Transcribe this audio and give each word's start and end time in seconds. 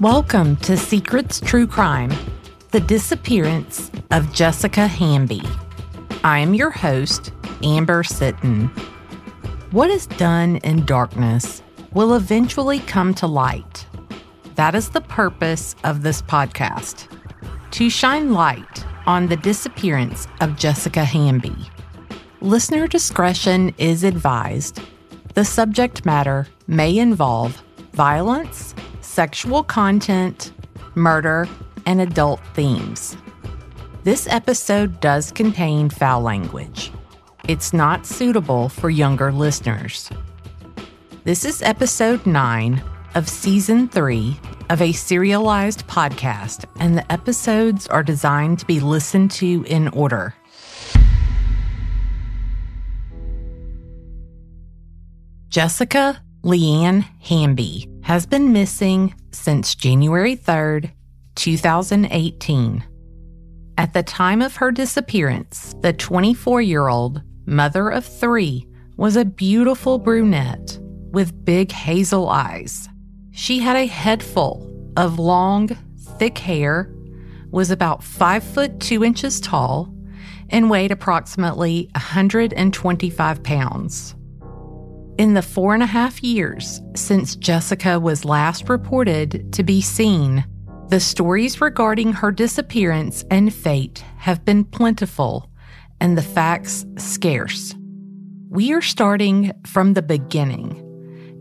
Welcome 0.00 0.54
to 0.58 0.76
Secrets 0.76 1.40
True 1.40 1.66
Crime 1.66 2.12
The 2.70 2.78
Disappearance 2.78 3.90
of 4.12 4.32
Jessica 4.32 4.86
Hamby. 4.86 5.42
I 6.22 6.38
am 6.38 6.54
your 6.54 6.70
host, 6.70 7.32
Amber 7.64 8.04
Sitton. 8.04 8.68
What 9.72 9.90
is 9.90 10.06
done 10.06 10.58
in 10.58 10.84
darkness 10.84 11.62
will 11.92 12.14
eventually 12.14 12.78
come 12.78 13.12
to 13.14 13.26
light. 13.26 13.86
That 14.54 14.76
is 14.76 14.90
the 14.90 15.00
purpose 15.00 15.74
of 15.82 16.02
this 16.02 16.22
podcast 16.22 17.08
to 17.72 17.90
shine 17.90 18.32
light 18.32 18.84
on 19.06 19.26
the 19.26 19.36
disappearance 19.36 20.28
of 20.40 20.56
Jessica 20.56 21.04
Hamby. 21.04 21.56
Listener 22.40 22.86
discretion 22.86 23.74
is 23.78 24.04
advised. 24.04 24.80
The 25.38 25.44
subject 25.44 26.04
matter 26.04 26.48
may 26.66 26.98
involve 26.98 27.62
violence 27.92 28.74
sexual 29.02 29.62
content, 29.62 30.50
murder, 30.96 31.48
and 31.86 32.00
adult 32.00 32.40
themes. 32.54 33.16
This 34.02 34.26
episode 34.26 34.98
does 34.98 35.30
contain 35.30 35.90
foul 35.90 36.22
language. 36.22 36.90
It's 37.46 37.72
not 37.72 38.04
suitable 38.04 38.68
for 38.68 38.90
younger 38.90 39.30
listeners. 39.30 40.10
This 41.22 41.44
is 41.44 41.62
episode 41.62 42.26
9 42.26 42.82
of 43.14 43.28
season 43.28 43.86
3 43.86 44.36
of 44.70 44.82
a 44.82 44.90
serialized 44.90 45.86
podcast, 45.86 46.64
and 46.80 46.98
the 46.98 47.12
episodes 47.12 47.86
are 47.86 48.02
designed 48.02 48.58
to 48.58 48.66
be 48.66 48.80
listened 48.80 49.30
to 49.30 49.64
in 49.68 49.86
order. 49.90 50.34
Jessica 55.48 56.22
Leanne 56.44 57.06
Hamby 57.22 57.88
has 58.02 58.26
been 58.26 58.52
missing 58.52 59.14
since 59.32 59.74
January 59.74 60.36
3rd, 60.36 60.92
2018. 61.36 62.84
At 63.78 63.94
the 63.94 64.02
time 64.02 64.42
of 64.42 64.56
her 64.56 64.70
disappearance, 64.70 65.74
the 65.80 65.94
24 65.94 66.60
year 66.60 66.88
old 66.88 67.22
mother 67.46 67.88
of 67.88 68.04
three 68.04 68.66
was 68.98 69.16
a 69.16 69.24
beautiful 69.24 69.98
brunette 69.98 70.78
with 71.12 71.46
big 71.46 71.72
hazel 71.72 72.28
eyes. 72.28 72.86
She 73.30 73.60
had 73.60 73.76
a 73.76 73.86
head 73.86 74.22
full 74.22 74.92
of 74.98 75.18
long, 75.18 75.68
thick 76.18 76.36
hair, 76.36 76.94
was 77.50 77.70
about 77.70 78.04
5 78.04 78.44
foot 78.44 78.80
2 78.80 79.02
inches 79.02 79.40
tall, 79.40 79.94
and 80.50 80.68
weighed 80.68 80.92
approximately 80.92 81.88
125 81.94 83.42
pounds. 83.42 84.14
In 85.18 85.34
the 85.34 85.42
four 85.42 85.74
and 85.74 85.82
a 85.82 85.86
half 85.86 86.22
years 86.22 86.80
since 86.94 87.34
Jessica 87.34 87.98
was 87.98 88.24
last 88.24 88.68
reported 88.68 89.52
to 89.52 89.64
be 89.64 89.80
seen, 89.80 90.44
the 90.90 91.00
stories 91.00 91.60
regarding 91.60 92.12
her 92.12 92.30
disappearance 92.30 93.24
and 93.28 93.52
fate 93.52 94.04
have 94.18 94.44
been 94.44 94.62
plentiful 94.62 95.50
and 96.00 96.16
the 96.16 96.22
facts 96.22 96.86
scarce. 96.98 97.74
We 98.48 98.72
are 98.72 98.80
starting 98.80 99.52
from 99.66 99.94
the 99.94 100.02
beginning. 100.02 100.84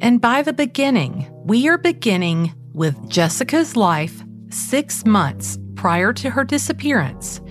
And 0.01 0.19
by 0.19 0.41
the 0.41 0.53
beginning, 0.53 1.27
we 1.45 1.69
are 1.69 1.77
beginning 1.77 2.55
with 2.73 3.07
Jessica's 3.09 3.75
life 3.75 4.23
six 4.49 5.05
months 5.05 5.59
prior 5.75 6.13
to 6.13 6.31
her 6.31 6.43
disappearance 6.43 7.41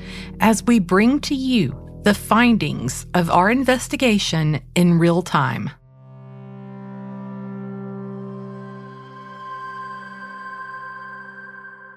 as 0.41 0.65
we 0.65 0.81
bring 0.81 1.21
to 1.21 1.37
you 1.37 2.01
the 2.03 2.15
findings 2.15 3.07
of 3.15 3.31
our 3.31 3.49
investigation 3.49 4.61
in 4.75 4.99
real 4.99 5.23
time. 5.23 5.71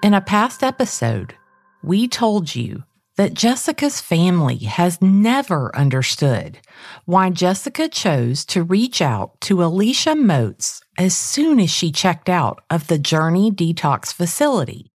In 0.02 0.14
a 0.14 0.22
past 0.22 0.64
episode, 0.64 1.36
we 1.84 2.08
told 2.08 2.56
you 2.56 2.84
that 3.18 3.34
Jessica's 3.34 4.00
family 4.00 4.60
has 4.60 5.02
never 5.02 5.76
understood 5.76 6.60
why 7.04 7.30
Jessica 7.30 7.90
chose 7.90 8.46
to 8.46 8.64
reach 8.64 9.02
out 9.02 9.42
to 9.42 9.62
Alicia 9.62 10.16
Moats 10.16 10.82
as 10.98 11.18
soon 11.18 11.60
as 11.60 11.70
she 11.70 11.92
checked 11.92 12.30
out 12.30 12.64
of 12.70 12.88
the 12.88 12.98
Journey 12.98 13.52
Detox 13.52 14.14
facility. 14.14 14.90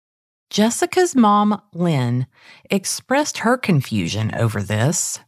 Jessica's 0.49 1.15
mom, 1.15 1.61
Lynn, 1.75 2.27
expressed 2.71 3.39
her 3.39 3.59
confusion 3.59 4.35
over 4.35 4.63
this. 4.63 5.19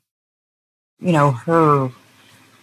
You 1.00 1.12
know, 1.12 1.32
her 1.32 1.90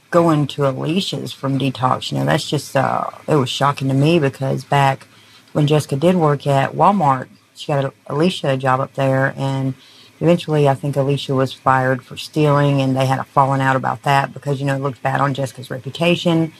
going 0.09 0.47
to 0.47 0.67
Alicia's 0.67 1.31
from 1.31 1.59
detox, 1.59 2.11
you 2.11 2.17
know, 2.17 2.25
that's 2.25 2.49
just, 2.49 2.75
uh, 2.75 3.11
it 3.27 3.35
was 3.35 3.49
shocking 3.49 3.89
to 3.89 3.93
me 3.93 4.17
because 4.17 4.63
back 4.63 5.07
when 5.53 5.67
Jessica 5.67 5.95
did 5.95 6.15
work 6.15 6.45
at 6.45 6.73
Walmart, 6.73 7.29
she 7.55 7.67
got 7.67 7.85
a, 7.85 7.93
Alicia 8.07 8.53
a 8.53 8.57
job 8.57 8.79
up 8.79 8.93
there, 8.95 9.33
and 9.37 9.75
eventually 10.19 10.67
I 10.67 10.73
think 10.73 10.95
Alicia 10.95 11.33
was 11.33 11.53
fired 11.53 12.03
for 12.03 12.17
stealing, 12.17 12.81
and 12.81 12.95
they 12.95 13.05
had 13.05 13.19
a 13.19 13.23
falling 13.23 13.61
out 13.61 13.75
about 13.75 14.03
that 14.03 14.33
because 14.33 14.59
you 14.59 14.65
know 14.65 14.75
it 14.75 14.81
looked 14.81 15.01
bad 15.01 15.21
on 15.21 15.33
Jessica's 15.33 15.71
reputation. 15.71 16.51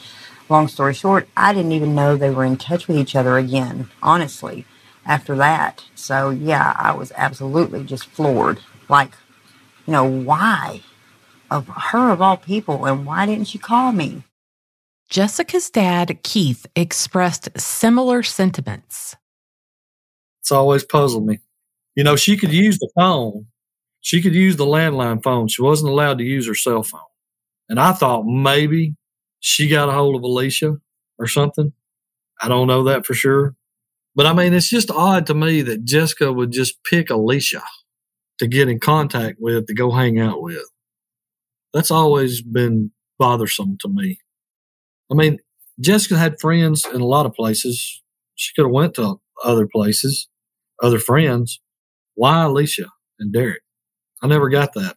Long 0.50 0.68
story 0.68 0.94
short, 0.94 1.28
I 1.36 1.54
didn't 1.54 1.72
even 1.72 1.96
know 1.96 2.16
they 2.16 2.30
were 2.30 2.46
in 2.46 2.58
touch 2.58 2.88
with 2.88 2.98
each 2.98 3.16
other 3.16 3.38
again, 3.38 3.90
honestly, 4.02 4.66
after 5.06 5.36
that. 5.38 5.84
So 5.96 6.30
yeah, 6.30 6.76
I 6.78 6.94
was 6.94 7.12
absolutely 7.16 7.84
just 7.84 8.06
floored. 8.06 8.60
Like, 8.90 9.14
you 9.88 9.94
know, 9.94 10.06
why? 10.06 10.82
Of 11.50 11.68
her 11.68 12.12
of 12.12 12.22
all 12.22 12.38
people, 12.38 12.86
and 12.86 13.06
why 13.06 13.26
didn't 13.26 13.48
she 13.48 13.58
call 13.58 13.92
me? 13.92 14.24
Jessica's 15.14 15.70
dad, 15.70 16.24
Keith, 16.24 16.66
expressed 16.76 17.48
similar 17.56 18.24
sentiments. 18.24 19.16
It's 20.42 20.52
always 20.52 20.84
puzzled 20.84 21.28
me. 21.28 21.38
You 21.94 22.04
know, 22.04 22.16
she 22.16 22.36
could 22.36 22.52
use 22.52 22.80
the 22.80 22.90
phone, 22.96 23.46
she 24.02 24.24
could 24.24 24.34
use 24.34 24.56
the 24.56 24.66
landline 24.66 25.22
phone. 25.22 25.50
She 25.50 25.62
wasn't 25.62 25.92
allowed 25.92 26.18
to 26.18 26.24
use 26.24 26.48
her 26.48 26.56
cell 26.56 26.82
phone. 26.82 27.00
And 27.70 27.80
I 27.80 27.92
thought 27.94 28.26
maybe 28.26 28.96
she 29.40 29.68
got 29.68 29.88
a 29.88 29.92
hold 29.92 30.16
of 30.16 30.24
Alicia 30.24 30.78
or 31.20 31.28
something. 31.28 31.74
I 32.42 32.48
don't 32.48 32.66
know 32.66 32.82
that 32.86 33.06
for 33.06 33.14
sure. 33.14 33.54
But 34.16 34.26
I 34.26 34.34
mean, 34.34 34.56
it's 34.56 34.68
just 34.68 34.90
odd 34.90 35.28
to 35.28 35.36
me 35.36 35.62
that 35.62 35.86
Jessica 35.86 36.34
would 36.34 36.50
just 36.50 36.84
pick 36.86 37.12
Alicia 37.12 37.62
to 38.40 38.48
get 38.48 38.68
in 38.68 38.80
contact 38.80 39.38
with, 39.40 39.68
to 39.68 39.76
go 39.76 39.92
hang 39.92 40.20
out 40.20 40.42
with. 40.42 40.66
That's 41.72 41.92
always 41.92 42.42
been 42.42 42.92
bothersome 43.20 43.78
to 43.82 43.88
me. 43.88 44.18
I 45.14 45.16
mean, 45.16 45.38
Jessica 45.80 46.18
had 46.18 46.40
friends 46.40 46.86
in 46.92 47.00
a 47.00 47.06
lot 47.06 47.28
of 47.28 47.34
places. 47.34 48.02
She 48.34 48.52
could 48.56 48.66
have 48.66 48.72
went 48.72 48.96
to 48.96 49.18
other 49.44 49.68
places, 49.68 50.28
other 50.82 50.98
friends. 50.98 51.62
Why 52.16 52.46
Alicia 52.46 52.88
and 53.20 53.32
Derek? 53.32 53.62
I 54.24 54.28
never 54.28 54.50
got 54.50 54.74
that. 54.74 54.96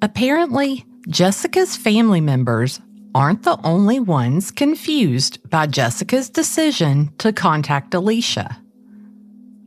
Apparently, 0.00 0.86
Jessica's 1.10 1.76
family 1.76 2.22
members 2.22 2.80
aren't 3.14 3.42
the 3.42 3.58
only 3.62 4.00
ones 4.00 4.50
confused 4.50 5.38
by 5.50 5.66
Jessica's 5.66 6.30
decision 6.30 7.12
to 7.18 7.30
contact 7.30 7.92
Alicia. 7.92 8.56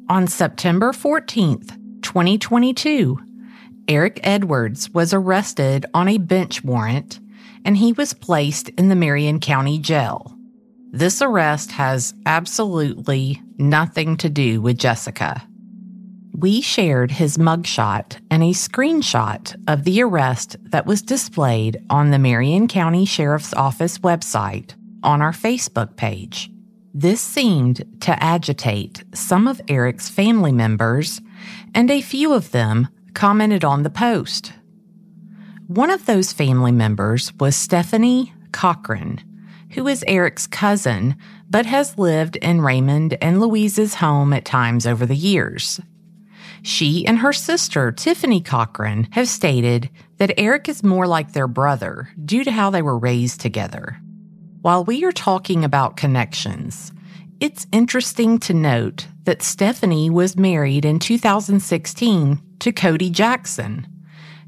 On 0.09 0.25
September 0.25 0.93
14th, 0.93 1.77
2022, 2.01 3.19
Eric 3.89 4.19
Edwards 4.21 4.91
was 4.91 5.15
arrested 5.15 5.87
on 5.95 6.07
a 6.07 6.19
bench 6.19 6.63
warrant 6.63 7.19
and 7.65 7.75
he 7.75 7.91
was 7.91 8.13
placed 8.13 8.69
in 8.69 8.87
the 8.87 8.95
Marion 8.95 9.39
County 9.39 9.79
Jail. 9.79 10.37
This 10.91 11.23
arrest 11.23 11.71
has 11.71 12.13
absolutely 12.27 13.41
nothing 13.57 14.15
to 14.17 14.29
do 14.29 14.61
with 14.61 14.77
Jessica. 14.77 15.41
We 16.37 16.61
shared 16.61 17.09
his 17.09 17.39
mugshot 17.39 18.21
and 18.29 18.43
a 18.43 18.51
screenshot 18.51 19.55
of 19.67 19.85
the 19.85 20.03
arrest 20.03 20.55
that 20.65 20.85
was 20.85 21.01
displayed 21.01 21.83
on 21.89 22.11
the 22.11 22.19
Marion 22.19 22.67
County 22.67 23.05
Sheriff's 23.05 23.55
Office 23.55 23.97
website 23.97 24.75
on 25.01 25.23
our 25.23 25.33
Facebook 25.33 25.95
page. 25.95 26.51
This 26.93 27.21
seemed 27.21 27.83
to 28.01 28.23
agitate 28.23 29.03
some 29.15 29.47
of 29.47 29.61
Eric's 29.67 30.09
family 30.09 30.51
members, 30.51 31.21
and 31.73 31.89
a 31.89 32.01
few 32.01 32.33
of 32.33 32.51
them 32.51 32.87
commented 33.19 33.65
on 33.65 33.83
the 33.83 33.89
post. 33.89 34.53
One 35.67 35.89
of 35.89 36.05
those 36.05 36.31
family 36.31 36.71
members 36.71 37.33
was 37.37 37.53
Stephanie 37.53 38.31
Cochran, 38.53 39.19
who 39.71 39.89
is 39.89 40.05
Eric's 40.07 40.47
cousin, 40.47 41.17
but 41.49 41.65
has 41.65 41.97
lived 41.97 42.37
in 42.37 42.61
Raymond 42.61 43.17
and 43.21 43.41
Louise's 43.41 43.95
home 43.95 44.31
at 44.31 44.45
times 44.45 44.87
over 44.87 45.05
the 45.05 45.17
years. 45.17 45.81
She 46.61 47.05
and 47.05 47.17
her 47.17 47.33
sister, 47.33 47.91
Tiffany 47.91 48.39
Cochran, 48.39 49.09
have 49.11 49.27
stated 49.27 49.89
that 50.15 50.39
Eric 50.39 50.69
is 50.69 50.81
more 50.81 51.05
like 51.05 51.33
their 51.33 51.49
brother 51.49 52.07
due 52.23 52.45
to 52.45 52.51
how 52.51 52.69
they 52.69 52.81
were 52.81 52.97
raised 52.97 53.41
together. 53.41 53.97
While 54.61 54.85
we 54.85 55.03
are 55.03 55.11
talking 55.11 55.65
about 55.65 55.97
connections, 55.97 56.93
it's 57.39 57.67
interesting 57.71 58.37
to 58.39 58.53
note 58.53 59.07
that 59.23 59.41
Stephanie 59.41 60.09
was 60.09 60.35
married 60.35 60.83
in 60.83 60.99
2016 60.99 62.41
to 62.59 62.71
Cody 62.73 63.09
Jackson. 63.09 63.87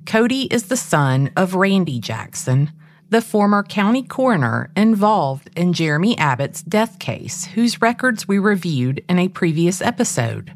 Cody 0.06 0.44
is 0.54 0.64
the 0.64 0.76
son 0.76 1.32
of 1.38 1.56
Randy 1.56 2.00
Jackson, 2.00 2.72
the 3.10 3.22
former 3.22 3.64
county 3.64 4.04
coroner 4.04 4.72
involved 4.76 5.50
in 5.56 5.72
Jeremy 5.72 6.18
Abbott's 6.18 6.62
death 6.62 7.00
case, 7.00 7.46
whose 7.46 7.82
records 7.82 8.28
we 8.28 8.40
reviewed 8.40 9.04
in 9.08 9.20
a 9.20 9.30
previous 9.30 9.82
episode. 9.82 10.54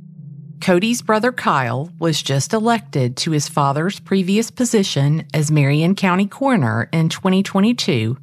Cody's 0.59 1.01
brother 1.01 1.31
Kyle 1.31 1.89
was 1.99 2.21
just 2.21 2.51
elected 2.51 3.15
to 3.17 3.31
his 3.31 3.47
father's 3.47 3.99
previous 3.99 4.51
position 4.51 5.25
as 5.33 5.51
Marion 5.51 5.95
County 5.95 6.27
Coroner 6.27 6.89
in 6.91 7.07
2022 7.07 8.17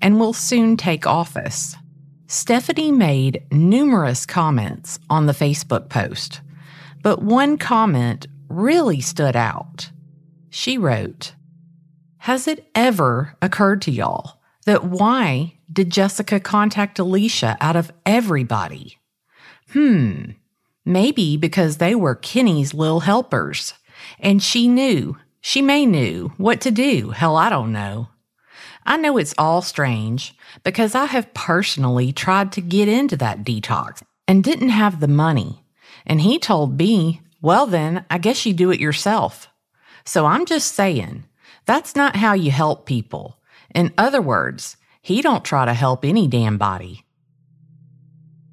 and 0.00 0.20
will 0.20 0.32
soon 0.32 0.76
take 0.76 1.06
office. 1.06 1.76
Stephanie 2.28 2.90
made 2.90 3.44
numerous 3.52 4.26
comments 4.26 4.98
on 5.08 5.26
the 5.26 5.32
Facebook 5.32 5.88
post, 5.88 6.40
but 7.00 7.22
one 7.22 7.56
comment 7.56 8.26
really 8.48 9.00
stood 9.00 9.36
out. 9.36 9.90
She 10.50 10.76
wrote, 10.76 11.34
Has 12.18 12.48
it 12.48 12.68
ever 12.74 13.36
occurred 13.40 13.80
to 13.82 13.92
y'all 13.92 14.40
that 14.64 14.82
why 14.82 15.54
did 15.72 15.90
Jessica 15.90 16.40
contact 16.40 16.98
Alicia 16.98 17.56
out 17.60 17.76
of 17.76 17.92
everybody? 18.04 18.98
Hmm, 19.72 20.30
maybe 20.84 21.36
because 21.36 21.76
they 21.76 21.94
were 21.94 22.16
Kenny's 22.16 22.74
little 22.74 23.00
helpers, 23.00 23.74
and 24.18 24.42
she 24.42 24.66
knew, 24.66 25.16
she 25.40 25.62
may 25.62 25.86
knew 25.86 26.32
what 26.38 26.60
to 26.62 26.72
do. 26.72 27.10
Hell, 27.10 27.36
I 27.36 27.50
don't 27.50 27.70
know. 27.70 28.08
I 28.86 28.96
know 28.96 29.16
it's 29.16 29.34
all 29.36 29.62
strange 29.62 30.34
because 30.62 30.94
I 30.94 31.06
have 31.06 31.34
personally 31.34 32.12
tried 32.12 32.52
to 32.52 32.60
get 32.60 32.88
into 32.88 33.16
that 33.16 33.42
detox 33.42 34.02
and 34.28 34.44
didn't 34.44 34.68
have 34.68 35.00
the 35.00 35.08
money. 35.08 35.62
And 36.06 36.20
he 36.20 36.38
told 36.38 36.78
me, 36.78 37.20
well, 37.42 37.66
then 37.66 38.04
I 38.08 38.18
guess 38.18 38.46
you 38.46 38.54
do 38.54 38.70
it 38.70 38.80
yourself. 38.80 39.48
So 40.04 40.24
I'm 40.24 40.46
just 40.46 40.74
saying, 40.74 41.24
that's 41.64 41.96
not 41.96 42.14
how 42.14 42.34
you 42.34 42.52
help 42.52 42.86
people. 42.86 43.38
In 43.74 43.92
other 43.98 44.22
words, 44.22 44.76
he 45.02 45.20
don't 45.20 45.44
try 45.44 45.64
to 45.64 45.74
help 45.74 46.04
any 46.04 46.28
damn 46.28 46.56
body. 46.56 47.04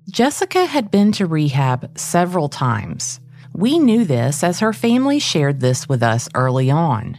Jessica 0.09 0.65
had 0.65 0.91
been 0.91 1.11
to 1.13 1.27
rehab 1.27 1.97
several 1.97 2.49
times. 2.49 3.19
We 3.53 3.77
knew 3.77 4.03
this 4.03 4.43
as 4.43 4.59
her 4.59 4.73
family 4.73 5.19
shared 5.19 5.59
this 5.59 5.87
with 5.87 6.01
us 6.01 6.27
early 6.35 6.71
on. 6.71 7.17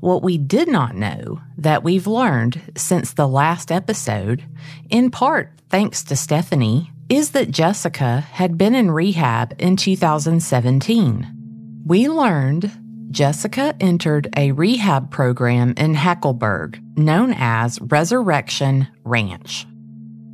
What 0.00 0.22
we 0.22 0.38
did 0.38 0.68
not 0.68 0.94
know 0.94 1.40
that 1.58 1.82
we've 1.82 2.06
learned 2.06 2.60
since 2.76 3.12
the 3.12 3.28
last 3.28 3.72
episode, 3.72 4.44
in 4.90 5.10
part 5.10 5.52
thanks 5.68 6.04
to 6.04 6.16
Stephanie, 6.16 6.90
is 7.08 7.30
that 7.30 7.50
Jessica 7.50 8.20
had 8.20 8.58
been 8.58 8.74
in 8.74 8.90
rehab 8.90 9.54
in 9.58 9.76
2017. 9.76 11.82
We 11.86 12.08
learned 12.08 12.70
Jessica 13.10 13.74
entered 13.80 14.28
a 14.36 14.52
rehab 14.52 15.10
program 15.10 15.72
in 15.76 15.94
Hackleburg 15.94 16.82
known 16.98 17.34
as 17.36 17.80
Resurrection 17.80 18.88
Ranch. 19.04 19.66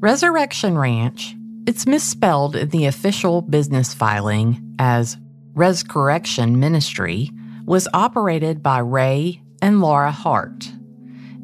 Resurrection 0.01 0.77
Ranch, 0.77 1.37
it's 1.67 1.87
misspelled 1.87 2.57
in 2.57 2.71
the 2.71 2.87
official 2.87 3.43
business 3.43 3.95
filing 3.95 4.75
as 4.79 5.17
Resurrection 5.55 6.59
Ministry, 6.59 7.31
was 7.67 7.87
operated 7.93 8.63
by 8.63 8.79
Ray 8.79 9.42
and 9.63 9.81
Laura 9.81 10.11
Hart. 10.11 10.71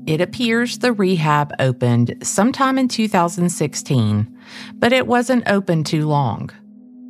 It 0.06 0.20
appears 0.20 0.78
the 0.78 0.92
rehab 0.92 1.52
opened 1.58 2.16
sometime 2.22 2.78
in 2.78 2.88
2016, 2.88 4.38
but 4.74 4.92
it 4.92 5.06
wasn't 5.06 5.48
open 5.48 5.84
too 5.84 6.06
long. 6.06 6.50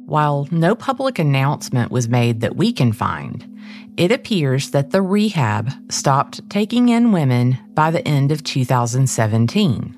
While 0.07 0.49
no 0.51 0.75
public 0.75 1.19
announcement 1.19 1.91
was 1.91 2.09
made 2.09 2.41
that 2.41 2.57
we 2.57 2.73
can 2.73 2.93
find, 2.93 3.47
it 3.97 4.13
appears 4.13 4.71
that 4.71 4.91
the 4.91 5.03
rehab 5.03 5.71
stopped 5.91 6.49
taking 6.51 6.89
in 6.89 7.13
women 7.13 7.59
by 7.75 7.91
the 7.91 8.07
end 8.07 8.33
of 8.33 8.45
2017. 8.45 9.95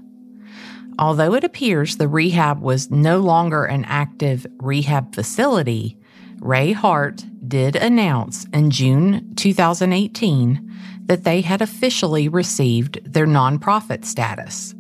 Although 0.99 1.35
it 1.35 1.45
appears 1.45 1.97
the 1.97 2.09
rehab 2.09 2.61
was 2.61 2.91
no 2.91 3.21
longer 3.21 3.65
an 3.65 3.85
active 3.87 4.47
rehab 4.59 5.15
facility, 5.15 5.97
Ray 6.41 6.73
Hart 6.73 7.25
did 7.49 7.77
announce 7.77 8.45
in 8.53 8.71
June 8.71 9.35
2018 9.37 10.70
that 11.11 11.25
they 11.25 11.41
had 11.41 11.61
officially 11.61 12.29
received 12.29 13.01
their 13.03 13.27
nonprofit 13.27 14.05
status, 14.05 14.77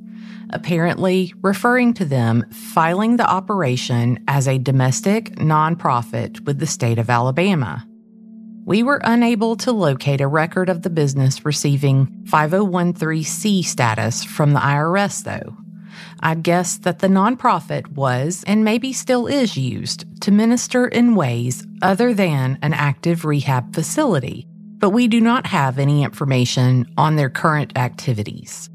apparently 0.50 1.34
referring 1.42 1.92
to 1.92 2.04
them 2.04 2.48
filing 2.52 3.16
the 3.16 3.28
operation 3.28 4.16
as 4.28 4.46
a 4.46 4.56
domestic 4.56 5.34
nonprofit 5.38 6.38
with 6.46 6.60
the 6.60 6.68
state 6.68 7.00
of 7.00 7.10
Alabama. 7.10 7.84
We 8.64 8.84
were 8.84 9.00
unable 9.02 9.56
to 9.56 9.72
locate 9.72 10.20
a 10.20 10.28
record 10.28 10.68
of 10.68 10.82
the 10.82 10.88
business 10.88 11.44
receiving 11.44 12.06
5013C 12.26 13.64
status 13.64 14.22
from 14.22 14.52
the 14.52 14.60
IRS, 14.60 15.24
though. 15.24 15.56
I'd 16.20 16.44
guess 16.44 16.78
that 16.78 17.00
the 17.00 17.08
nonprofit 17.08 17.88
was 17.88 18.44
and 18.46 18.64
maybe 18.64 18.92
still 18.92 19.26
is 19.26 19.56
used 19.56 20.04
to 20.20 20.30
minister 20.30 20.86
in 20.86 21.16
ways 21.16 21.66
other 21.82 22.14
than 22.14 22.56
an 22.62 22.72
active 22.72 23.24
rehab 23.24 23.74
facility, 23.74 24.46
but 24.80 24.90
we 24.90 25.06
do 25.06 25.20
not 25.20 25.46
have 25.46 25.78
any 25.78 26.02
information 26.02 26.90
on 26.96 27.14
their 27.14 27.30
current 27.30 27.76
activities. 27.76 28.68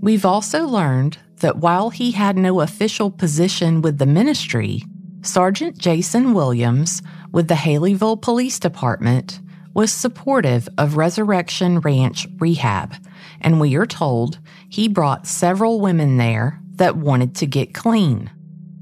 We've 0.00 0.24
also 0.24 0.64
learned 0.64 1.18
that 1.36 1.58
while 1.58 1.90
he 1.90 2.10
had 2.10 2.36
no 2.36 2.60
official 2.60 3.10
position 3.10 3.82
with 3.82 3.98
the 3.98 4.06
ministry, 4.06 4.82
Sergeant 5.22 5.76
Jason 5.76 6.32
Williams 6.32 7.02
with 7.30 7.48
the 7.48 7.54
Haleyville 7.54 8.22
Police 8.22 8.58
Department 8.58 9.40
was 9.74 9.92
supportive 9.92 10.68
of 10.78 10.96
Resurrection 10.96 11.80
Ranch 11.80 12.26
Rehab, 12.38 12.94
and 13.40 13.60
we 13.60 13.76
are 13.76 13.86
told 13.86 14.38
he 14.70 14.88
brought 14.88 15.26
several 15.26 15.80
women 15.80 16.16
there 16.16 16.58
that 16.76 16.96
wanted 16.96 17.34
to 17.36 17.46
get 17.46 17.74
clean. 17.74 18.30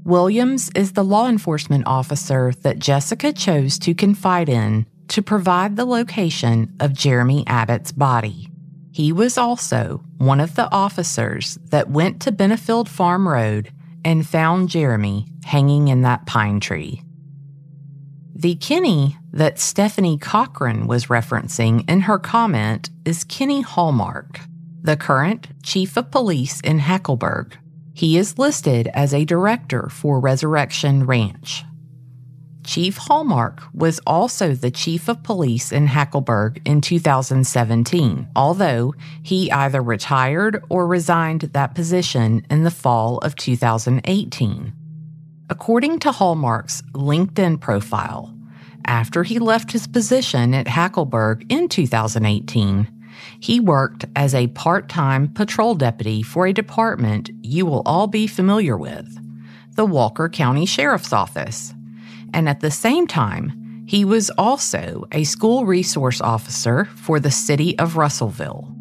Williams 0.05 0.71
is 0.73 0.93
the 0.93 1.03
law 1.03 1.27
enforcement 1.27 1.85
officer 1.85 2.53
that 2.63 2.79
Jessica 2.79 3.33
chose 3.33 3.77
to 3.79 3.93
confide 3.93 4.49
in 4.49 4.85
to 5.09 5.21
provide 5.21 5.75
the 5.75 5.85
location 5.85 6.73
of 6.79 6.93
Jeremy 6.93 7.43
Abbott's 7.47 7.91
body. 7.91 8.49
He 8.91 9.11
was 9.11 9.37
also 9.37 10.03
one 10.17 10.39
of 10.39 10.55
the 10.55 10.71
officers 10.71 11.57
that 11.69 11.89
went 11.89 12.21
to 12.21 12.31
Benefield 12.31 12.87
Farm 12.87 13.27
Road 13.27 13.71
and 14.03 14.27
found 14.27 14.69
Jeremy 14.69 15.27
hanging 15.45 15.87
in 15.87 16.01
that 16.01 16.25
pine 16.25 16.59
tree. 16.59 17.01
The 18.35 18.55
Kenny 18.55 19.17
that 19.31 19.59
Stephanie 19.59 20.17
Cochran 20.17 20.87
was 20.87 21.07
referencing 21.07 21.89
in 21.89 22.01
her 22.01 22.17
comment 22.17 22.89
is 23.03 23.23
Kenny 23.23 23.61
Hallmark, 23.61 24.39
the 24.81 24.95
current 24.95 25.49
chief 25.61 25.97
of 25.97 26.09
police 26.09 26.61
in 26.61 26.79
Hackleburg. 26.79 27.53
He 27.93 28.17
is 28.17 28.37
listed 28.37 28.89
as 28.93 29.13
a 29.13 29.25
director 29.25 29.89
for 29.89 30.21
Resurrection 30.21 31.05
Ranch. 31.05 31.65
Chief 32.69 32.97
Hallmark 32.97 33.63
was 33.73 33.99
also 34.05 34.53
the 34.53 34.69
chief 34.69 35.07
of 35.07 35.23
police 35.23 35.71
in 35.71 35.87
Hackleburg 35.87 36.61
in 36.65 36.81
2017, 36.81 38.27
although 38.35 38.93
he 39.23 39.51
either 39.51 39.81
retired 39.81 40.63
or 40.69 40.85
resigned 40.85 41.41
that 41.53 41.73
position 41.73 42.45
in 42.47 42.65
the 42.65 42.69
fall 42.69 43.17
of 43.23 43.35
2018. 43.35 44.71
According 45.49 45.97
to 45.97 46.11
Hallmark's 46.11 46.83
LinkedIn 46.93 47.59
profile, 47.59 48.37
after 48.85 49.23
he 49.23 49.39
left 49.39 49.71
his 49.71 49.87
position 49.87 50.53
at 50.53 50.67
Hackleburg 50.67 51.51
in 51.51 51.69
2018, 51.69 52.87
he 53.39 53.59
worked 53.59 54.05
as 54.15 54.35
a 54.35 54.45
part 54.45 54.89
time 54.89 55.33
patrol 55.33 55.73
deputy 55.73 56.21
for 56.21 56.45
a 56.45 56.53
department 56.53 57.31
you 57.41 57.65
will 57.65 57.81
all 57.87 58.05
be 58.05 58.27
familiar 58.27 58.77
with 58.77 59.07
the 59.73 59.85
Walker 59.85 60.29
County 60.29 60.67
Sheriff's 60.67 61.13
Office 61.13 61.73
and 62.33 62.49
at 62.49 62.59
the 62.59 62.71
same 62.71 63.07
time, 63.07 63.83
he 63.87 64.05
was 64.05 64.29
also 64.31 65.07
a 65.11 65.23
school 65.23 65.65
resource 65.65 66.21
officer 66.21 66.85
for 66.85 67.19
the 67.19 67.31
city 67.31 67.77
of 67.79 67.97
Russellville. 67.97 68.71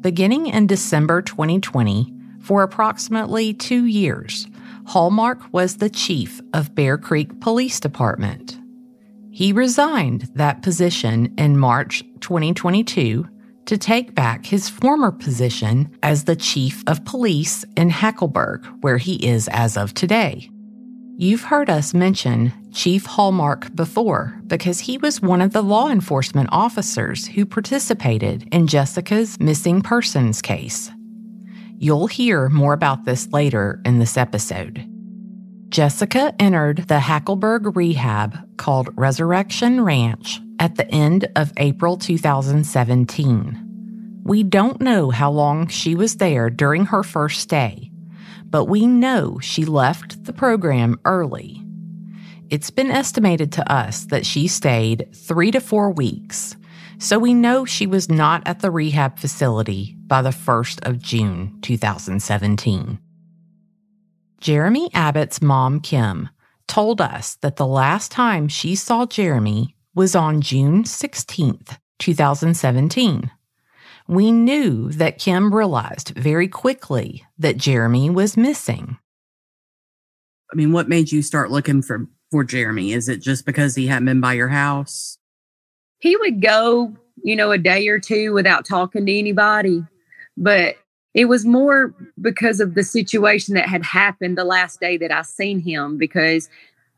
Beginning 0.00 0.46
in 0.46 0.66
December 0.66 1.22
2020, 1.22 2.12
for 2.40 2.62
approximately 2.62 3.54
two 3.54 3.86
years, 3.86 4.46
Hallmark 4.86 5.40
was 5.52 5.78
the 5.78 5.90
chief 5.90 6.40
of 6.52 6.74
Bear 6.74 6.96
Creek 6.96 7.40
Police 7.40 7.80
Department. 7.80 8.58
He 9.30 9.52
resigned 9.52 10.30
that 10.34 10.62
position 10.62 11.34
in 11.36 11.58
March 11.58 12.04
2022 12.20 13.28
to 13.66 13.76
take 13.76 14.14
back 14.14 14.46
his 14.46 14.68
former 14.68 15.10
position 15.10 15.90
as 16.02 16.24
the 16.24 16.36
chief 16.36 16.84
of 16.86 17.04
police 17.04 17.64
in 17.76 17.90
Hackleburg, 17.90 18.64
where 18.82 18.98
he 18.98 19.14
is 19.26 19.48
as 19.48 19.76
of 19.76 19.92
today. 19.92 20.48
You've 21.18 21.44
heard 21.44 21.70
us 21.70 21.94
mention 21.94 22.52
Chief 22.74 23.06
Hallmark 23.06 23.74
before 23.74 24.38
because 24.46 24.80
he 24.80 24.98
was 24.98 25.22
one 25.22 25.40
of 25.40 25.54
the 25.54 25.62
law 25.62 25.88
enforcement 25.88 26.50
officers 26.52 27.26
who 27.26 27.46
participated 27.46 28.46
in 28.52 28.66
Jessica's 28.66 29.40
missing 29.40 29.80
persons 29.80 30.42
case. 30.42 30.90
You'll 31.78 32.06
hear 32.06 32.50
more 32.50 32.74
about 32.74 33.06
this 33.06 33.32
later 33.32 33.80
in 33.86 33.98
this 33.98 34.18
episode. 34.18 34.86
Jessica 35.70 36.34
entered 36.38 36.86
the 36.86 36.98
Hackleburg 36.98 37.74
rehab 37.74 38.36
called 38.58 38.90
Resurrection 38.94 39.82
Ranch 39.82 40.42
at 40.58 40.74
the 40.74 40.86
end 40.90 41.28
of 41.34 41.50
April 41.56 41.96
2017. 41.96 44.20
We 44.22 44.42
don't 44.42 44.82
know 44.82 45.08
how 45.08 45.30
long 45.30 45.68
she 45.68 45.94
was 45.94 46.16
there 46.16 46.50
during 46.50 46.84
her 46.84 47.02
first 47.02 47.40
stay, 47.40 47.90
but 48.50 48.66
we 48.66 48.86
know 48.86 49.38
she 49.40 49.64
left 49.64 50.24
the 50.24 50.32
program 50.32 50.98
early. 51.04 51.62
It's 52.48 52.70
been 52.70 52.90
estimated 52.90 53.52
to 53.52 53.72
us 53.72 54.04
that 54.06 54.24
she 54.24 54.46
stayed 54.46 55.08
three 55.12 55.50
to 55.50 55.60
four 55.60 55.90
weeks, 55.90 56.56
so 56.98 57.18
we 57.18 57.34
know 57.34 57.64
she 57.64 57.86
was 57.86 58.08
not 58.08 58.46
at 58.46 58.60
the 58.60 58.70
rehab 58.70 59.18
facility 59.18 59.96
by 60.06 60.22
the 60.22 60.30
1st 60.30 60.88
of 60.88 60.98
June 60.98 61.58
2017. 61.62 62.98
Jeremy 64.40 64.90
Abbott's 64.94 65.42
mom, 65.42 65.80
Kim, 65.80 66.28
told 66.68 67.00
us 67.00 67.36
that 67.36 67.56
the 67.56 67.66
last 67.66 68.12
time 68.12 68.48
she 68.48 68.74
saw 68.74 69.06
Jeremy 69.06 69.76
was 69.94 70.14
on 70.14 70.40
June 70.40 70.84
16th, 70.84 71.78
2017. 71.98 73.30
We 74.08 74.30
knew 74.30 74.90
that 74.92 75.18
Kim 75.18 75.52
realized 75.52 76.10
very 76.10 76.48
quickly 76.48 77.24
that 77.38 77.56
Jeremy 77.56 78.08
was 78.08 78.36
missing. 78.36 78.98
I 80.52 80.54
mean, 80.54 80.72
what 80.72 80.88
made 80.88 81.10
you 81.10 81.22
start 81.22 81.50
looking 81.50 81.82
for, 81.82 82.06
for 82.30 82.44
Jeremy? 82.44 82.92
Is 82.92 83.08
it 83.08 83.20
just 83.20 83.44
because 83.44 83.74
he 83.74 83.88
hadn't 83.88 84.06
been 84.06 84.20
by 84.20 84.34
your 84.34 84.48
house? 84.48 85.18
He 85.98 86.16
would 86.16 86.40
go, 86.40 86.94
you 87.24 87.34
know, 87.34 87.50
a 87.50 87.58
day 87.58 87.88
or 87.88 87.98
two 87.98 88.32
without 88.32 88.64
talking 88.64 89.06
to 89.06 89.18
anybody. 89.18 89.84
But 90.36 90.76
it 91.14 91.24
was 91.24 91.44
more 91.44 91.94
because 92.20 92.60
of 92.60 92.74
the 92.74 92.84
situation 92.84 93.54
that 93.54 93.68
had 93.68 93.82
happened 93.82 94.36
the 94.36 94.44
last 94.44 94.80
day 94.80 94.98
that 94.98 95.10
I 95.10 95.22
seen 95.22 95.58
him 95.58 95.96
because 95.96 96.48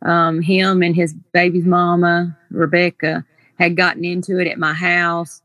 um, 0.02 0.42
him 0.42 0.82
and 0.82 0.94
his 0.94 1.14
baby's 1.32 1.64
mama, 1.64 2.36
Rebecca, 2.50 3.24
had 3.58 3.76
gotten 3.76 4.04
into 4.04 4.38
it 4.38 4.48
at 4.48 4.58
my 4.58 4.74
house. 4.74 5.40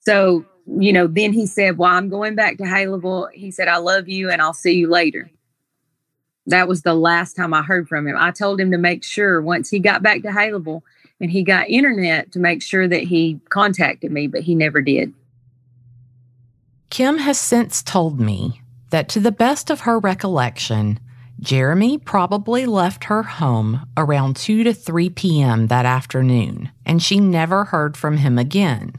So, 0.00 0.44
you 0.66 0.92
know, 0.92 1.06
then 1.06 1.32
he 1.32 1.46
said, 1.46 1.78
Well, 1.78 1.90
I'm 1.90 2.08
going 2.08 2.34
back 2.34 2.58
to 2.58 2.64
Haleyville. 2.64 3.32
He 3.32 3.50
said, 3.50 3.68
I 3.68 3.78
love 3.78 4.08
you 4.08 4.30
and 4.30 4.40
I'll 4.40 4.54
see 4.54 4.74
you 4.74 4.88
later. 4.88 5.30
That 6.46 6.68
was 6.68 6.82
the 6.82 6.94
last 6.94 7.34
time 7.34 7.54
I 7.54 7.62
heard 7.62 7.88
from 7.88 8.06
him. 8.06 8.16
I 8.18 8.32
told 8.32 8.60
him 8.60 8.72
to 8.72 8.78
make 8.78 9.04
sure 9.04 9.40
once 9.40 9.70
he 9.70 9.78
got 9.78 10.02
back 10.02 10.22
to 10.22 10.28
Haleyville 10.28 10.82
and 11.20 11.30
he 11.30 11.42
got 11.42 11.68
internet 11.68 12.32
to 12.32 12.40
make 12.40 12.62
sure 12.62 12.88
that 12.88 13.04
he 13.04 13.40
contacted 13.48 14.10
me, 14.10 14.26
but 14.26 14.42
he 14.42 14.54
never 14.54 14.80
did. 14.80 15.12
Kim 16.90 17.18
has 17.18 17.38
since 17.38 17.82
told 17.82 18.20
me 18.20 18.60
that 18.90 19.08
to 19.10 19.20
the 19.20 19.32
best 19.32 19.70
of 19.70 19.80
her 19.80 19.98
recollection, 19.98 20.98
Jeremy 21.40 21.96
probably 21.96 22.66
left 22.66 23.04
her 23.04 23.22
home 23.22 23.86
around 23.96 24.36
2 24.36 24.64
to 24.64 24.74
3 24.74 25.10
p.m. 25.10 25.68
that 25.68 25.86
afternoon, 25.86 26.70
and 26.84 27.02
she 27.02 27.18
never 27.18 27.64
heard 27.64 27.96
from 27.96 28.18
him 28.18 28.38
again. 28.38 28.92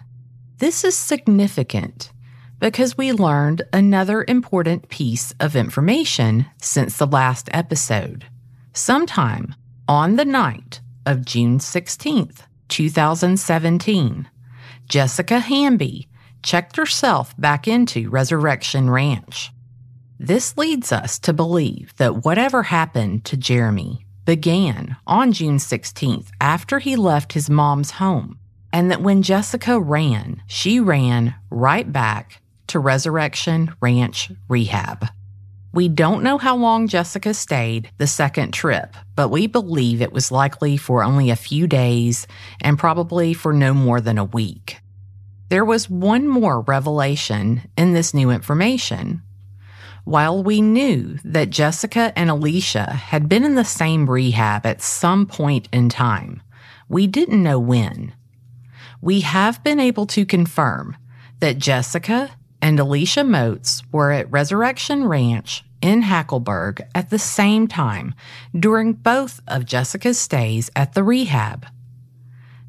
This 0.64 0.86
is 0.86 0.96
significant 0.96 2.14
because 2.58 2.98
we 2.98 3.12
learned 3.12 3.64
another 3.74 4.24
important 4.26 4.88
piece 4.88 5.34
of 5.42 5.58
information 5.58 6.46
since 6.56 6.96
the 6.96 7.06
last 7.06 7.50
episode. 7.52 8.28
Sometime 8.72 9.56
on 9.90 10.16
the 10.16 10.24
night 10.24 10.80
of 11.06 11.26
June 11.26 11.60
16th, 11.60 12.44
2017, 12.70 14.30
Jessica 14.88 15.40
Hamby 15.40 16.08
checked 16.44 16.78
herself 16.78 17.36
back 17.38 17.68
into 17.68 18.10
Resurrection 18.10 18.90
Ranch. 18.90 19.52
This 20.18 20.56
leads 20.56 20.94
us 20.94 21.20
to 21.20 21.34
believe 21.34 21.94
that 21.98 22.24
whatever 22.24 22.64
happened 22.64 23.26
to 23.26 23.36
Jeremy 23.36 24.06
began 24.24 24.96
on 25.06 25.34
June 25.34 25.58
16th 25.58 26.30
after 26.40 26.80
he 26.80 26.96
left 26.96 27.34
his 27.34 27.50
mom's 27.50 27.92
home, 27.92 28.40
and 28.74 28.92
that 28.92 29.02
when 29.02 29.22
Jessica 29.22 29.80
ran, 29.80 30.42
she 30.48 30.80
ran 30.80 31.36
right 31.50 31.90
back 31.90 32.42
to 32.68 32.80
Resurrection 32.80 33.74
Ranch 33.80 34.32
Rehab. 34.50 35.06
We 35.72 35.88
don't 35.88 36.24
know 36.24 36.38
how 36.38 36.56
long 36.56 36.88
Jessica 36.88 37.34
stayed 37.34 37.90
the 37.98 38.08
second 38.08 38.52
trip, 38.52 38.96
but 39.16 39.30
we 39.30 39.48
believe 39.48 40.02
it 40.02 40.12
was 40.12 40.32
likely 40.32 40.76
for 40.76 41.04
only 41.04 41.30
a 41.30 41.36
few 41.36 41.68
days 41.68 42.28
and 42.62 42.78
probably 42.78 43.34
for 43.34 43.54
no 43.54 43.74
more 43.74 44.02
than 44.02 44.18
a 44.18 44.26
week. 44.26 44.80
There 45.50 45.66
was 45.66 45.90
one 45.90 46.28
more 46.28 46.62
revelation 46.62 47.62
in 47.78 47.94
this 47.94 48.14
new 48.14 48.32
information, 48.32 49.22
while 50.04 50.44
we 50.44 50.62
knew 50.62 51.18
that 51.24 51.50
Jessica 51.50 52.12
and 52.16 52.30
Alicia 52.30 52.92
had 52.92 53.30
been 53.30 53.46
in 53.46 53.56
the 53.56 53.64
same 53.64 54.10
rehab 54.10 54.66
at 54.66 54.82
some 54.82 55.26
point 55.26 55.70
in 55.72 55.88
time, 55.88 56.42
we 56.90 57.08
didn't 57.08 57.42
know 57.42 57.60
when. 57.60 58.14
We 59.04 59.20
have 59.20 59.62
been 59.66 59.82
able 59.82 60.06
to 60.06 60.26
confirm 60.26 60.96
that 61.42 61.58
Jessica 61.58 62.32
and 62.62 62.80
Alicia 62.80 63.26
Moats 63.26 63.84
were 63.92 64.14
at 64.14 64.32
Resurrection 64.32 65.04
Ranch 65.04 65.66
in 65.82 66.04
Hackleburg 66.04 66.80
at 66.96 67.10
the 67.10 67.20
same 67.20 67.68
time 67.68 68.16
during 68.58 68.94
both 68.94 69.42
of 69.46 69.66
Jessica's 69.66 70.18
stays 70.18 70.72
at 70.74 70.94
the 70.94 71.04
rehab. 71.04 71.66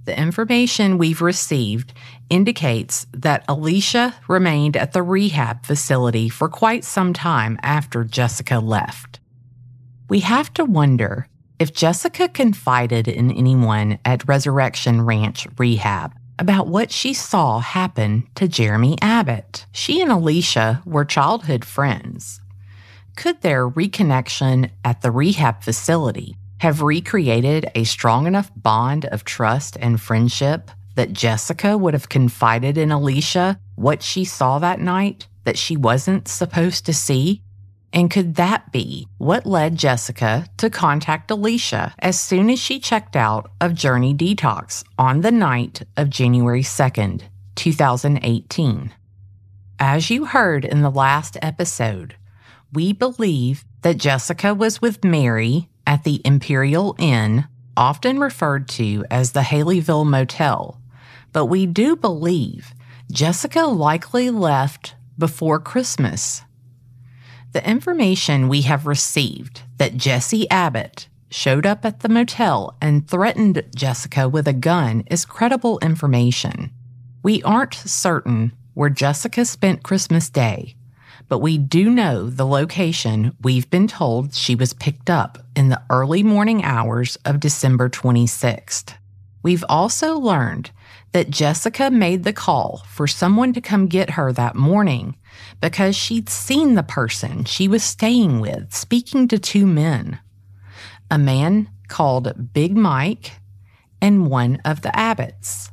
The 0.07 0.19
information 0.19 0.99
we've 0.99 1.23
received 1.23 1.93
indicates 2.29 3.07
that 3.13 3.45
Alicia 3.47 4.17
remained 4.27 4.77
at 4.77 4.93
the 4.93 5.05
rehab 5.05 5.65
facility 5.65 6.29
for 6.29 6.49
quite 6.49 6.83
some 6.83 7.13
time 7.13 7.61
after 7.63 8.03
Jessica 8.03 8.59
left. 8.59 9.21
We 10.09 10.19
have 10.19 10.53
to 10.55 10.65
wonder 10.65 11.29
if 11.61 11.73
Jessica 11.73 12.29
confided 12.29 13.07
in 13.07 13.31
anyone 13.31 14.01
at 14.05 14.27
Resurrection 14.27 15.03
Ranch 15.03 15.47
Rehab 15.57 16.13
about 16.39 16.67
what 16.67 16.91
she 16.91 17.15
saw 17.15 17.61
happen 17.61 18.27
to 18.35 18.49
Jeremy 18.49 18.97
Abbott. 19.01 19.67
She 19.73 20.01
and 20.01 20.11
Alicia 20.11 20.83
were 20.85 21.05
childhood 21.05 21.65
friends. 21.65 22.41
Could 23.17 23.41
their 23.43 23.69
reconnection 23.69 24.71
at 24.85 25.03
the 25.03 25.11
rehab 25.11 25.63
facility 25.63 26.37
have 26.59 26.83
recreated 26.83 27.71
a 27.75 27.85
strong 27.85 28.27
enough 28.27 28.51
bond 28.57 29.05
of 29.07 29.25
trust 29.25 29.77
and 29.81 30.01
friendship 30.01 30.71
that 30.95 31.13
Jessica 31.13 31.77
would 31.77 31.95
have 31.95 32.09
confided 32.09 32.79
in 32.79 32.91
Alicia 32.91 33.59
what 33.75 34.03
she 34.03 34.25
saw 34.25 34.59
that 34.59 34.81
night 34.81 35.27
that 35.45 35.59
she 35.59 35.77
wasn't 35.77 36.29
supposed 36.29 36.87
to 36.87 36.93
see? 36.93 37.43
And 37.95 38.11
could 38.11 38.35
that 38.35 38.73
be 38.73 39.07
what 39.19 39.47
led 39.47 39.77
Jessica 39.77 40.47
to 40.57 40.69
contact 40.69 41.31
Alicia 41.31 41.95
as 42.01 42.19
soon 42.19 42.51
as 42.51 42.59
she 42.59 42.81
checked 42.81 43.15
out 43.15 43.53
of 43.61 43.73
Journey 43.73 44.13
Detox 44.13 44.83
on 44.99 45.21
the 45.21 45.31
night 45.31 45.85
of 45.97 46.11
January 46.11 46.65
2nd, 46.65 47.23
2018? 47.55 48.93
As 49.79 50.11
you 50.11 50.25
heard 50.25 50.65
in 50.65 50.83
the 50.83 50.91
last 50.91 51.37
episode, 51.41 52.17
we 52.73 52.93
believe 52.93 53.65
that 53.83 53.99
Jessica 53.99 54.53
was 54.53 54.83
with 54.83 55.05
Mary 55.05 55.69
at 55.87 56.03
the 56.03 56.21
Imperial 56.25 56.97
Inn, 56.99 57.47
often 57.77 58.19
referred 58.19 58.69
to 58.71 59.05
as 59.09 59.33
the 59.33 59.41
Haleyville 59.41 60.07
Motel, 60.07 60.81
but 61.33 61.47
we 61.47 61.65
do 61.65 61.95
believe 61.95 62.75
Jessica 63.13 63.67
likely 63.67 64.31
left 64.31 64.97
before 65.17 65.61
Christmas. 65.61 66.43
The 67.55 67.71
information 67.71 68.49
we 68.49 68.63
have 68.63 68.85
received 68.85 69.63
that 69.77 69.97
Jesse 69.97 70.51
Abbott 70.51 71.07
showed 71.31 71.65
up 71.65 71.85
at 71.85 72.01
the 72.01 72.09
motel 72.09 72.77
and 72.83 73.09
threatened 73.09 73.63
Jessica 73.77 74.29
with 74.29 74.49
a 74.49 74.53
gun 74.53 75.05
is 75.07 75.25
credible 75.25 75.79
information. 75.79 76.73
We 77.23 77.45
aren't 77.45 77.75
certain 77.75 78.51
where 78.75 78.91
Jessica 78.91 79.45
spent 79.45 79.85
Christmas 79.85 80.29
Day, 80.29 80.75
but 81.29 81.39
we 81.39 81.57
do 81.57 81.91
know 81.91 82.29
the 82.29 82.45
location 82.45 83.37
we've 83.41 83.71
been 83.71 83.87
told 83.87 84.35
she 84.35 84.57
was 84.57 84.73
picked 84.73 85.09
up 85.09 85.39
in 85.55 85.69
the 85.69 85.83
early 85.91 86.25
morning 86.25 86.65
hours 86.65 87.17
of 87.25 87.39
December 87.39 87.89
26th. 87.89 88.95
We've 89.45 89.65
also 89.69 90.19
learned 90.19 90.73
that 91.13 91.31
Jessica 91.31 91.89
made 91.89 92.25
the 92.25 92.33
call 92.33 92.83
for 92.89 93.07
someone 93.07 93.53
to 93.53 93.61
come 93.61 93.87
get 93.87 94.11
her 94.11 94.33
that 94.33 94.57
morning 94.57 95.15
because 95.61 95.97
she'd 95.97 96.29
seen 96.29 96.75
the 96.75 96.83
person 96.83 97.45
she 97.45 97.69
was 97.69 97.83
staying 97.83 98.41
with 98.41 98.75
speaking 98.75 99.29
to 99.29 99.39
two 99.39 99.67
men 99.67 100.19
a 101.11 101.19
man 101.19 101.69
called 101.89 102.53
Big 102.53 102.77
Mike 102.77 103.33
and 104.01 104.27
one 104.27 104.61
of 104.65 104.83
the 104.83 104.97
Abbotts. 104.97 105.71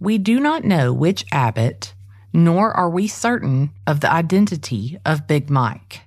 We 0.00 0.18
do 0.18 0.40
not 0.40 0.64
know 0.64 0.92
which 0.92 1.26
Abbott, 1.32 1.94
nor 2.32 2.76
are 2.76 2.90
we 2.90 3.06
certain 3.06 3.70
of 3.86 4.00
the 4.00 4.10
identity 4.12 4.98
of 5.04 5.26
Big 5.26 5.50
Mike. 5.50 6.00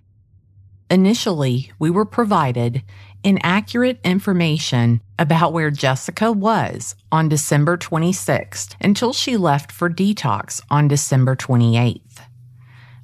Initially, 0.90 1.72
we 1.80 1.90
were 1.90 2.06
provided 2.06 2.84
inaccurate 3.24 4.00
information 4.04 5.02
about 5.18 5.54
where 5.54 5.72
Jessica 5.72 6.32
was 6.32 6.96
on 7.12 7.30
December 7.30 7.78
26th 7.78 8.76
until 8.82 9.14
she 9.14 9.38
left 9.38 9.72
for 9.72 9.90
detox 9.90 10.62
on 10.70 10.88
December 10.88 11.36
28th. 11.36 12.11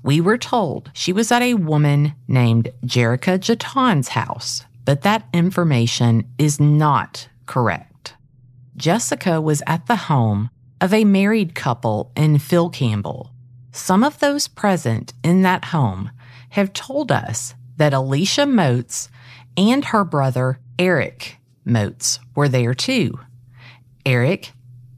We 0.08 0.22
were 0.22 0.38
told 0.38 0.90
she 0.94 1.12
was 1.12 1.34
at 1.34 1.42
a 1.42 1.56
woman 1.56 2.14
named 2.30 2.70
Jerica 2.86 3.38
Jaton's 3.38 4.08
house, 4.08 4.64
but 4.86 5.02
that 5.02 5.28
information 5.34 6.32
is 6.38 6.62
not 6.62 7.28
correct. 7.46 8.16
Jessica 8.78 9.42
was 9.42 9.62
at 9.68 9.88
the 9.88 9.98
home 9.98 10.50
of 10.80 10.94
a 10.94 11.04
married 11.04 11.56
couple 11.56 12.14
in 12.16 12.40
Phil 12.40 12.70
Campbell. 12.70 13.34
Some 13.74 14.02
of 14.02 14.18
those 14.20 14.48
present 14.48 15.12
in 15.26 15.42
that 15.42 15.66
home 15.66 16.12
have 16.52 16.72
told 16.72 17.12
us 17.12 17.54
that 17.76 17.94
Alicia 17.94 18.46
Moats 18.46 19.10
and 19.58 19.84
her 19.84 20.06
brother 20.06 20.62
Eric 20.80 21.36
Moats 21.66 22.20
were 22.34 22.48
there 22.48 22.74
too. 22.74 23.20
Eric, 24.06 24.54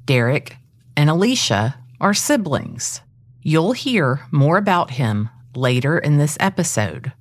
Derek, 0.06 0.58
and 0.96 1.10
Alicia 1.10 1.80
are 2.00 2.13
siblings. 2.13 3.01
You'll 3.41 3.72
hear 3.72 4.22
more 4.31 4.58
about 4.58 4.91
him 4.91 5.29
later 5.55 5.98
in 5.98 6.17
this 6.17 6.38
episode. 6.39 7.13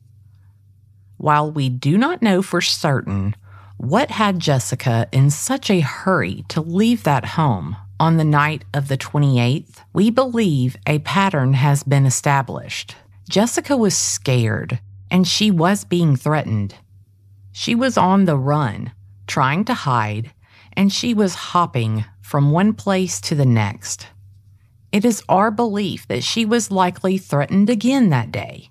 While 1.16 1.50
we 1.50 1.68
do 1.68 1.96
not 1.96 2.22
know 2.22 2.42
for 2.42 2.60
certain 2.60 3.34
what 3.76 4.10
had 4.10 4.40
Jessica 4.40 5.08
in 5.12 5.30
such 5.30 5.70
a 5.70 5.80
hurry 5.80 6.44
to 6.48 6.60
leave 6.60 7.04
that 7.04 7.25
home 7.25 7.76
on 8.00 8.16
the 8.16 8.25
night 8.25 8.64
of 8.75 8.88
the 8.88 8.98
28th, 8.98 9.84
we 9.92 10.10
believe 10.10 10.76
a 10.87 10.98
pattern 11.00 11.54
has 11.54 11.82
been 11.84 12.06
established. 12.06 12.96
Jessica 13.28 13.76
was 13.76 13.96
scared 13.96 14.80
and 15.10 15.26
she 15.26 15.50
was 15.50 15.84
being 15.84 16.16
threatened. 16.16 16.75
She 17.52 17.75
was 17.75 17.96
on 17.96 18.25
the 18.25 18.37
run, 18.37 18.92
trying 19.26 19.64
to 19.66 19.75
hide, 19.75 20.32
and 20.72 20.92
she 20.92 21.14
was 21.14 21.34
hopping 21.34 22.04
from 22.20 22.50
one 22.50 22.72
place 22.75 23.20
to 23.22 23.34
the 23.34 23.46
next. 23.46 24.08
It 24.90 25.04
is 25.04 25.23
our 25.28 25.50
belief 25.50 26.07
that 26.09 26.25
she 26.25 26.45
was 26.45 26.71
likely 26.71 27.18
threatened 27.18 27.68
again 27.68 28.09
that 28.11 28.33
day, 28.33 28.71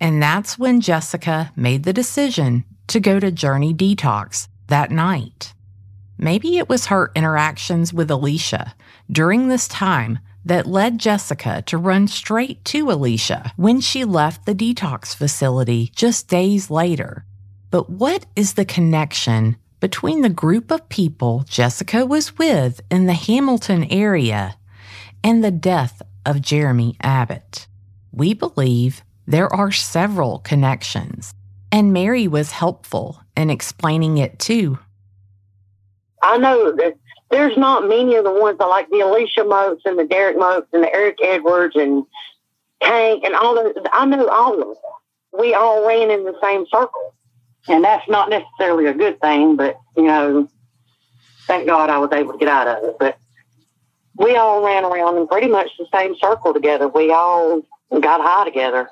and 0.00 0.22
that's 0.22 0.58
when 0.58 0.80
Jessica 0.80 1.52
made 1.54 1.82
the 1.82 1.92
decision 1.92 2.64
to 2.86 3.00
go 3.00 3.20
to 3.20 3.30
Journey 3.30 3.74
Detox 3.74 4.48
that 4.68 4.90
night. 4.90 5.52
Maybe 6.16 6.58
it 6.58 6.68
was 6.68 6.86
her 6.86 7.12
interactions 7.14 7.92
with 7.92 8.10
Alicia 8.10 8.74
during 9.10 9.48
this 9.48 9.68
time 9.68 10.18
that 10.44 10.66
led 10.66 10.98
Jessica 10.98 11.62
to 11.66 11.78
run 11.78 12.08
straight 12.08 12.64
to 12.64 12.90
Alicia 12.90 13.52
when 13.56 13.80
she 13.80 14.04
left 14.04 14.46
the 14.46 14.54
detox 14.54 15.14
facility 15.14 15.92
just 15.94 16.28
days 16.28 16.70
later. 16.70 17.24
But 17.70 17.90
what 17.90 18.24
is 18.34 18.54
the 18.54 18.64
connection 18.64 19.56
between 19.80 20.22
the 20.22 20.28
group 20.28 20.70
of 20.72 20.88
people 20.88 21.44
Jessica 21.48 22.04
was 22.06 22.38
with 22.38 22.80
in 22.90 23.06
the 23.06 23.12
Hamilton 23.12 23.84
area 23.84 24.56
and 25.22 25.42
the 25.42 25.50
death 25.50 26.02
of 26.24 26.42
Jeremy 26.42 26.96
Abbott? 27.00 27.66
We 28.12 28.34
believe 28.34 29.02
there 29.26 29.52
are 29.52 29.72
several 29.72 30.38
connections, 30.40 31.34
and 31.70 31.92
Mary 31.92 32.26
was 32.26 32.52
helpful 32.52 33.22
in 33.36 33.50
explaining 33.50 34.18
it 34.18 34.38
too. 34.38 34.78
I 36.22 36.38
know 36.38 36.72
that 36.72 36.94
there's 37.30 37.56
not 37.56 37.88
many 37.88 38.14
of 38.16 38.24
the 38.24 38.32
ones 38.32 38.58
that 38.58 38.66
like 38.66 38.88
the 38.90 39.00
Alicia 39.00 39.44
Moats 39.44 39.82
and 39.84 39.98
the 39.98 40.04
Derek 40.04 40.38
Moats 40.38 40.68
and 40.72 40.82
the 40.82 40.94
Eric 40.94 41.18
Edwards 41.22 41.76
and 41.76 42.04
Tank 42.82 43.24
and 43.24 43.34
all 43.34 43.54
those. 43.54 43.74
I 43.92 44.06
know 44.06 44.28
all 44.28 44.54
of 44.54 44.60
them. 44.60 44.74
We 45.38 45.54
all 45.54 45.86
ran 45.86 46.10
in 46.10 46.24
the 46.24 46.34
same 46.42 46.64
circle. 46.72 47.14
And 47.68 47.84
that's 47.84 48.08
not 48.08 48.30
necessarily 48.30 48.86
a 48.86 48.94
good 48.94 49.20
thing, 49.20 49.56
but, 49.56 49.78
you 49.96 50.04
know, 50.04 50.48
thank 51.46 51.66
God 51.66 51.90
I 51.90 51.98
was 51.98 52.10
able 52.12 52.32
to 52.32 52.38
get 52.38 52.48
out 52.48 52.66
of 52.66 52.84
it. 52.84 52.96
But 52.98 53.18
we 54.18 54.36
all 54.36 54.64
ran 54.64 54.84
around 54.84 55.16
in 55.16 55.26
pretty 55.26 55.48
much 55.48 55.70
the 55.78 55.86
same 55.94 56.14
circle 56.20 56.52
together. 56.52 56.88
We 56.88 57.10
all 57.10 57.62
got 57.90 58.20
high 58.20 58.44
together. 58.44 58.88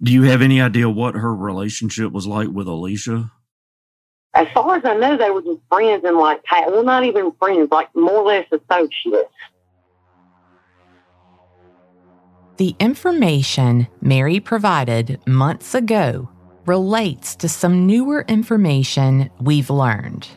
Do 0.00 0.12
you 0.12 0.22
have 0.24 0.42
any 0.42 0.60
idea 0.60 0.88
what 0.88 1.16
her 1.16 1.34
relationship 1.34 2.12
was 2.12 2.26
like 2.26 2.48
with 2.48 2.68
Alicia? 2.68 3.32
as 4.38 4.46
far 4.54 4.76
as 4.76 4.84
I 4.84 4.94
know, 4.94 5.16
they 5.16 5.30
were 5.30 5.42
just 5.42 5.60
friends 5.68 6.04
and 6.04 6.16
like, 6.16 6.42
well, 6.50 6.84
not 6.84 7.04
even 7.04 7.32
friends, 7.40 7.68
like 7.70 7.88
more 7.94 8.18
or 8.18 8.26
less 8.26 8.46
associates. 8.52 9.32
The 12.56 12.74
information 12.78 13.88
Mary 14.00 14.40
provided 14.40 15.20
months 15.26 15.74
ago 15.74 16.28
relates 16.66 17.34
to 17.36 17.48
some 17.48 17.86
newer 17.86 18.24
information 18.28 19.30
we've 19.40 19.70
learned. 19.70 20.28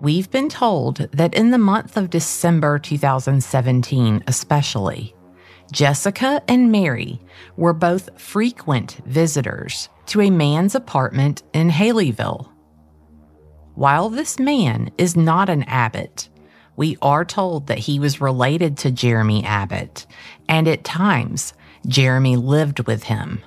We've 0.00 0.30
been 0.30 0.50
told 0.50 1.08
that 1.12 1.34
in 1.34 1.50
the 1.50 1.58
month 1.58 1.96
of 1.96 2.10
December 2.10 2.78
2017, 2.78 4.24
especially, 4.26 5.14
Jessica 5.72 6.42
and 6.46 6.70
Mary 6.70 7.18
were 7.56 7.72
both 7.72 8.20
frequent 8.20 9.00
visitors 9.06 9.88
to 10.06 10.20
a 10.20 10.30
man's 10.30 10.74
apartment 10.74 11.42
in 11.54 11.70
Haleyville. 11.70 12.48
While 13.74 14.10
this 14.10 14.38
man 14.38 14.90
is 14.98 15.16
not 15.16 15.48
an 15.48 15.62
Abbott, 15.64 16.28
we 16.76 16.98
are 17.00 17.24
told 17.24 17.66
that 17.66 17.78
he 17.78 17.98
was 17.98 18.20
related 18.20 18.76
to 18.78 18.90
Jeremy 18.90 19.44
Abbott, 19.44 20.06
and 20.46 20.68
at 20.68 20.84
times, 20.84 21.54
Jeremy 21.86 22.36
lived 22.36 22.86
with 22.86 23.04
him. 23.04 23.42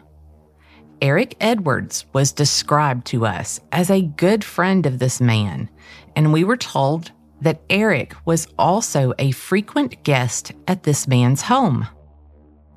Eric 1.02 1.36
Edwards 1.40 2.06
was 2.12 2.32
described 2.32 3.06
to 3.08 3.26
us 3.26 3.62
as 3.72 3.90
a 3.90 4.02
good 4.02 4.44
friend 4.44 4.86
of 4.86 5.00
this 5.00 5.22
man, 5.22 5.70
and 6.16 6.34
we 6.34 6.44
were 6.44 6.58
told 6.58 7.12
that 7.42 7.62
Eric 7.70 8.16
was 8.26 8.48
also 8.58 9.14
a 9.18 9.32
frequent 9.32 10.04
guest 10.04 10.52
at 10.68 10.84
this 10.84 11.08
man's 11.08 11.44
home. 11.44 11.88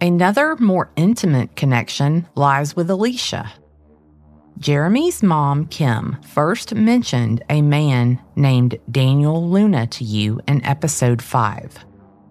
Another 0.01 0.57
more 0.57 0.91
intimate 0.97 1.55
connection 1.57 2.27
lies 2.35 2.75
with 2.75 2.91
Alicia. 2.91 3.53
Jeremy's 4.59 5.23
mom, 5.23 5.67
Kim, 5.67 6.17
first 6.23 6.75
mentioned 6.75 7.43
a 7.49 7.63
man 7.63 8.21
named 8.37 8.79
Daniel 8.91 9.49
Luna 9.49 9.87
to 9.89 10.05
you 10.05 10.41
in 10.47 10.65
episode 10.65 11.23
5. 11.23 11.85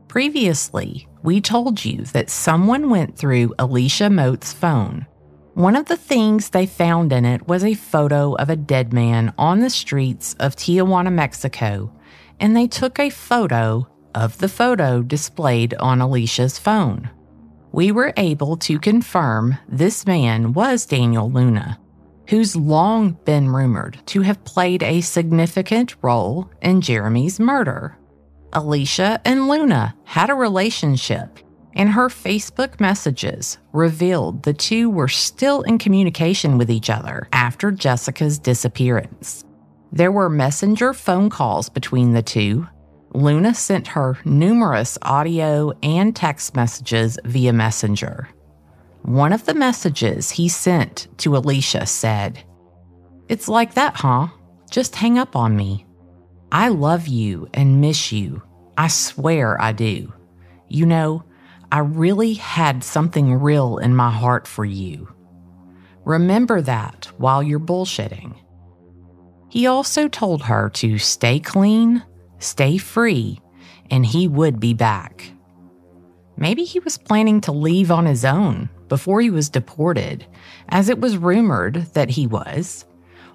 Previously, 0.07 1.07
we 1.23 1.41
told 1.41 1.83
you 1.83 2.03
that 2.05 2.29
someone 2.29 2.89
went 2.89 3.17
through 3.17 3.53
Alicia 3.59 4.09
Moat's 4.09 4.53
phone. 4.53 5.05
One 5.61 5.75
of 5.75 5.85
the 5.85 5.95
things 5.95 6.49
they 6.49 6.65
found 6.65 7.13
in 7.13 7.23
it 7.23 7.47
was 7.47 7.63
a 7.63 7.75
photo 7.75 8.33
of 8.33 8.49
a 8.49 8.55
dead 8.55 8.93
man 8.93 9.31
on 9.37 9.59
the 9.59 9.69
streets 9.69 10.35
of 10.39 10.55
Tijuana, 10.55 11.13
Mexico, 11.13 11.91
and 12.39 12.57
they 12.57 12.65
took 12.65 12.97
a 12.97 13.11
photo 13.11 13.87
of 14.15 14.39
the 14.39 14.49
photo 14.49 15.03
displayed 15.03 15.75
on 15.75 16.01
Alicia's 16.01 16.57
phone. 16.57 17.11
We 17.71 17.91
were 17.91 18.11
able 18.17 18.57
to 18.57 18.79
confirm 18.79 19.55
this 19.69 20.07
man 20.07 20.53
was 20.53 20.87
Daniel 20.87 21.29
Luna 21.29 21.77
who's 22.29 22.55
long 22.55 23.11
been 23.25 23.47
rumored 23.47 23.99
to 24.07 24.21
have 24.21 24.43
played 24.45 24.81
a 24.81 25.01
significant 25.01 25.95
role 26.01 26.49
in 26.63 26.81
Jeremy's 26.81 27.39
murder. 27.39 27.95
Alicia 28.53 29.21
and 29.25 29.47
Luna 29.47 29.93
had 30.05 30.31
a 30.31 30.33
relationship, 30.33 31.37
and 31.73 31.89
her 31.89 32.07
Facebook 32.07 32.79
messages 32.79 33.57
revealed 33.71 34.43
the 34.43 34.53
two 34.53 34.89
were 34.89 35.07
still 35.07 35.61
in 35.61 35.77
communication 35.77 36.57
with 36.57 36.69
each 36.69 36.89
other 36.89 37.27
after 37.31 37.71
Jessica's 37.71 38.39
disappearance. 38.39 39.45
There 39.91 40.11
were 40.11 40.29
messenger 40.29 40.93
phone 40.93 41.29
calls 41.29 41.69
between 41.69 42.11
the 42.11 42.21
two. 42.21 42.67
Luna 43.13 43.53
sent 43.53 43.87
her 43.87 44.17
numerous 44.23 44.97
audio 45.01 45.73
and 45.83 46.15
text 46.15 46.55
messages 46.55 47.19
via 47.25 47.51
Messenger. 47.51 48.29
One 49.01 49.33
of 49.33 49.45
the 49.45 49.53
messages 49.53 50.29
he 50.29 50.47
sent 50.47 51.07
to 51.17 51.35
Alicia 51.35 51.85
said, 51.87 52.43
It's 53.27 53.49
like 53.49 53.73
that, 53.73 53.95
huh? 53.95 54.27
Just 54.69 54.95
hang 54.95 55.17
up 55.17 55.35
on 55.35 55.57
me. 55.57 55.85
I 56.51 56.69
love 56.69 57.07
you 57.07 57.49
and 57.53 57.81
miss 57.81 58.11
you. 58.11 58.41
I 58.77 58.87
swear 58.87 59.59
I 59.61 59.71
do. 59.71 60.13
You 60.69 60.85
know, 60.85 61.23
I 61.71 61.79
really 61.79 62.33
had 62.33 62.83
something 62.83 63.33
real 63.33 63.77
in 63.77 63.95
my 63.95 64.11
heart 64.11 64.45
for 64.45 64.65
you. 64.65 65.07
Remember 66.03 66.61
that 66.61 67.09
while 67.17 67.41
you're 67.41 67.59
bullshitting. 67.59 68.35
He 69.47 69.67
also 69.67 70.07
told 70.09 70.43
her 70.43 70.69
to 70.71 70.97
stay 70.97 71.39
clean, 71.39 72.03
stay 72.39 72.77
free, 72.77 73.39
and 73.89 74.05
he 74.05 74.27
would 74.27 74.59
be 74.59 74.73
back. 74.73 75.31
Maybe 76.35 76.63
he 76.63 76.79
was 76.79 76.97
planning 76.97 77.39
to 77.41 77.51
leave 77.51 77.91
on 77.91 78.05
his 78.05 78.25
own 78.25 78.69
before 78.89 79.21
he 79.21 79.29
was 79.29 79.49
deported, 79.49 80.25
as 80.69 80.89
it 80.89 80.99
was 80.99 81.17
rumored 81.17 81.87
that 81.93 82.09
he 82.09 82.27
was. 82.27 82.85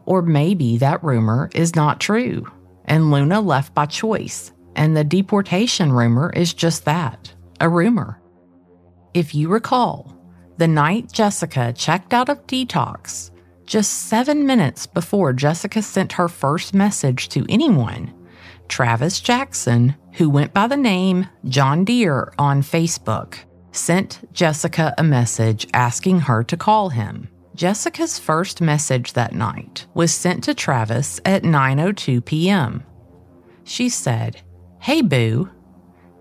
Or 0.04 0.20
maybe 0.20 0.76
that 0.78 1.02
rumor 1.02 1.48
is 1.54 1.74
not 1.74 2.00
true, 2.00 2.46
and 2.84 3.10
Luna 3.10 3.40
left 3.40 3.74
by 3.74 3.86
choice, 3.86 4.52
and 4.74 4.96
the 4.96 5.04
deportation 5.04 5.92
rumor 5.92 6.30
is 6.34 6.52
just 6.52 6.84
that 6.84 7.32
a 7.60 7.68
rumor. 7.68 8.20
If 9.16 9.34
you 9.34 9.48
recall, 9.48 10.14
the 10.58 10.68
night 10.68 11.10
Jessica 11.10 11.72
checked 11.72 12.12
out 12.12 12.28
of 12.28 12.46
detox, 12.46 13.30
just 13.64 14.10
seven 14.10 14.44
minutes 14.44 14.86
before 14.86 15.32
Jessica 15.32 15.80
sent 15.80 16.12
her 16.12 16.28
first 16.28 16.74
message 16.74 17.30
to 17.30 17.46
anyone, 17.48 18.12
Travis 18.68 19.20
Jackson, 19.20 19.96
who 20.12 20.28
went 20.28 20.52
by 20.52 20.66
the 20.66 20.76
name 20.76 21.28
John 21.46 21.82
Deere 21.82 22.30
on 22.38 22.60
Facebook, 22.60 23.36
sent 23.72 24.20
Jessica 24.34 24.92
a 24.98 25.02
message 25.02 25.66
asking 25.72 26.20
her 26.20 26.44
to 26.44 26.56
call 26.58 26.90
him. 26.90 27.30
Jessica's 27.54 28.18
first 28.18 28.60
message 28.60 29.14
that 29.14 29.34
night 29.34 29.86
was 29.94 30.12
sent 30.12 30.44
to 30.44 30.52
Travis 30.52 31.22
at 31.24 31.42
9:02 31.42 32.22
p.m. 32.22 32.84
She 33.64 33.88
said, 33.88 34.42
Hey, 34.78 35.00
Boo. 35.00 35.48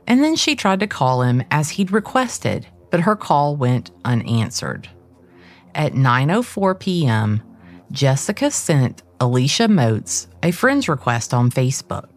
And 0.08 0.24
then 0.24 0.38
she 0.38 0.56
tried 0.56 0.80
to 0.80 0.88
call 0.88 1.24
him 1.24 1.44
as 1.52 1.72
he'd 1.72 1.92
requested, 1.92 2.68
but 2.92 3.02
her 3.02 3.16
call 3.16 3.56
went 3.56 3.92
unanswered. 4.04 4.90
At 5.74 5.94
9:04 5.94 6.80
p.m., 6.80 7.44
Jessica 7.92 8.52
sent 8.52 9.04
Alicia 9.20 9.68
Moats 9.68 10.28
a 10.44 10.52
friend's 10.52 10.90
request 10.90 11.34
on 11.34 11.52
Facebook. 11.52 12.10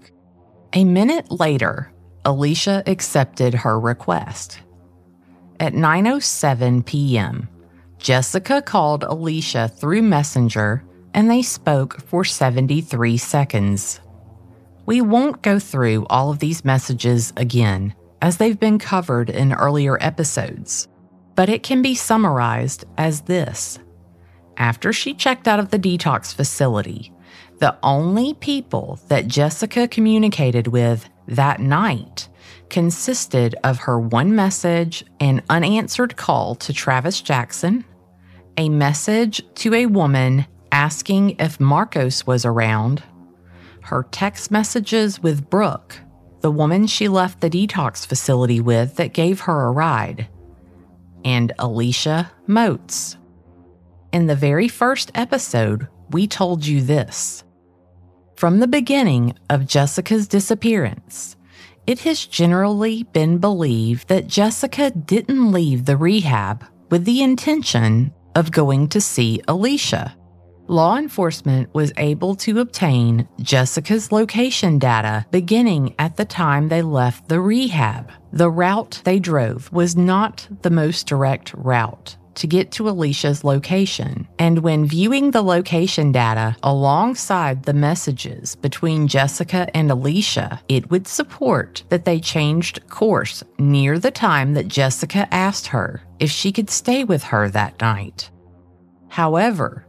A 0.72 0.85
minute 0.85 1.31
later, 1.31 1.92
Alicia 2.24 2.83
accepted 2.87 3.54
her 3.54 3.78
request. 3.78 4.61
At 5.61 5.72
9:07 5.72 6.85
p.m., 6.85 7.48
Jessica 7.98 8.62
called 8.62 9.02
Alicia 9.02 9.68
through 9.68 10.02
Messenger 10.02 10.85
and 11.14 11.31
they 11.31 11.42
spoke 11.42 12.00
for 12.02 12.24
73 12.24 13.16
seconds. 13.16 14.00
We 14.87 15.00
won't 15.00 15.42
go 15.42 15.59
through 15.59 16.07
all 16.09 16.31
of 16.31 16.38
these 16.38 16.64
messages 16.64 17.33
again, 17.37 17.94
as 18.20 18.37
they've 18.37 18.59
been 18.59 18.78
covered 18.78 19.31
in 19.31 19.52
earlier 19.52 19.98
episodes, 20.00 20.88
but 21.35 21.48
it 21.48 21.62
can 21.62 21.83
be 21.83 21.94
summarized 21.94 22.85
as 22.96 23.22
this. 23.22 23.78
After 24.57 24.92
she 24.92 25.14
checked 25.14 25.46
out 25.46 25.61
of 25.61 25.70
the 25.70 25.78
detox 25.78 26.35
facility, 26.35 27.12
the 27.59 27.76
only 27.83 28.35
people 28.35 29.00
that 29.09 29.28
Jessica 29.28 29.88
communicated 29.88 30.68
with 30.68 31.09
that 31.26 31.61
night 31.61 32.28
consisted 32.70 33.54
of 33.64 33.78
her 33.78 33.98
one 33.98 34.35
message 34.35 35.04
an 35.20 35.42
unanswered 35.48 36.16
call 36.16 36.54
to 36.57 36.72
Travis 36.72 37.20
Jackson, 37.20 37.85
a 38.57 38.68
message 38.68 39.42
to 39.57 39.74
a 39.74 39.87
woman 39.87 40.46
asking 40.72 41.31
if 41.38 41.61
Marcos 41.61 42.26
was 42.26 42.44
around, 42.44 43.02
her 43.83 44.07
text 44.11 44.50
messages 44.50 45.22
with 45.22 45.48
Brooke, 45.48 46.00
the 46.40 46.51
woman 46.51 46.87
she 46.87 47.09
left 47.09 47.40
the 47.40 47.51
detox 47.51 48.07
facility 48.07 48.61
with 48.61 48.96
that 48.96 49.12
gave 49.12 49.40
her 49.40 49.66
a 49.66 49.72
ride, 49.72 50.29
and 51.24 51.53
Alicia 51.59 52.31
Moats. 52.46 53.16
In 54.12 54.27
the 54.27 54.37
very 54.37 54.68
first 54.68 55.11
episode, 55.14 55.88
we 56.11 56.27
told 56.27 56.64
you 56.64 56.81
this. 56.81 57.44
From 58.37 58.61
the 58.61 58.68
beginning 58.68 59.37
of 59.51 59.66
Jessica's 59.66 60.29
disappearance, 60.29 61.37
it 61.87 62.01
has 62.01 62.27
generally 62.27 63.03
been 63.03 63.38
believed 63.38 64.09
that 64.09 64.27
Jessica 64.27 64.90
didn't 64.90 65.53
leave 65.53 65.85
the 65.87 65.96
rehab 65.96 66.64
with 66.90 67.05
the 67.05 67.22
intention 67.22 68.12
of 68.35 68.53
going 68.53 68.88
to 68.88 69.01
see 69.01 69.40
Alicia. 69.48 70.14
Law 70.70 70.98
enforcement 70.98 71.72
was 71.72 71.94
able 71.96 72.35
to 72.37 72.61
obtain 72.61 73.26
Jessica's 73.40 74.12
location 74.12 74.78
data 74.78 75.24
beginning 75.31 75.94
at 75.98 76.18
the 76.18 76.26
time 76.26 76.68
they 76.68 76.83
left 76.83 77.31
the 77.31 77.40
rehab. 77.40 78.12
The 78.35 78.50
route 78.50 79.00
they 79.04 79.18
drove 79.18 79.72
was 79.72 79.96
not 79.96 80.46
the 80.61 80.70
most 80.70 81.07
direct 81.07 81.54
route 81.54 82.18
to 82.35 82.46
get 82.46 82.70
to 82.72 82.88
Alicia's 82.90 83.44
location. 83.44 84.28
And 84.38 84.59
when 84.59 84.85
viewing 84.85 85.31
the 85.31 85.42
location 85.42 86.12
data 86.12 86.54
alongside 86.62 87.62
the 87.62 87.72
messages 87.72 88.54
between 88.54 89.09
Jessica 89.09 89.74
and 89.74 89.90
Alicia, 89.90 90.61
it 90.68 90.90
would 90.90 91.09
support 91.09 91.83
that 91.88 92.04
they 92.04 92.20
changed 92.20 92.87
course 92.90 93.42
near 93.59 93.98
the 93.98 94.11
time 94.11 94.52
that 94.52 94.68
Jessica 94.68 95.26
asked 95.35 95.68
her 95.68 96.02
if 96.20 96.31
she 96.31 96.52
could 96.52 96.68
stay 96.68 97.04
with 97.04 97.24
her 97.24 97.48
that 97.48 97.81
night. 97.81 98.31
However, 99.09 99.87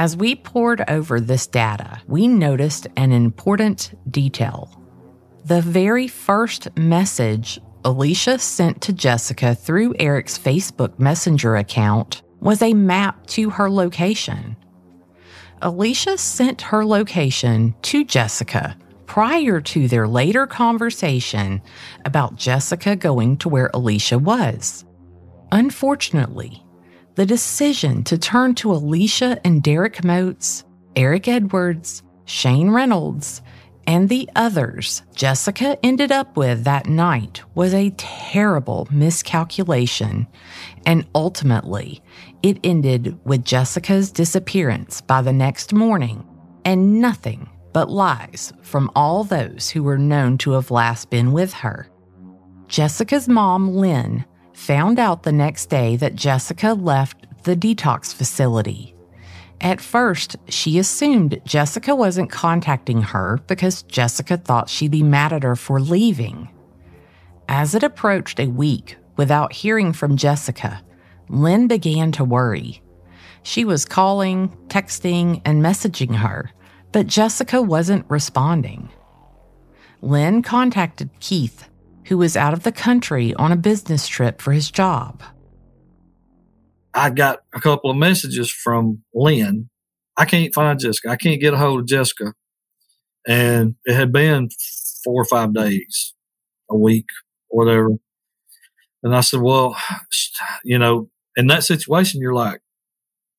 as 0.00 0.16
we 0.16 0.34
pored 0.34 0.82
over 0.88 1.20
this 1.20 1.46
data, 1.46 2.00
we 2.06 2.26
noticed 2.26 2.86
an 2.96 3.12
important 3.12 3.92
detail. 4.10 4.74
The 5.44 5.60
very 5.60 6.08
first 6.08 6.74
message 6.74 7.60
Alicia 7.84 8.38
sent 8.38 8.80
to 8.80 8.94
Jessica 8.94 9.54
through 9.54 9.94
Eric's 9.98 10.38
Facebook 10.38 10.98
Messenger 10.98 11.56
account 11.56 12.22
was 12.40 12.62
a 12.62 12.72
map 12.72 13.26
to 13.26 13.50
her 13.50 13.68
location. 13.68 14.56
Alicia 15.60 16.16
sent 16.16 16.62
her 16.62 16.82
location 16.82 17.74
to 17.82 18.02
Jessica 18.02 18.78
prior 19.04 19.60
to 19.60 19.86
their 19.86 20.08
later 20.08 20.46
conversation 20.46 21.60
about 22.06 22.36
Jessica 22.36 22.96
going 22.96 23.36
to 23.36 23.50
where 23.50 23.70
Alicia 23.74 24.18
was. 24.18 24.86
Unfortunately, 25.52 26.64
the 27.20 27.26
decision 27.26 28.02
to 28.02 28.16
turn 28.16 28.54
to 28.54 28.72
Alicia 28.72 29.38
and 29.44 29.62
Derek 29.62 30.02
Moats, 30.02 30.64
Eric 30.96 31.28
Edwards, 31.28 32.02
Shane 32.24 32.70
Reynolds, 32.70 33.42
and 33.86 34.08
the 34.08 34.26
others 34.34 35.02
Jessica 35.14 35.76
ended 35.82 36.12
up 36.12 36.38
with 36.38 36.64
that 36.64 36.86
night 36.86 37.42
was 37.54 37.74
a 37.74 37.92
terrible 37.98 38.88
miscalculation, 38.90 40.28
and 40.86 41.06
ultimately, 41.14 42.02
it 42.42 42.58
ended 42.64 43.18
with 43.26 43.44
Jessica's 43.44 44.10
disappearance 44.10 45.02
by 45.02 45.20
the 45.20 45.34
next 45.34 45.74
morning, 45.74 46.26
and 46.64 47.02
nothing 47.02 47.50
but 47.74 47.90
lies 47.90 48.50
from 48.62 48.90
all 48.96 49.24
those 49.24 49.68
who 49.68 49.82
were 49.82 49.98
known 49.98 50.38
to 50.38 50.52
have 50.52 50.70
last 50.70 51.10
been 51.10 51.32
with 51.32 51.52
her. 51.52 51.86
Jessica's 52.66 53.28
mom, 53.28 53.74
Lynn, 53.74 54.24
found 54.60 54.98
out 54.98 55.22
the 55.22 55.32
next 55.32 55.66
day 55.66 55.96
that 55.96 56.14
Jessica 56.14 56.74
left 56.74 57.44
the 57.44 57.56
detox 57.56 58.14
facility 58.14 58.94
at 59.60 59.80
first, 59.80 60.36
she 60.48 60.78
assumed 60.78 61.40
Jessica 61.44 61.94
wasn't 61.94 62.30
contacting 62.30 63.02
her 63.02 63.40
because 63.46 63.82
Jessica 63.82 64.38
thought 64.38 64.70
she'd 64.70 64.90
be 64.90 65.02
mad 65.02 65.34
at 65.34 65.42
her 65.42 65.54
for 65.54 65.80
leaving. 65.80 66.48
As 67.46 67.74
it 67.74 67.82
approached 67.82 68.40
a 68.40 68.46
week 68.46 68.96
without 69.16 69.52
hearing 69.52 69.92
from 69.92 70.16
Jessica, 70.16 70.82
Lynn 71.28 71.68
began 71.68 72.10
to 72.12 72.24
worry. 72.24 72.80
She 73.42 73.64
was 73.64 73.84
calling, 73.84 74.48
texting, 74.68 75.42
and 75.44 75.62
messaging 75.62 76.16
her, 76.16 76.52
but 76.92 77.06
Jessica 77.06 77.60
wasn't 77.60 78.06
responding. 78.08 78.88
Lynn 80.00 80.42
contacted 80.42 81.10
Keith, 81.20 81.68
who 82.10 82.18
was 82.18 82.36
out 82.36 82.52
of 82.52 82.64
the 82.64 82.72
country 82.72 83.32
on 83.34 83.52
a 83.52 83.56
business 83.56 84.08
trip 84.08 84.42
for 84.42 84.50
his 84.50 84.68
job. 84.68 85.22
I 86.92 87.08
got 87.10 87.38
a 87.54 87.60
couple 87.60 87.88
of 87.88 87.96
messages 87.96 88.50
from 88.50 89.04
Lynn. 89.14 89.70
I 90.16 90.24
can't 90.24 90.52
find 90.52 90.78
Jessica. 90.78 91.08
I 91.08 91.14
can't 91.14 91.40
get 91.40 91.54
a 91.54 91.56
hold 91.56 91.78
of 91.78 91.86
Jessica. 91.86 92.34
And 93.28 93.76
it 93.84 93.94
had 93.94 94.10
been 94.10 94.48
four 95.04 95.22
or 95.22 95.24
five 95.24 95.54
days, 95.54 96.12
a 96.68 96.76
week, 96.76 97.06
whatever. 97.46 97.90
And 99.04 99.14
I 99.14 99.20
said, 99.20 99.40
well, 99.40 99.76
you 100.64 100.80
know, 100.80 101.10
in 101.36 101.46
that 101.46 101.62
situation, 101.62 102.20
you're 102.20 102.34
like, 102.34 102.60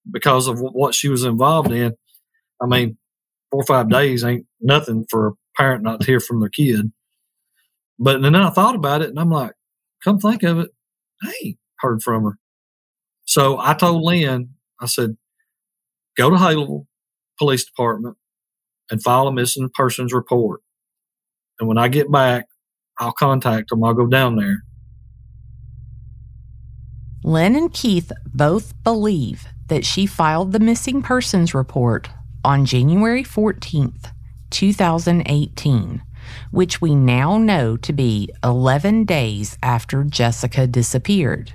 because 0.09 0.47
of 0.47 0.61
what 0.61 0.95
she 0.95 1.09
was 1.09 1.25
involved 1.25 1.73
in, 1.73 1.93
I 2.61 2.67
mean, 2.67 2.97
four 3.51 3.63
or 3.63 3.65
five 3.65 3.89
days 3.89 4.23
ain't 4.23 4.45
nothing 4.61 5.05
for 5.09 5.27
a 5.27 5.31
parent 5.57 5.83
not 5.83 5.99
to 5.99 6.07
hear 6.07 6.21
from 6.21 6.39
their 6.39 6.47
kid. 6.47 6.89
But 8.03 8.23
then 8.23 8.35
I 8.35 8.49
thought 8.49 8.75
about 8.75 9.03
it 9.03 9.09
and 9.09 9.19
I'm 9.19 9.29
like, 9.29 9.53
come 10.03 10.17
think 10.17 10.41
of 10.41 10.57
it, 10.57 10.71
hey, 11.21 11.57
heard 11.77 12.01
from 12.01 12.23
her. 12.23 12.37
So 13.25 13.59
I 13.59 13.75
told 13.75 14.01
Lynn, 14.01 14.55
I 14.79 14.87
said, 14.87 15.17
go 16.17 16.31
to 16.31 16.35
Haleyville 16.35 16.87
Police 17.37 17.63
Department 17.63 18.17
and 18.89 19.03
file 19.03 19.27
a 19.27 19.31
missing 19.31 19.69
persons 19.73 20.13
report. 20.13 20.61
And 21.59 21.69
when 21.69 21.77
I 21.77 21.89
get 21.89 22.11
back, 22.11 22.47
I'll 22.97 23.11
contact 23.11 23.69
them. 23.69 23.83
I'll 23.83 23.93
go 23.93 24.07
down 24.07 24.35
there. 24.35 24.63
Lynn 27.23 27.55
and 27.55 27.71
Keith 27.71 28.11
both 28.33 28.73
believe 28.83 29.45
that 29.67 29.85
she 29.85 30.07
filed 30.07 30.53
the 30.53 30.59
missing 30.59 31.03
persons 31.03 31.53
report 31.53 32.09
on 32.43 32.65
January 32.65 33.23
14th, 33.23 34.11
2018, 34.49 36.01
which 36.51 36.81
we 36.81 36.95
now 36.95 37.37
know 37.37 37.77
to 37.77 37.93
be 37.93 38.29
11 38.43 39.05
days 39.05 39.57
after 39.61 40.03
Jessica 40.03 40.67
disappeared. 40.67 41.53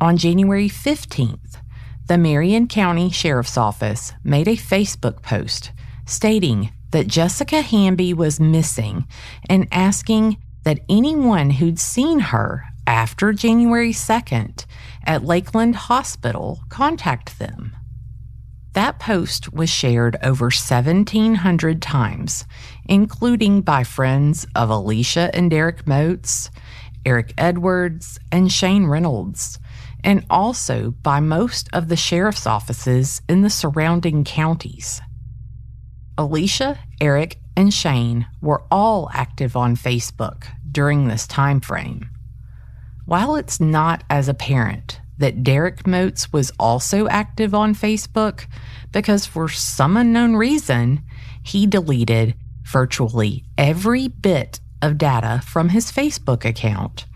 On 0.00 0.16
January 0.16 0.68
15th, 0.68 1.60
the 2.06 2.18
Marion 2.18 2.66
County 2.66 3.10
Sheriff's 3.10 3.56
Office 3.56 4.12
made 4.24 4.48
a 4.48 4.56
Facebook 4.56 5.22
post 5.22 5.72
stating 6.06 6.72
that 6.90 7.06
Jessica 7.06 7.60
Hamby 7.60 8.12
was 8.12 8.40
missing 8.40 9.06
and 9.48 9.68
asking 9.70 10.36
that 10.64 10.80
anyone 10.88 11.50
who'd 11.50 11.78
seen 11.78 12.18
her 12.18 12.64
after 12.86 13.32
January 13.32 13.92
2nd 13.92 14.66
at 15.04 15.24
Lakeland 15.24 15.76
Hospital 15.76 16.60
contact 16.68 17.38
them. 17.38 17.76
That 18.74 19.00
post 19.00 19.52
was 19.52 19.68
shared 19.68 20.16
over 20.22 20.46
1,700 20.46 21.82
times, 21.82 22.44
including 22.84 23.62
by 23.62 23.82
friends 23.82 24.46
of 24.54 24.70
Alicia 24.70 25.30
and 25.34 25.50
Derek 25.50 25.86
Moats, 25.86 26.50
Eric 27.04 27.34
Edwards, 27.36 28.20
and 28.30 28.52
Shane 28.52 28.86
Reynolds, 28.86 29.58
and 30.04 30.24
also 30.30 30.92
by 31.02 31.18
most 31.18 31.68
of 31.72 31.88
the 31.88 31.96
sheriff's 31.96 32.46
offices 32.46 33.22
in 33.28 33.42
the 33.42 33.50
surrounding 33.50 34.22
counties. 34.22 35.00
Alicia 36.16 36.78
Eric, 37.00 37.38
and 37.56 37.72
Shane 37.74 38.26
were 38.40 38.62
all 38.70 39.10
active 39.12 39.56
on 39.56 39.76
Facebook 39.76 40.44
during 40.70 41.08
this 41.08 41.26
time 41.26 41.60
frame. 41.60 42.08
While 43.04 43.34
it's 43.34 43.58
not 43.58 44.04
as 44.08 44.28
apparent 44.28 45.00
that 45.20 45.44
Derek 45.44 45.86
Moats 45.86 46.32
was 46.32 46.50
also 46.58 47.06
active 47.08 47.54
on 47.54 47.74
Facebook 47.74 48.46
because 48.90 49.26
for 49.26 49.48
some 49.48 49.96
unknown 49.96 50.34
reason, 50.34 51.02
he 51.42 51.66
deleted 51.66 52.34
virtually 52.64 53.44
every 53.56 54.08
bit 54.08 54.60
of 54.82 54.98
data 54.98 55.42
from 55.46 55.68
his 55.68 55.92
Facebook 55.92 56.44
account, 56.44 57.06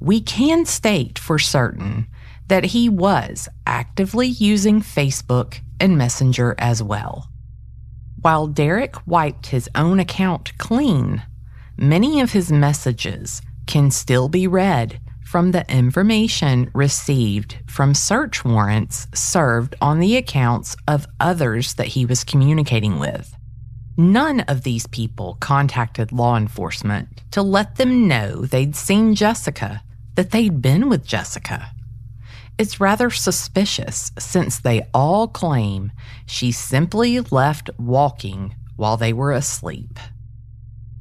we 0.00 0.20
can 0.20 0.64
state 0.64 1.18
for 1.18 1.38
certain 1.38 2.06
that 2.46 2.64
he 2.64 2.88
was 2.88 3.48
actively 3.66 4.28
using 4.28 4.80
Facebook 4.80 5.60
and 5.80 5.98
Messenger 5.98 6.54
as 6.58 6.82
well. 6.82 7.28
While 8.20 8.46
Derek 8.46 8.94
wiped 9.06 9.46
his 9.46 9.68
own 9.74 10.00
account 10.00 10.56
clean, 10.58 11.22
many 11.76 12.20
of 12.20 12.32
his 12.32 12.50
messages 12.50 13.42
can 13.66 13.90
still 13.90 14.28
be 14.28 14.46
read 14.46 15.00
from 15.28 15.50
the 15.52 15.70
information 15.70 16.70
received 16.72 17.58
from 17.66 17.92
search 17.92 18.46
warrants 18.46 19.06
served 19.12 19.74
on 19.78 19.98
the 19.98 20.16
accounts 20.16 20.74
of 20.88 21.06
others 21.20 21.74
that 21.74 21.88
he 21.88 22.06
was 22.06 22.24
communicating 22.24 22.98
with. 22.98 23.36
None 23.98 24.40
of 24.40 24.62
these 24.62 24.86
people 24.86 25.36
contacted 25.38 26.12
law 26.12 26.38
enforcement 26.38 27.08
to 27.32 27.42
let 27.42 27.76
them 27.76 28.08
know 28.08 28.46
they'd 28.46 28.74
seen 28.74 29.14
Jessica, 29.14 29.82
that 30.14 30.30
they'd 30.30 30.62
been 30.62 30.88
with 30.88 31.06
Jessica. 31.06 31.72
It's 32.56 32.80
rather 32.80 33.10
suspicious 33.10 34.10
since 34.18 34.58
they 34.58 34.86
all 34.94 35.28
claim 35.28 35.92
she 36.24 36.52
simply 36.52 37.20
left 37.20 37.68
walking 37.78 38.56
while 38.76 38.96
they 38.96 39.12
were 39.12 39.32
asleep. 39.32 39.98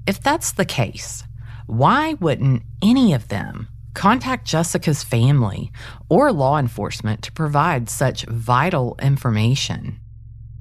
If 0.06 0.22
that's 0.22 0.52
the 0.52 0.66
case, 0.66 1.24
why 1.66 2.16
wouldn't 2.16 2.64
any 2.82 3.14
of 3.14 3.30
them 3.30 3.70
contact 3.98 4.46
Jessica's 4.46 5.04
family 5.04 5.72
or 6.08 6.32
law 6.32 6.60
enforcement 6.60 7.24
to 7.24 7.32
provide 7.32 7.90
such 7.90 8.26
vital 8.26 8.96
information? 9.02 10.00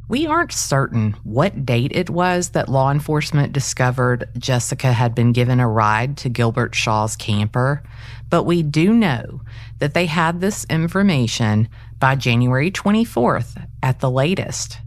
We 0.08 0.26
aren't 0.26 0.52
certain 0.52 1.16
what 1.22 1.66
date 1.66 1.92
it 1.94 2.08
was 2.08 2.50
that 2.50 2.70
law 2.70 2.90
enforcement 2.90 3.52
discovered 3.52 4.30
Jessica 4.38 4.90
had 4.90 5.14
been 5.14 5.32
given 5.32 5.60
a 5.60 5.68
ride 5.68 6.16
to 6.18 6.30
Gilbert 6.30 6.74
Shaw's 6.74 7.14
camper, 7.14 7.82
but 8.30 8.44
we 8.44 8.62
do 8.62 8.94
know 8.94 9.42
that 9.80 9.92
they 9.92 10.06
had 10.06 10.40
this 10.40 10.64
information 10.70 11.68
by 11.98 12.14
January 12.14 12.70
24th 12.70 13.62
at 13.82 14.00
the 14.00 14.10
latest. 14.10 14.78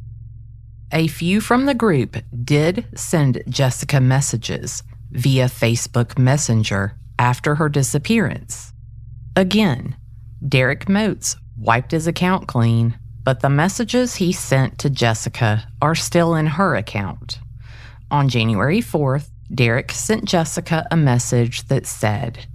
A 0.91 1.07
few 1.07 1.39
from 1.39 1.67
the 1.67 1.75
group 1.75 2.17
did 2.43 2.87
send 2.95 3.43
Jessica 3.47 4.01
messages 4.01 4.81
via 5.11 5.45
Facebook 5.45 6.17
Messenger 6.17 6.95
after 7.19 7.55
her 7.55 7.69
disappearance. 7.69 8.73
Again, 9.35 9.95
Derek 10.47 10.89
Moats 10.89 11.35
wiped 11.57 11.91
his 11.91 12.07
account 12.07 12.47
clean, 12.47 12.97
but 13.23 13.41
the 13.41 13.49
messages 13.49 14.15
he 14.15 14.31
sent 14.31 14.79
to 14.79 14.89
Jessica 14.89 15.67
are 15.81 15.93
still 15.93 16.33
in 16.33 16.47
her 16.47 16.75
account. 16.75 17.39
On 18.09 18.29
January 18.29 18.79
4th, 18.79 19.29
Derek 19.53 19.91
sent 19.91 20.25
Jessica 20.25 20.87
a 20.89 20.97
message 20.97 21.67
that 21.67 21.85
said, 21.85 22.47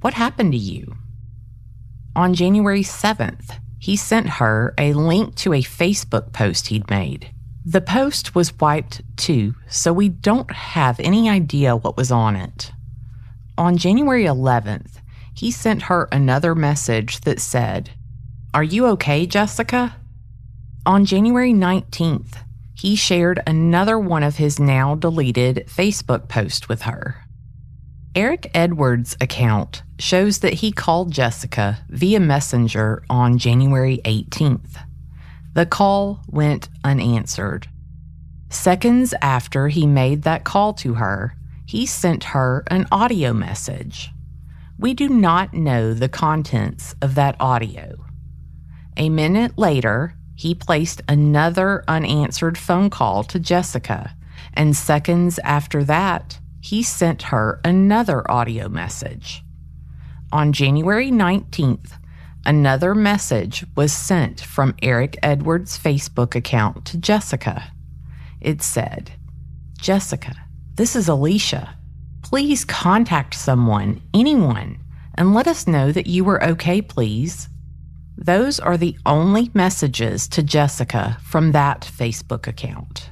What 0.00 0.14
happened 0.14 0.52
to 0.52 0.58
you? 0.58 0.96
On 2.16 2.34
January 2.34 2.82
7th, 2.82 3.58
he 3.78 3.96
sent 3.96 4.28
her 4.28 4.74
a 4.78 4.94
link 4.94 5.34
to 5.36 5.52
a 5.52 5.62
Facebook 5.62 6.32
post 6.32 6.68
he'd 6.68 6.88
made. 6.88 7.30
The 7.64 7.80
post 7.80 8.34
was 8.34 8.58
wiped 8.58 9.02
too, 9.16 9.54
so 9.68 9.92
we 9.92 10.08
don't 10.08 10.50
have 10.50 10.98
any 11.00 11.28
idea 11.28 11.76
what 11.76 11.96
was 11.96 12.10
on 12.10 12.36
it. 12.36 12.72
On 13.58 13.76
January 13.76 14.24
11th, 14.24 15.00
he 15.34 15.50
sent 15.50 15.82
her 15.82 16.08
another 16.12 16.54
message 16.54 17.20
that 17.20 17.40
said, 17.40 17.90
Are 18.52 18.62
you 18.62 18.86
okay, 18.88 19.26
Jessica? 19.26 19.96
On 20.84 21.04
January 21.04 21.52
19th, 21.52 22.34
he 22.74 22.94
shared 22.94 23.40
another 23.46 23.98
one 23.98 24.22
of 24.22 24.36
his 24.36 24.60
now 24.60 24.94
deleted 24.94 25.64
Facebook 25.68 26.28
posts 26.28 26.68
with 26.68 26.82
her. 26.82 27.24
Eric 28.14 28.50
Edwards' 28.54 29.16
account 29.20 29.82
shows 29.98 30.40
that 30.40 30.54
he 30.54 30.70
called 30.70 31.10
Jessica 31.10 31.78
via 31.88 32.20
Messenger 32.20 33.02
on 33.08 33.38
January 33.38 34.00
18th. 34.04 34.82
The 35.54 35.66
call 35.66 36.20
went 36.28 36.68
unanswered. 36.84 37.68
Seconds 38.50 39.14
after 39.22 39.68
he 39.68 39.86
made 39.86 40.22
that 40.22 40.44
call 40.44 40.74
to 40.74 40.94
her, 40.94 41.34
he 41.66 41.84
sent 41.84 42.24
her 42.24 42.64
an 42.68 42.86
audio 42.92 43.32
message. 43.32 44.12
We 44.78 44.94
do 44.94 45.08
not 45.08 45.52
know 45.52 45.92
the 45.92 46.08
contents 46.08 46.94
of 47.02 47.16
that 47.16 47.36
audio. 47.40 48.04
A 48.96 49.08
minute 49.08 49.58
later, 49.58 50.14
he 50.36 50.54
placed 50.54 51.02
another 51.08 51.82
unanswered 51.88 52.56
phone 52.56 52.88
call 52.88 53.24
to 53.24 53.40
Jessica, 53.40 54.16
and 54.54 54.76
seconds 54.76 55.38
after 55.40 55.82
that, 55.84 56.38
he 56.60 56.82
sent 56.82 57.22
her 57.22 57.60
another 57.64 58.30
audio 58.30 58.68
message. 58.68 59.42
On 60.32 60.52
January 60.52 61.10
19th, 61.10 61.92
another 62.44 62.94
message 62.94 63.64
was 63.74 63.92
sent 63.92 64.40
from 64.40 64.74
Eric 64.82 65.16
Edwards' 65.22 65.78
Facebook 65.78 66.34
account 66.34 66.84
to 66.86 66.98
Jessica. 66.98 67.72
It 68.40 68.62
said, 68.62 69.12
Jessica, 69.78 70.45
this 70.76 70.94
is 70.94 71.08
Alicia. 71.08 71.74
Please 72.22 72.64
contact 72.64 73.34
someone, 73.34 74.02
anyone, 74.12 74.78
and 75.14 75.32
let 75.32 75.46
us 75.46 75.66
know 75.66 75.90
that 75.90 76.06
you 76.06 76.22
were 76.22 76.44
okay, 76.44 76.82
please. 76.82 77.48
Those 78.18 78.60
are 78.60 78.76
the 78.76 78.96
only 79.06 79.50
messages 79.54 80.28
to 80.28 80.42
Jessica 80.42 81.18
from 81.22 81.52
that 81.52 81.80
Facebook 81.80 82.46
account. 82.46 83.08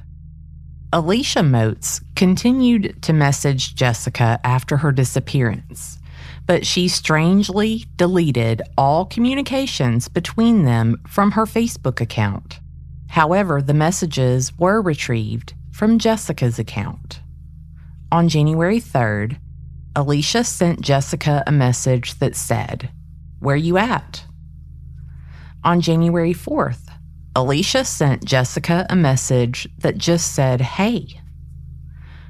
Alicia 0.93 1.41
Moats 1.41 2.01
continued 2.15 3.01
to 3.01 3.13
message 3.13 3.73
Jessica 3.73 4.39
after 4.43 4.77
her 4.77 4.91
disappearance, 4.91 5.97
but 6.45 6.67
she 6.67 6.87
strangely 6.87 7.85
deleted 7.95 8.61
all 8.77 9.05
communications 9.05 10.07
between 10.07 10.65
them 10.65 11.01
from 11.07 11.31
her 11.31 11.45
Facebook 11.45 11.99
account. 11.99 12.59
However, 13.09 13.59
the 13.59 13.73
messages 13.73 14.55
were 14.59 14.81
retrieved 14.81 15.55
from 15.71 15.97
Jessica's 15.97 16.59
account. 16.59 17.21
On 18.15 18.29
January 18.29 18.79
3rd, 18.79 19.39
Alicia 19.93 20.45
sent 20.45 20.79
Jessica 20.79 21.43
a 21.45 21.51
message 21.51 22.17
that 22.19 22.33
said, 22.33 22.89
Where 23.39 23.57
you 23.57 23.77
at? 23.77 24.23
On 25.65 25.81
January 25.81 26.33
4th, 26.33 26.87
Alicia 27.35 27.83
sent 27.83 28.23
Jessica 28.23 28.85
a 28.89 28.95
message 28.95 29.67
that 29.79 29.97
just 29.97 30.33
said, 30.33 30.61
Hey. 30.61 31.19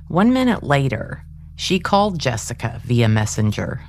One 0.07 0.33
minute 0.33 0.63
later, 0.63 1.23
she 1.55 1.77
called 1.77 2.17
Jessica 2.17 2.81
via 2.83 3.07
Messenger. 3.07 3.81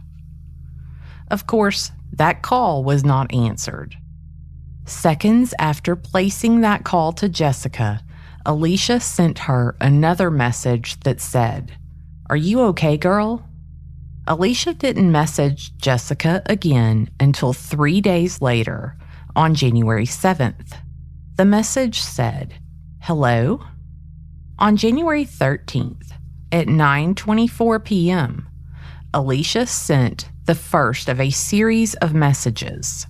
Of 1.31 1.47
course, 1.47 1.93
that 2.13 2.43
call 2.43 2.85
was 2.85 3.07
not 3.07 3.33
answered. 3.33 3.97
Seconds 4.85 5.55
after 5.59 5.97
placing 5.97 6.61
that 6.61 6.85
call 6.85 7.15
to 7.15 7.31
Jessica, 7.31 8.03
Alicia 8.45 9.01
sent 9.01 9.39
her 9.39 9.77
another 9.81 10.31
message 10.31 11.01
that 11.01 11.23
said, 11.23 11.73
Are 12.29 12.37
you 12.37 12.61
okay, 12.63 12.97
girl? 12.97 13.49
Alicia 14.27 14.75
didn't 14.75 15.13
message 15.13 15.77
Jessica 15.77 16.43
again 16.47 17.09
until 17.21 17.53
three 17.53 18.01
days 18.01 18.43
later 18.43 18.97
on 19.37 19.55
January 19.55 20.07
7th. 20.07 20.73
The 21.37 21.45
message 21.45 22.01
said, 22.01 22.55
"Hello." 23.01 23.61
On 24.59 24.77
January 24.77 25.25
13th 25.25 26.15
at 26.51 26.67
9:24 26.67 27.85
p.m., 27.85 28.49
Alicia 29.15 29.65
sent 29.65 30.29
the 30.47 30.57
first 30.57 31.09
of 31.09 31.21
a 31.21 31.31
series 31.31 31.95
of 31.95 32.13
messages. 32.13 33.07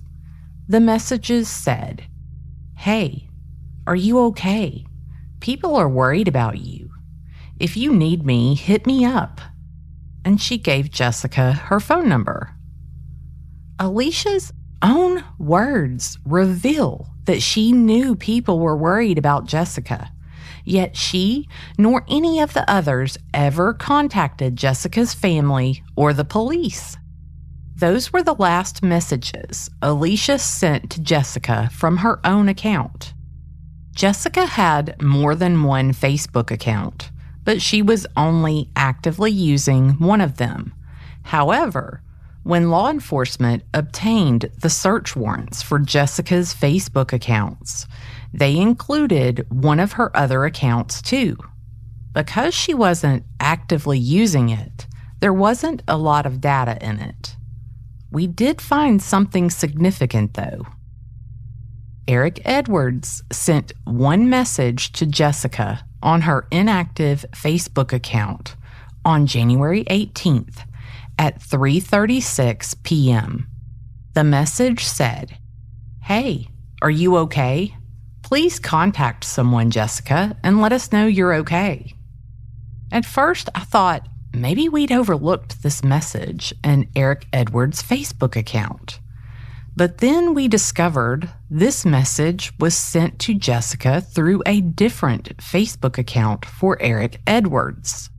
The 0.67 0.79
messages 0.79 1.49
said, 1.49 2.03
"Hey, 2.75 3.29
are 3.87 3.95
you 3.95 4.19
okay? 4.25 4.85
People 5.39 5.75
are 5.75 5.89
worried 5.89 6.27
about 6.27 6.59
you. 6.59 6.86
If 7.59 7.75
you 7.75 7.93
need 7.93 8.25
me, 8.25 8.55
hit 8.55 8.85
me 8.85 9.05
up." 9.05 9.41
And 10.23 10.39
she 10.41 10.57
gave 10.57 10.91
Jessica 10.91 11.53
her 11.53 11.79
phone 11.79 12.09
number. 12.09 12.55
Alicia's 13.79 14.51
own 14.81 15.23
words 15.39 16.17
reveal 16.25 17.07
that 17.25 17.41
she 17.41 17.71
knew 17.71 18.15
people 18.15 18.59
were 18.59 18.77
worried 18.77 19.17
about 19.17 19.47
Jessica. 19.47 20.11
Yet 20.65 20.97
she 20.97 21.47
nor 21.77 22.03
any 22.09 22.39
of 22.41 22.53
the 22.53 22.69
others 22.69 23.17
ever 23.33 23.73
contacted 23.73 24.55
Jessica's 24.55 25.13
family 25.13 25.83
or 25.95 26.13
the 26.13 26.25
police. 26.25 26.97
Those 27.75 28.11
were 28.11 28.23
the 28.23 28.33
last 28.33 28.83
messages 28.83 29.69
Alicia 29.81 30.39
sent 30.39 30.89
to 30.91 31.01
Jessica 31.01 31.69
from 31.71 31.97
her 31.97 32.19
own 32.25 32.49
account. 32.49 33.13
Jessica 33.91 34.45
had 34.45 35.01
more 35.01 35.35
than 35.35 35.63
one 35.63 35.93
Facebook 35.93 36.51
account, 36.51 37.11
but 37.47 37.61
she 37.61 37.81
was 37.81 38.05
only 38.17 38.69
actively 38.75 39.31
using 39.31 39.91
one 39.99 40.19
of 40.19 40.35
them. 40.35 40.73
However, 41.23 42.01
when 42.43 42.69
law 42.69 42.89
enforcement 42.89 43.63
obtained 43.73 44.51
the 44.59 44.69
search 44.69 45.15
warrants 45.15 45.61
for 45.61 45.79
Jessica's 45.79 46.53
Facebook 46.53 47.13
accounts, 47.13 47.87
they 48.33 48.57
included 48.57 49.45
one 49.49 49.79
of 49.79 49.93
her 49.93 50.15
other 50.15 50.43
accounts 50.43 51.01
too. 51.01 51.37
Because 52.11 52.53
she 52.53 52.73
wasn't 52.73 53.23
actively 53.39 53.97
using 53.97 54.49
it, 54.49 54.85
there 55.21 55.31
wasn't 55.31 55.83
a 55.87 55.95
lot 55.95 56.25
of 56.25 56.41
data 56.41 56.77
in 56.85 56.99
it. 56.99 57.37
We 58.11 58.27
did 58.27 58.59
find 58.59 59.01
something 59.01 59.49
significant 59.49 60.33
though. 60.33 60.67
Eric 62.09 62.41
Edwards 62.43 63.23
sent 63.31 63.71
one 63.85 64.29
message 64.29 64.91
to 64.91 65.05
Jessica 65.05 65.86
on 66.01 66.21
her 66.21 66.47
inactive 66.51 67.25
Facebook 67.31 67.93
account 67.93 68.55
on 69.03 69.25
January 69.25 69.83
18th 69.85 70.65
at 71.17 71.39
3:36 71.39 72.75
p.m. 72.83 73.47
The 74.13 74.23
message 74.23 74.83
said, 74.83 75.37
"Hey, 76.03 76.49
are 76.81 76.89
you 76.89 77.17
okay? 77.17 77.75
Please 78.21 78.59
contact 78.59 79.23
someone, 79.23 79.71
Jessica, 79.71 80.37
and 80.43 80.61
let 80.61 80.73
us 80.73 80.91
know 80.91 81.05
you're 81.07 81.35
okay." 81.35 81.93
At 82.91 83.05
first, 83.05 83.49
I 83.55 83.61
thought 83.61 84.07
maybe 84.33 84.69
we'd 84.69 84.91
overlooked 84.91 85.63
this 85.63 85.83
message 85.83 86.53
in 86.63 86.89
Eric 86.95 87.27
Edwards' 87.33 87.81
Facebook 87.81 88.35
account. 88.35 88.99
But 89.77 89.99
then 89.99 90.33
we 90.33 90.47
discovered 90.47 91.29
this 91.51 91.85
message 91.85 92.51
was 92.59 92.75
sent 92.75 93.19
to 93.19 93.35
Jessica 93.35 94.01
through 94.01 94.41
a 94.47 94.59
different 94.59 95.37
Facebook 95.37 95.99
account 95.99 96.47
for 96.47 96.81
Eric 96.81 97.21
Edwards. 97.27 98.09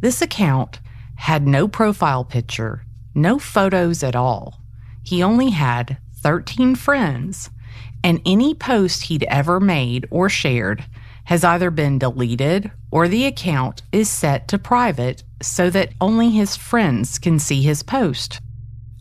This 0.00 0.20
account 0.20 0.80
had 1.16 1.46
no 1.46 1.68
profile 1.68 2.22
picture, 2.22 2.84
no 3.14 3.38
photos 3.38 4.02
at 4.02 4.14
all. 4.14 4.60
He 5.02 5.22
only 5.22 5.50
had 5.50 5.96
13 6.20 6.74
friends, 6.74 7.48
and 8.02 8.20
any 8.26 8.54
post 8.54 9.04
he'd 9.04 9.24
ever 9.24 9.60
made 9.60 10.06
or 10.10 10.28
shared 10.28 10.84
has 11.24 11.44
either 11.44 11.70
been 11.70 11.98
deleted 11.98 12.70
or 12.90 13.08
the 13.08 13.24
account 13.24 13.80
is 13.90 14.10
set 14.10 14.48
to 14.48 14.58
private 14.58 15.22
so 15.40 15.70
that 15.70 15.94
only 15.98 16.28
his 16.28 16.56
friends 16.56 17.18
can 17.18 17.38
see 17.38 17.62
his 17.62 17.82
post. 17.82 18.38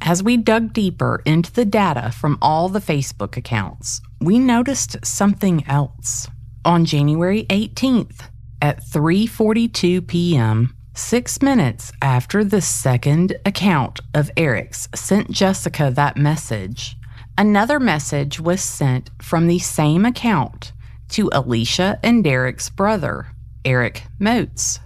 As 0.05 0.21
we 0.21 0.35
dug 0.35 0.73
deeper 0.73 1.21
into 1.23 1.49
the 1.49 1.63
data 1.63 2.11
from 2.11 2.37
all 2.41 2.67
the 2.67 2.81
Facebook 2.81 3.37
accounts, 3.37 4.01
we 4.19 4.37
noticed 4.37 4.97
something 5.05 5.65
else. 5.65 6.27
On 6.65 6.83
January 6.83 7.45
18th 7.45 8.27
at 8.61 8.83
3:42 8.83 10.05
p.m., 10.05 10.75
6 10.93 11.41
minutes 11.41 11.93
after 12.01 12.43
the 12.43 12.59
second 12.59 13.37
account 13.45 14.01
of 14.13 14.29
Eric's 14.35 14.89
sent 14.93 15.31
Jessica 15.31 15.89
that 15.95 16.17
message, 16.17 16.97
another 17.37 17.79
message 17.79 18.41
was 18.41 18.61
sent 18.61 19.09
from 19.21 19.47
the 19.47 19.59
same 19.59 20.05
account 20.05 20.73
to 21.11 21.29
Alicia 21.31 21.97
and 22.03 22.25
Derek's 22.25 22.69
brother, 22.69 23.27
Eric 23.63 24.03
Moats. 24.19 24.81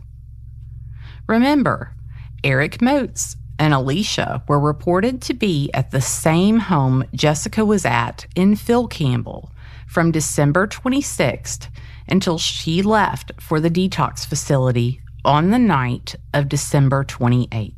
Remember, 1.28 1.96
Eric 2.44 2.84
Moats 2.84 3.36
and 3.60 3.74
Alicia 3.74 4.44
were 4.48 4.60
reported 4.60 5.22
to 5.24 5.34
be 5.34 5.70
at 5.74 5.92
the 5.92 6.02
same 6.02 6.60
home 6.60 7.04
Jessica 7.14 7.66
was 7.66 7.86
at 7.86 8.28
in 8.36 8.56
Phil 8.56 8.88
Campbell 8.88 9.52
from 9.88 10.12
December 10.12 10.68
26th 10.68 11.68
until 12.08 12.38
she 12.38 12.82
left 12.82 13.32
for 13.40 13.60
the 13.60 13.70
detox 13.70 14.26
facility 14.26 15.02
on 15.26 15.50
the 15.50 15.60
night 15.60 16.16
of 16.34 16.50
December 16.50 17.04
28th. 17.04 17.74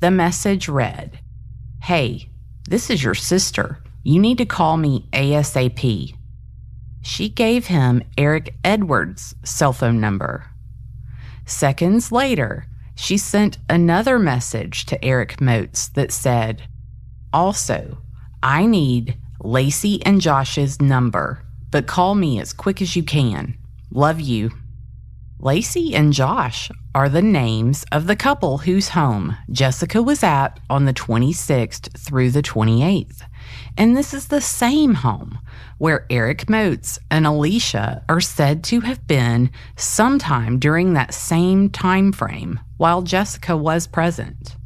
The 0.00 0.10
message 0.10 0.68
read 0.68 1.20
Hey, 1.82 2.28
this 2.68 2.90
is 2.90 3.02
your 3.02 3.14
sister. 3.14 3.78
You 4.04 4.20
need 4.20 4.38
to 4.38 4.44
call 4.44 4.76
me 4.76 5.08
ASAP. 5.12 6.14
She 7.02 7.28
gave 7.28 7.66
him 7.66 8.02
Eric 8.16 8.54
Edwards' 8.64 9.34
cell 9.44 9.72
phone 9.72 10.00
number. 10.00 10.46
Seconds 11.44 12.12
later, 12.12 12.66
she 12.94 13.16
sent 13.16 13.58
another 13.68 14.18
message 14.18 14.86
to 14.86 15.04
Eric 15.04 15.40
Moats 15.40 15.88
that 15.88 16.12
said, 16.12 16.62
Also, 17.32 17.98
I 18.42 18.66
need 18.66 19.16
Lacey 19.40 20.04
and 20.04 20.20
Josh's 20.20 20.80
number, 20.80 21.42
but 21.70 21.86
call 21.86 22.14
me 22.14 22.40
as 22.40 22.52
quick 22.52 22.82
as 22.82 22.94
you 22.96 23.02
can. 23.02 23.56
Love 23.90 24.20
you. 24.20 24.50
Lacey 25.38 25.94
and 25.94 26.12
Josh 26.12 26.70
are 26.94 27.08
the 27.08 27.22
names 27.22 27.84
of 27.90 28.06
the 28.06 28.14
couple 28.14 28.58
whose 28.58 28.90
home 28.90 29.36
Jessica 29.50 30.00
was 30.00 30.22
at 30.22 30.60
on 30.70 30.84
the 30.84 30.94
26th 30.94 31.98
through 31.98 32.30
the 32.30 32.42
28th. 32.42 33.22
And 33.76 33.96
this 33.96 34.12
is 34.12 34.28
the 34.28 34.40
same 34.40 34.94
home 34.94 35.38
where 35.78 36.06
Eric 36.10 36.48
Moats 36.48 36.98
and 37.10 37.26
Alicia 37.26 38.04
are 38.08 38.20
said 38.20 38.62
to 38.64 38.80
have 38.80 39.06
been 39.06 39.50
sometime 39.76 40.58
during 40.58 40.92
that 40.92 41.14
same 41.14 41.70
time 41.70 42.12
frame 42.12 42.60
while 42.76 43.02
Jessica 43.02 43.56
was 43.56 43.86
present. 43.86 44.56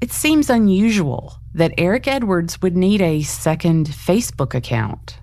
It 0.00 0.12
seems 0.12 0.48
unusual 0.48 1.34
that 1.52 1.74
Eric 1.76 2.08
Edwards 2.08 2.62
would 2.62 2.76
need 2.76 3.02
a 3.02 3.22
second 3.22 3.88
Facebook 3.88 4.54
account. 4.54 5.18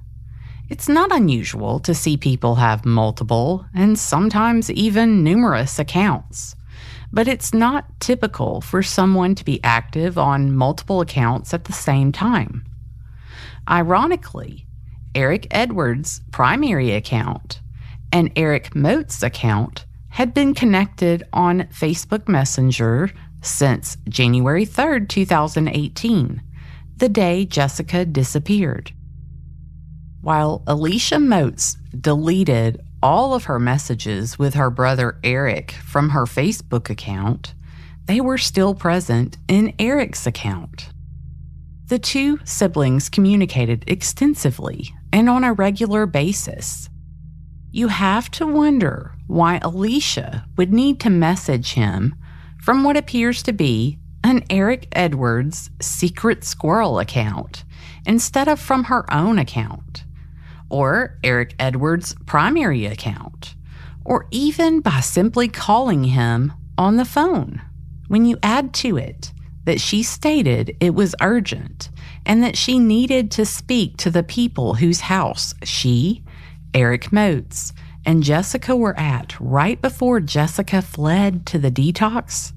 It's 0.69 0.89
not 0.89 1.15
unusual 1.15 1.79
to 1.79 1.95
see 1.95 2.17
people 2.17 2.55
have 2.55 2.85
multiple 2.85 3.65
and 3.73 3.97
sometimes 3.97 4.69
even 4.69 5.23
numerous 5.23 5.79
accounts, 5.79 6.55
but 7.11 7.27
it's 7.27 7.53
not 7.53 7.99
typical 7.99 8.61
for 8.61 8.83
someone 8.83 9.33
to 9.35 9.45
be 9.45 9.63
active 9.63 10.17
on 10.17 10.55
multiple 10.55 10.99
accounts 11.01 11.53
at 11.53 11.63
the 11.65 11.73
same 11.73 12.11
time. 12.11 12.65
Ironically, 13.69 14.65
Eric 15.13 15.47
Edwards' 15.51 16.21
primary 16.31 16.91
account 16.91 17.59
and 18.11 18.31
Eric 18.35 18.75
Moats' 18.75 19.23
account 19.23 19.85
had 20.09 20.33
been 20.33 20.53
connected 20.53 21.23
on 21.33 21.63
Facebook 21.65 22.27
Messenger 22.27 23.11
since 23.41 23.97
January 24.07 24.65
3rd, 24.65 25.09
2018, 25.09 26.41
the 26.97 27.09
day 27.09 27.45
Jessica 27.45 28.05
disappeared. 28.05 28.91
While 30.21 30.63
Alicia 30.65 31.19
Moats 31.19 31.77
deleted 31.99 32.81
all 33.03 33.33
of 33.33 33.45
her 33.45 33.59
messages 33.59 34.39
with 34.39 34.55
her 34.55 34.69
brother 34.69 35.19
Eric 35.23 35.71
from 35.71 36.09
her 36.09 36.25
Facebook 36.25 36.89
account, 36.89 37.53
they 38.05 38.21
were 38.21 38.37
still 38.37 38.73
present 38.73 39.37
in 39.47 39.73
Eric's 39.77 40.25
account. 40.25 40.89
The 41.87 41.99
two 41.99 42.39
siblings 42.43 43.07
communicated 43.07 43.85
extensively 43.87 44.93
and 45.13 45.29
on 45.29 45.45
a 45.45 45.53
regular 45.53 46.05
basis. 46.05 46.89
You 47.71 47.87
have 47.87 48.29
to 48.31 48.45
wonder 48.45 49.13
why 49.27 49.59
Alicia 49.61 50.45
would 50.57 50.73
need 50.73 50.99
to 51.01 51.09
message 51.09 51.73
him 51.73 52.15
from 52.61 52.83
what 52.83 52.97
appears 52.97 53.41
to 53.43 53.53
be 53.53 53.99
an 54.21 54.43
Eric 54.49 54.89
Edwards 54.91 55.69
secret 55.81 56.43
squirrel 56.43 56.99
account 56.99 57.63
instead 58.05 58.49
of 58.49 58.59
from 58.59 58.85
her 58.85 59.05
own 59.13 59.39
account, 59.39 60.03
or 60.69 61.17
Eric 61.23 61.55
Edwards' 61.57 62.15
primary 62.25 62.85
account, 62.85 63.55
or 64.03 64.27
even 64.31 64.81
by 64.81 64.99
simply 64.99 65.47
calling 65.47 66.03
him 66.03 66.51
on 66.77 66.97
the 66.97 67.05
phone. 67.05 67.61
When 68.09 68.25
you 68.25 68.37
add 68.43 68.73
to 68.75 68.97
it 68.97 69.31
that 69.67 69.81
she 69.81 70.01
stated 70.01 70.77
it 70.79 70.95
was 70.95 71.13
urgent 71.21 71.89
and 72.25 72.41
that 72.41 72.55
she 72.55 72.79
needed 72.79 73.29
to 73.29 73.45
speak 73.45 73.97
to 73.97 74.09
the 74.09 74.23
people 74.23 74.75
whose 74.75 75.01
house 75.01 75.53
she, 75.61 76.23
Eric 76.73 77.11
Moats, 77.11 77.73
and 78.05 78.23
Jessica 78.23 78.77
were 78.77 78.97
at 78.97 79.37
right 79.41 79.81
before 79.81 80.21
Jessica 80.21 80.81
fled 80.81 81.45
to 81.47 81.59
the 81.59 81.69
detox, 81.69 82.53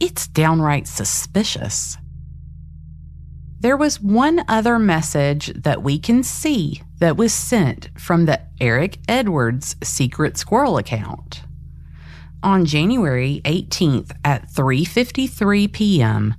it's 0.00 0.26
downright 0.26 0.88
suspicious. 0.88 1.96
There 3.60 3.76
was 3.76 4.00
one 4.00 4.44
other 4.48 4.80
message 4.80 5.52
that 5.54 5.84
we 5.84 5.96
can 6.00 6.24
see 6.24 6.82
that 6.98 7.16
was 7.16 7.32
sent 7.32 7.88
from 7.96 8.24
the 8.24 8.40
Eric 8.60 8.98
Edwards 9.08 9.76
secret 9.84 10.36
squirrel 10.36 10.76
account. 10.76 11.44
On 12.42 12.64
January 12.64 13.40
18th 13.44 14.10
at 14.24 14.50
3:53 14.50 15.72
p.m., 15.72 16.34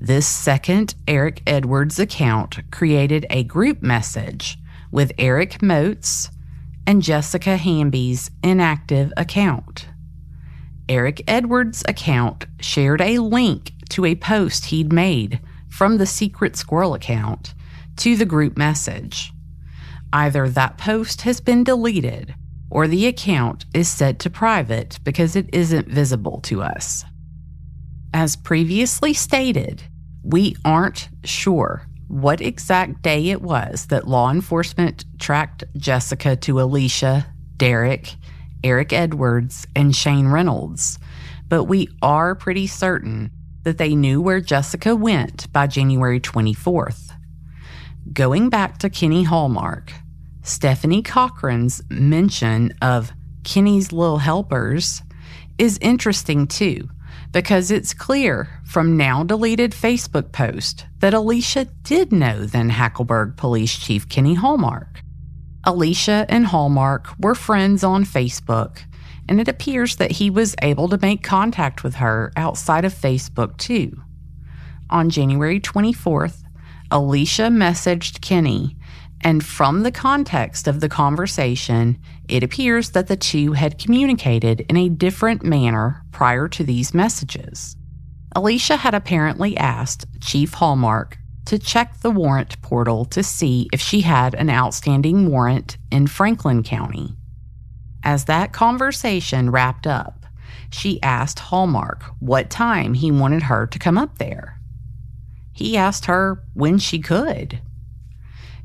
this 0.00 0.26
second 0.26 0.94
Eric 1.06 1.42
Edwards 1.46 1.98
account 1.98 2.70
created 2.70 3.26
a 3.30 3.42
group 3.44 3.82
message 3.82 4.58
with 4.92 5.12
Eric 5.18 5.60
Moats 5.60 6.30
and 6.86 7.02
Jessica 7.02 7.56
Hamby's 7.56 8.30
inactive 8.42 9.12
account. 9.16 9.88
Eric 10.88 11.22
Edwards' 11.28 11.82
account 11.86 12.46
shared 12.60 13.00
a 13.00 13.18
link 13.18 13.72
to 13.90 14.04
a 14.04 14.14
post 14.14 14.66
he'd 14.66 14.92
made 14.92 15.40
from 15.68 15.98
the 15.98 16.06
Secret 16.06 16.56
Squirrel 16.56 16.94
account 16.94 17.54
to 17.96 18.16
the 18.16 18.24
group 18.24 18.56
message. 18.56 19.32
Either 20.12 20.48
that 20.48 20.78
post 20.78 21.22
has 21.22 21.40
been 21.40 21.64
deleted 21.64 22.34
or 22.70 22.86
the 22.86 23.06
account 23.06 23.66
is 23.74 23.88
set 23.88 24.18
to 24.20 24.30
private 24.30 24.98
because 25.04 25.36
it 25.36 25.48
isn't 25.52 25.88
visible 25.88 26.40
to 26.40 26.62
us. 26.62 27.04
As 28.14 28.36
previously 28.36 29.12
stated, 29.12 29.82
we 30.22 30.56
aren't 30.64 31.08
sure 31.24 31.86
what 32.08 32.40
exact 32.40 33.02
day 33.02 33.28
it 33.28 33.42
was 33.42 33.86
that 33.86 34.08
law 34.08 34.30
enforcement 34.30 35.04
tracked 35.18 35.64
Jessica 35.76 36.34
to 36.36 36.60
Alicia, 36.60 37.26
Derek, 37.56 38.14
Eric 38.64 38.92
Edwards, 38.92 39.66
and 39.76 39.94
Shane 39.94 40.28
Reynolds, 40.28 40.98
but 41.48 41.64
we 41.64 41.88
are 42.00 42.34
pretty 42.34 42.66
certain 42.66 43.30
that 43.62 43.78
they 43.78 43.94
knew 43.94 44.20
where 44.22 44.40
Jessica 44.40 44.96
went 44.96 45.52
by 45.52 45.66
January 45.66 46.20
24th. 46.20 47.10
Going 48.12 48.48
back 48.48 48.78
to 48.78 48.88
Kenny 48.88 49.24
Hallmark, 49.24 49.92
Stephanie 50.42 51.02
Cochran's 51.02 51.82
mention 51.90 52.72
of 52.80 53.12
Kenny's 53.44 53.92
little 53.92 54.18
helpers 54.18 55.02
is 55.58 55.78
interesting 55.82 56.46
too, 56.46 56.88
because 57.38 57.70
it's 57.70 57.94
clear 57.94 58.48
from 58.64 58.96
now 58.96 59.22
deleted 59.22 59.70
Facebook 59.70 60.32
post 60.32 60.86
that 60.98 61.14
Alicia 61.14 61.66
did 61.84 62.10
know 62.10 62.44
then 62.44 62.68
Hackleburg 62.68 63.36
Police 63.36 63.78
Chief 63.78 64.08
Kenny 64.08 64.34
Hallmark. 64.34 65.02
Alicia 65.62 66.26
and 66.28 66.46
Hallmark 66.46 67.10
were 67.20 67.36
friends 67.36 67.84
on 67.84 68.04
Facebook, 68.04 68.80
and 69.28 69.40
it 69.40 69.46
appears 69.46 69.94
that 69.96 70.10
he 70.10 70.30
was 70.30 70.56
able 70.62 70.88
to 70.88 70.98
make 71.00 71.22
contact 71.22 71.84
with 71.84 71.94
her 71.94 72.32
outside 72.34 72.84
of 72.84 72.92
Facebook 72.92 73.56
too. 73.56 74.02
On 74.90 75.08
January 75.08 75.60
24th, 75.60 76.42
Alicia 76.90 77.50
messaged 77.52 78.20
Kenny, 78.20 78.76
and 79.22 79.44
from 79.44 79.82
the 79.82 79.90
context 79.90 80.68
of 80.68 80.80
the 80.80 80.88
conversation, 80.88 81.98
it 82.28 82.42
appears 82.42 82.90
that 82.90 83.08
the 83.08 83.16
two 83.16 83.52
had 83.52 83.78
communicated 83.78 84.60
in 84.68 84.76
a 84.76 84.88
different 84.88 85.42
manner 85.42 86.02
prior 86.12 86.48
to 86.48 86.64
these 86.64 86.94
messages. 86.94 87.76
Alicia 88.36 88.76
had 88.76 88.94
apparently 88.94 89.56
asked 89.56 90.06
Chief 90.20 90.54
Hallmark 90.54 91.18
to 91.46 91.58
check 91.58 92.00
the 92.00 92.10
warrant 92.10 92.60
portal 92.62 93.04
to 93.06 93.22
see 93.22 93.68
if 93.72 93.80
she 93.80 94.02
had 94.02 94.34
an 94.34 94.50
outstanding 94.50 95.30
warrant 95.30 95.78
in 95.90 96.06
Franklin 96.06 96.62
County. 96.62 97.16
As 98.04 98.26
that 98.26 98.52
conversation 98.52 99.50
wrapped 99.50 99.86
up, 99.86 100.26
she 100.70 101.02
asked 101.02 101.38
Hallmark 101.38 102.04
what 102.20 102.50
time 102.50 102.94
he 102.94 103.10
wanted 103.10 103.44
her 103.44 103.66
to 103.66 103.78
come 103.78 103.98
up 103.98 104.18
there 104.18 104.58
he 105.58 105.76
asked 105.76 106.04
her 106.04 106.40
when 106.54 106.78
she 106.78 107.00
could. 107.00 107.60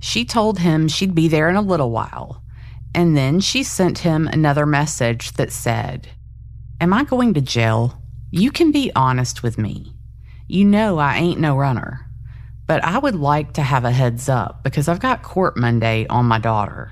She 0.05 0.25
told 0.25 0.59
him 0.59 0.89
she'd 0.89 1.15
be 1.15 1.29
there 1.29 1.49
in 1.49 1.55
a 1.55 1.61
little 1.61 1.89
while, 1.89 2.43
and 2.93 3.15
then 3.15 3.39
she 3.39 3.63
sent 3.63 3.99
him 3.99 4.27
another 4.27 4.65
message 4.65 5.31
that 5.35 5.49
said, 5.49 6.09
Am 6.81 6.91
I 6.91 7.05
going 7.05 7.33
to 7.35 7.41
jail? 7.41 7.97
You 8.29 8.51
can 8.51 8.73
be 8.73 8.91
honest 8.97 9.43
with 9.43 9.57
me. 9.57 9.93
You 10.45 10.65
know 10.65 10.97
I 10.97 11.15
ain't 11.15 11.39
no 11.39 11.55
runner, 11.55 12.05
but 12.67 12.83
I 12.83 12.97
would 12.97 13.15
like 13.15 13.53
to 13.53 13.61
have 13.61 13.85
a 13.85 13.91
heads 13.91 14.27
up 14.27 14.61
because 14.61 14.89
I've 14.89 14.99
got 14.99 15.23
court 15.23 15.55
Monday 15.55 16.05
on 16.07 16.25
my 16.25 16.37
daughter. 16.37 16.91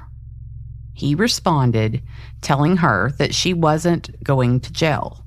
He 0.93 1.13
responded, 1.13 2.01
telling 2.39 2.77
her 2.77 3.11
that 3.17 3.35
she 3.35 3.53
wasn't 3.53 4.23
going 4.23 4.61
to 4.61 4.71
jail. 4.71 5.25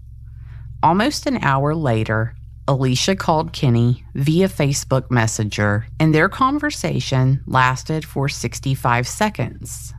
Almost 0.82 1.26
an 1.26 1.36
hour 1.44 1.74
later, 1.74 2.34
Alicia 2.66 3.14
called 3.14 3.52
Kenny 3.52 4.04
via 4.14 4.48
Facebook 4.48 5.10
Messenger, 5.10 5.86
and 6.00 6.14
their 6.14 6.30
conversation 6.30 7.42
lasted 7.46 8.06
for 8.06 8.26
65 8.26 9.06
seconds. 9.06 9.92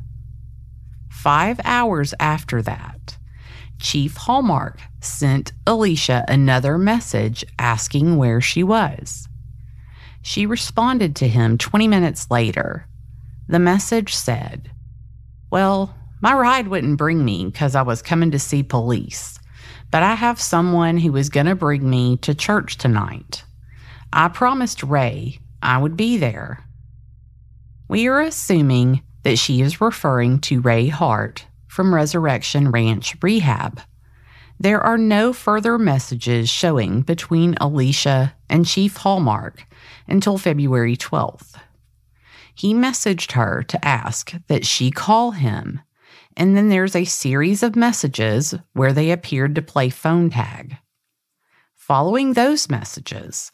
Five 1.10 1.60
hours 1.64 2.16
after 2.20 2.64
that, 2.64 3.18
Chief 3.80 4.18
Hallmark 4.18 4.80
sent 5.00 5.52
Alicia 5.68 6.26
another 6.28 6.80
message 6.80 7.46
asking 7.60 8.18
where 8.18 8.42
she 8.42 8.64
was. 8.64 9.28
She 10.24 10.48
responded 10.48 11.16
to 11.18 11.28
him 11.28 11.60
20 11.60 11.88
minutes 11.88 12.32
later. 12.32 12.88
The 13.48 13.60
message 13.60 14.16
said, 14.16 14.72
Well, 15.52 15.96
my 16.20 16.34
ride 16.34 16.68
wouldn't 16.68 16.98
bring 16.98 17.24
me 17.24 17.46
because 17.46 17.76
I 17.76 17.84
was 17.84 18.02
coming 18.02 18.32
to 18.32 18.40
see 18.40 18.64
police 18.64 19.38
but 19.92 20.04
I 20.04 20.16
have 20.16 20.40
someone 20.42 20.98
who 20.98 21.16
is 21.16 21.30
going 21.30 21.46
to 21.46 21.56
bring 21.56 21.90
me 21.90 22.18
to 22.18 22.34
church 22.34 22.78
tonight. 22.78 23.44
I 24.12 24.28
promised 24.28 24.84
Ray 24.84 25.40
I 25.62 25.78
would 25.78 25.98
be 25.98 26.18
there. 26.18 26.64
We 27.88 28.08
are 28.08 28.22
assuming 28.22 29.04
that 29.24 29.40
she 29.40 29.62
is 29.62 29.82
referring 29.82 30.40
to 30.42 30.62
Ray 30.62 30.88
Hart 30.88 31.48
from 31.68 31.94
Resurrection 31.94 32.72
Ranch 32.72 33.16
Rehab. 33.22 33.82
There 34.60 34.80
are 34.82 34.98
no 34.98 35.34
further 35.34 35.78
messages 35.78 36.50
showing 36.50 37.02
between 37.02 37.58
Alicia 37.60 38.36
and 38.50 38.66
Chief 38.66 38.98
Hallmark 38.98 39.66
until 40.08 40.38
February 40.38 40.96
12th. 40.96 41.56
He 42.54 42.74
messaged 42.74 43.34
her 43.34 43.64
to 43.64 43.86
ask 43.86 44.34
that 44.48 44.66
she 44.66 44.92
call 44.92 45.32
him 45.32 45.82
and 46.38 46.56
then 46.56 46.70
there's 46.70 46.96
a 46.96 47.06
series 47.06 47.64
of 47.64 47.76
messages 47.76 48.54
where 48.74 48.94
they 48.94 49.12
appeared 49.12 49.56
to 49.56 49.62
play 49.62 49.90
phone 49.90 50.30
tag. 50.30 50.78
Following 51.76 52.34
those 52.34 52.70
messages, 52.70 53.52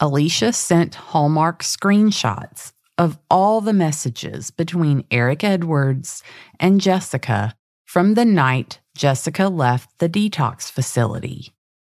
Alicia 0.00 0.52
sent 0.52 0.94
Hallmark 0.94 1.62
screenshots 1.62 2.72
of 2.98 3.18
all 3.30 3.60
the 3.60 3.72
messages 3.72 4.50
between 4.50 5.04
Eric 5.10 5.44
Edwards 5.44 6.22
and 6.60 6.80
Jessica 6.80 7.54
from 7.84 8.14
the 8.14 8.24
night 8.24 8.80
Jessica 8.96 9.48
left 9.48 9.98
the 9.98 10.08
detox 10.08 10.70
facility. 10.70 11.52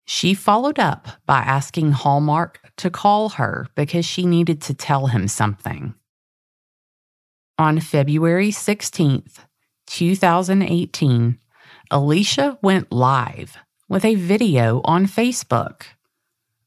She 0.07 0.35
followed 0.35 0.79
up 0.79 1.09
by 1.27 1.39
asking 1.39 1.93
Hallmark 1.93 2.61
to 2.77 2.91
call 2.91 3.31
her 3.31 3.69
because 3.75 4.05
she 4.05 4.27
needed 4.27 4.61
to 4.63 4.75
tell 4.75 5.07
him 5.07 5.29
something. 5.29 5.95
On 7.59 7.81
February 7.81 8.51
16th, 8.51 9.39
2018, 9.87 11.39
Alicia 11.91 12.59
went 12.63 12.91
live 12.93 13.57
with 13.89 14.05
a 14.05 14.15
video 14.15 14.81
on 14.85 15.07
Facebook, 15.07 15.83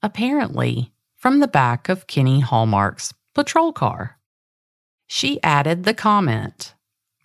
apparently 0.02 0.92
from 1.16 1.40
the 1.40 1.48
back 1.48 1.90
of 1.90 2.08
Kenny 2.08 2.40
Hallmark's 2.40 3.14
patrol 3.34 3.74
car. 3.74 4.18
She 5.08 5.42
added 5.42 5.84
the 5.84 5.94
comment, 5.94 6.74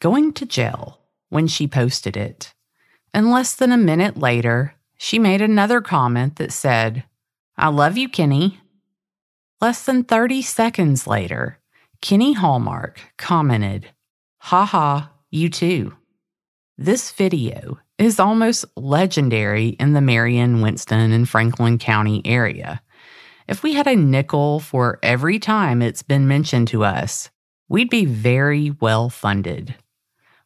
going 0.01 0.33
to 0.35 0.47
jail, 0.47 1.01
when 1.29 1.47
she 1.47 1.67
posted 1.67 2.17
it. 2.17 2.55
And 3.15 3.31
less 3.31 3.55
than 3.55 3.73
a 3.73 3.77
minute 3.77 4.17
later, 4.17 4.75
she 4.97 5.19
made 5.19 5.43
another 5.43 5.81
comment 5.81 6.37
that 6.37 6.53
said, 6.53 7.05
I 7.57 7.69
love 7.69 7.97
you, 7.97 8.09
Kenny. 8.09 8.61
Less 9.61 9.85
than 9.85 10.05
30 10.05 10.43
seconds 10.43 11.07
later, 11.07 11.59
Kenny 12.01 12.33
Hallmark 12.33 13.01
commented, 13.17 13.91
Ha 14.39 14.65
ha, 14.65 15.13
you 15.33 15.49
too. 15.49 15.97
This 16.77 17.11
video 17.11 17.79
is 17.99 18.21
almost 18.21 18.65
legendary 18.77 19.69
in 19.69 19.95
the 19.95 20.01
Marion, 20.01 20.61
Winston, 20.61 21.13
and 21.13 21.29
Franklin 21.29 21.79
County 21.79 22.21
area. 22.25 22.83
If 23.49 23.63
we 23.63 23.73
had 23.73 23.87
a 23.87 23.97
nickel 23.97 24.61
for 24.61 24.99
every 25.03 25.39
time 25.39 25.81
it's 25.81 26.03
been 26.03 26.29
mentioned 26.29 26.69
to 26.69 26.85
us, 26.85 27.31
we'd 27.69 27.91
be 27.91 28.05
very 28.05 28.73
well 28.81 29.09
funded. 29.09 29.75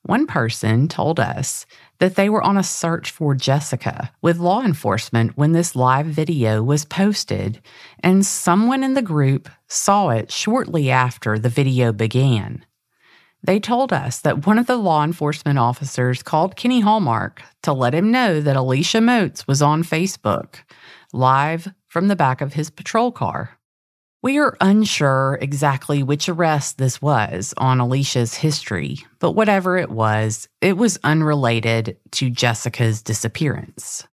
One 0.03 0.29
person 0.29 0.87
told 0.87 1.19
us 1.19 1.67
that 1.99 2.15
they 2.15 2.29
were 2.29 2.43
on 2.43 2.57
a 2.57 2.63
search 2.63 3.11
for 3.11 3.35
Jessica 3.35 4.13
with 4.23 4.39
law 4.39 4.63
enforcement 4.63 5.37
when 5.37 5.51
this 5.51 5.75
live 5.75 6.07
video 6.07 6.63
was 6.63 6.85
posted, 6.85 7.61
and 8.05 8.25
someone 8.25 8.85
in 8.85 8.95
the 8.95 9.03
group 9.03 9.49
saw 9.67 10.11
it 10.11 10.31
shortly 10.31 10.93
after 10.93 11.41
the 11.41 11.49
video 11.49 11.93
began. 11.93 12.65
They 13.47 13.61
told 13.61 13.93
us 13.93 14.19
that 14.23 14.45
one 14.45 14.59
of 14.59 14.67
the 14.67 14.77
law 14.77 15.05
enforcement 15.05 15.57
officers 15.57 16.21
called 16.21 16.57
Kenny 16.57 16.81
Hallmark 16.81 17.45
to 17.63 17.73
let 17.73 17.95
him 17.95 18.11
know 18.11 18.41
that 18.41 18.57
Alicia 18.57 19.01
Moats 19.01 19.47
was 19.47 19.63
on 19.63 19.85
Facebook, 19.85 20.57
live 21.13 21.69
from 21.87 22.09
the 22.09 22.17
back 22.17 22.41
of 22.41 22.55
his 22.55 22.71
patrol 22.71 23.13
car. 23.13 23.57
We 24.21 24.39
are 24.39 24.57
unsure 24.61 25.39
exactly 25.41 26.03
which 26.03 26.29
arrest 26.29 26.79
this 26.79 27.01
was 27.01 27.55
on 27.57 27.79
Alicia's 27.79 28.35
history, 28.35 29.07
but 29.21 29.33
whatever 29.33 29.77
it 29.77 29.91
was, 29.91 30.49
it 30.61 30.77
was 30.77 30.99
unrelated 31.05 31.99
to 32.13 32.31
Jessica's 32.31 33.01
disappearance. 33.01 34.09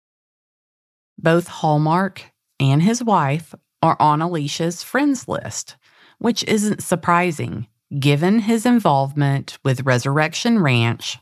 Both 1.18 1.48
Hallmark 1.48 2.32
and 2.58 2.82
his 2.82 3.04
wife 3.04 3.54
are 3.82 3.98
on 4.00 4.22
Alicia's 4.22 4.82
friends 4.82 5.28
list, 5.28 5.76
which 6.18 6.44
isn't 6.44 6.82
surprising 6.82 7.66
given 7.96 8.40
his 8.40 8.66
involvement 8.66 9.58
with 9.64 9.86
Resurrection 9.86 10.58
Ranch 10.58 11.18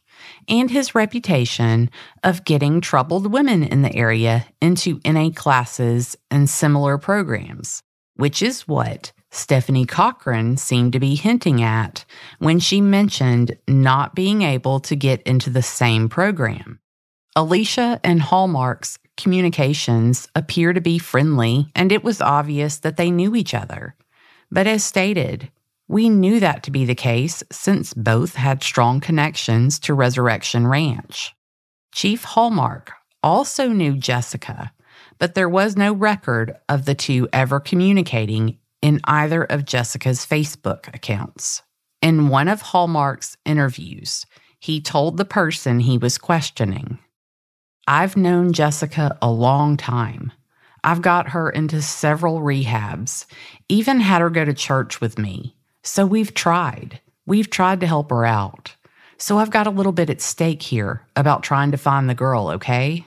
and 0.49 0.71
his 0.71 0.95
reputation 0.95 1.91
of 2.25 2.45
getting 2.45 2.81
troubled 2.81 3.33
women 3.33 3.63
in 3.63 3.83
the 3.83 3.95
area 3.95 4.47
into 4.61 5.01
NA 5.05 5.31
classes 5.31 6.17
and 6.31 6.49
similar 6.49 6.99
programs, 6.99 7.83
which 8.17 8.43
is 8.43 8.67
what 8.67 9.13
Stephanie 9.31 9.87
Cochran 9.87 10.57
seemed 10.57 10.93
to 10.95 11.01
be 11.01 11.15
hinting 11.15 11.63
at 11.63 12.05
when 12.39 12.59
she 12.59 12.81
mentioned 12.81 13.57
not 13.69 14.15
being 14.15 14.43
able 14.43 14.81
to 14.81 14.97
get 14.97 15.23
into 15.23 15.51
the 15.51 15.63
same 15.63 16.09
program. 16.09 16.81
Alicia 17.35 18.01
and 18.03 18.23
Hallmark's 18.23 18.99
communications 19.19 20.29
appear 20.35 20.73
to 20.73 20.81
be 20.81 20.99
friendly, 20.99 21.67
and 21.75 21.93
it 21.93 22.03
was 22.03 22.23
obvious 22.23 22.79
that 22.79 22.97
they 22.97 23.11
knew 23.11 23.37
each 23.37 23.53
other. 23.53 23.95
But 24.51 24.67
as 24.67 24.85
stated, 24.85 25.51
we 25.89 26.09
knew 26.09 26.41
that 26.41 26.63
to 26.65 26.71
be 26.71 26.85
the 26.85 26.95
case 26.95 27.43
since 27.51 27.95
both 27.95 28.35
had 28.35 28.63
strong 28.63 29.01
connections 29.01 29.79
to 29.81 29.95
Resurrection 29.95 30.67
Ranch. 30.67 31.35
Chief 31.93 32.25
Hallmark 32.25 32.93
also 33.23 33.69
knew 33.69 33.97
Jessica, 33.97 34.73
but 35.19 35.35
there 35.35 35.49
was 35.49 35.77
no 35.77 35.93
record 35.93 36.57
of 36.69 36.85
the 36.85 36.95
two 36.95 37.29
ever 37.33 37.61
communicating 37.61 38.59
in 38.83 39.01
either 39.05 39.45
of 39.45 39.65
Jessica's 39.65 40.27
Facebook 40.27 40.95
accounts. 40.95 41.63
In 42.03 42.29
one 42.29 42.49
of 42.49 42.61
Hallmark's 42.61 43.37
interviews, 43.45 44.27
he 44.59 44.81
told 44.81 45.17
the 45.17 45.25
person 45.25 45.81
he 45.81 45.99
was 45.99 46.19
questioning 46.19 46.99
I've 47.89 48.17
known 48.17 48.53
Jessica 48.53 49.17
a 49.23 49.31
long 49.31 49.77
time. 49.77 50.33
I've 50.83 51.03
got 51.03 51.31
her 51.31 51.49
into 51.51 51.81
several 51.83 52.41
rehabs, 52.41 53.27
even 53.69 54.01
had 54.01 54.21
her 54.21 54.31
go 54.31 54.45
to 54.45 54.55
church 54.55 55.01
with 55.01 55.19
me. 55.19 55.56
So 55.87 56.05
we've 56.05 56.35
tried. 56.35 57.01
We've 57.27 57.49
tried 57.49 57.79
to 57.81 57.87
help 57.87 58.11
her 58.11 58.27
out. 58.27 58.75
So 59.19 59.39
I've 59.39 59.53
got 59.53 59.69
a 59.69 59.71
little 59.71 59.93
bit 59.93 60.11
at 60.11 60.21
stake 60.21 60.63
here 60.63 61.07
about 61.15 61.45
trying 61.45 61.71
to 61.71 61.77
find 61.77 62.11
the 62.11 62.15
girl, 62.15 62.49
okay? 62.49 63.07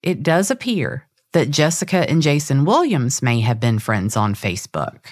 It 0.00 0.22
does 0.22 0.52
appear 0.52 1.08
that 1.32 1.50
Jessica 1.50 2.08
and 2.08 2.22
Jason 2.22 2.64
Williams 2.64 3.22
may 3.22 3.40
have 3.40 3.58
been 3.58 3.80
friends 3.80 4.16
on 4.16 4.36
Facebook. 4.36 5.06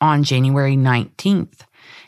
On 0.00 0.24
January 0.24 0.76
19th, 0.76 1.60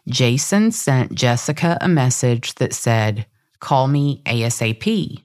Jason 0.09 0.73
sent 0.73 1.15
Jessica 1.15 1.77
a 1.83 1.89
message 1.89 2.55
that 2.55 2.73
said, 2.73 3.27
Call 3.61 3.87
me 3.87 4.23
ASAP. 4.25 5.23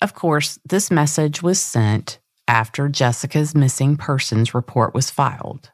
Of 0.00 0.14
course, 0.14 0.58
this 0.64 0.90
message 0.90 1.42
was 1.42 1.60
sent 1.60 2.18
after 2.48 2.88
Jessica's 2.88 3.54
missing 3.54 3.98
persons 3.98 4.54
report 4.54 4.94
was 4.94 5.10
filed. 5.10 5.70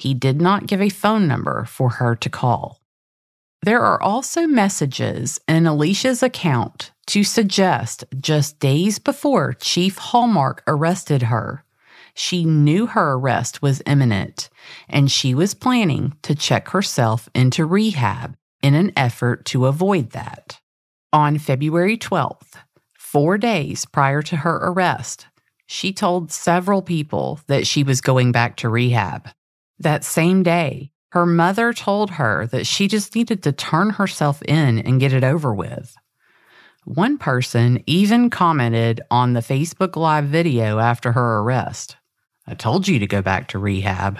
He 0.00 0.14
did 0.14 0.40
not 0.40 0.66
give 0.66 0.80
a 0.80 0.88
phone 0.88 1.28
number 1.28 1.64
for 1.66 1.90
her 1.90 2.16
to 2.16 2.30
call. 2.30 2.80
There 3.62 3.82
are 3.82 4.02
also 4.02 4.46
messages 4.46 5.38
in 5.46 5.66
Alicia's 5.66 6.22
account 6.22 6.92
to 7.08 7.22
suggest 7.22 8.04
just 8.18 8.58
days 8.58 8.98
before 8.98 9.52
Chief 9.52 9.98
Hallmark 9.98 10.62
arrested 10.66 11.24
her, 11.24 11.64
she 12.14 12.44
knew 12.44 12.86
her 12.86 13.12
arrest 13.12 13.62
was 13.62 13.82
imminent 13.86 14.48
and 14.88 15.10
she 15.10 15.34
was 15.34 15.54
planning 15.54 16.16
to 16.22 16.34
check 16.34 16.68
herself 16.68 17.28
into 17.34 17.64
rehab 17.64 18.36
in 18.62 18.74
an 18.74 18.92
effort 18.96 19.44
to 19.46 19.66
avoid 19.66 20.10
that. 20.10 20.60
On 21.12 21.38
February 21.38 21.96
12th, 21.96 22.54
four 22.98 23.38
days 23.38 23.84
prior 23.84 24.22
to 24.22 24.36
her 24.36 24.56
arrest, 24.56 25.26
she 25.66 25.92
told 25.92 26.32
several 26.32 26.82
people 26.82 27.40
that 27.46 27.66
she 27.66 27.82
was 27.82 28.00
going 28.00 28.32
back 28.32 28.56
to 28.56 28.68
rehab. 28.68 29.28
That 29.80 30.04
same 30.04 30.42
day, 30.42 30.92
her 31.12 31.26
mother 31.26 31.72
told 31.72 32.12
her 32.12 32.46
that 32.48 32.66
she 32.66 32.86
just 32.86 33.14
needed 33.14 33.42
to 33.42 33.52
turn 33.52 33.90
herself 33.90 34.42
in 34.42 34.78
and 34.78 35.00
get 35.00 35.12
it 35.12 35.24
over 35.24 35.54
with. 35.54 35.96
One 36.84 37.18
person 37.18 37.82
even 37.86 38.30
commented 38.30 39.00
on 39.10 39.32
the 39.32 39.40
Facebook 39.40 39.96
Live 39.96 40.26
video 40.26 40.78
after 40.78 41.12
her 41.12 41.38
arrest 41.38 41.96
I 42.46 42.54
told 42.54 42.88
you 42.88 42.98
to 42.98 43.06
go 43.06 43.22
back 43.22 43.48
to 43.48 43.58
rehab. 43.58 44.18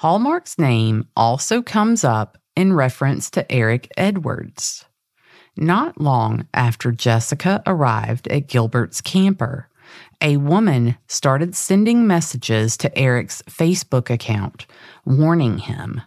Hallmark's 0.00 0.58
name 0.58 1.08
also 1.16 1.62
comes 1.62 2.04
up 2.04 2.36
in 2.54 2.74
reference 2.74 3.30
to 3.30 3.50
Eric 3.50 3.90
Edwards. 3.96 4.84
Not 5.56 5.98
long 5.98 6.46
after 6.52 6.92
Jessica 6.92 7.62
arrived 7.66 8.28
at 8.28 8.48
Gilbert's 8.48 9.00
camper, 9.00 9.70
a 10.20 10.36
woman 10.36 10.98
started 11.06 11.54
sending 11.54 12.06
messages 12.06 12.76
to 12.78 12.98
Eric's 12.98 13.42
Facebook 13.42 14.10
account 14.10 14.66
warning 15.06 15.58
him 15.58 16.02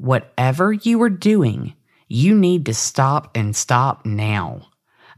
Whatever 0.00 0.72
you 0.72 1.02
are 1.02 1.10
doing, 1.10 1.74
you 2.08 2.34
need 2.34 2.64
to 2.64 2.72
stop 2.72 3.36
and 3.36 3.54
stop 3.54 4.06
now. 4.06 4.70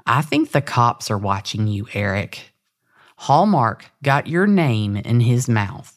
I 0.04 0.22
think 0.22 0.50
the 0.50 0.60
cops 0.60 1.08
are 1.08 1.16
watching 1.16 1.68
you, 1.68 1.86
Eric. 1.94 2.52
Hallmark 3.18 3.92
got 4.02 4.26
your 4.26 4.48
name 4.48 4.96
in 4.96 5.20
his 5.20 5.48
mouth. 5.48 5.96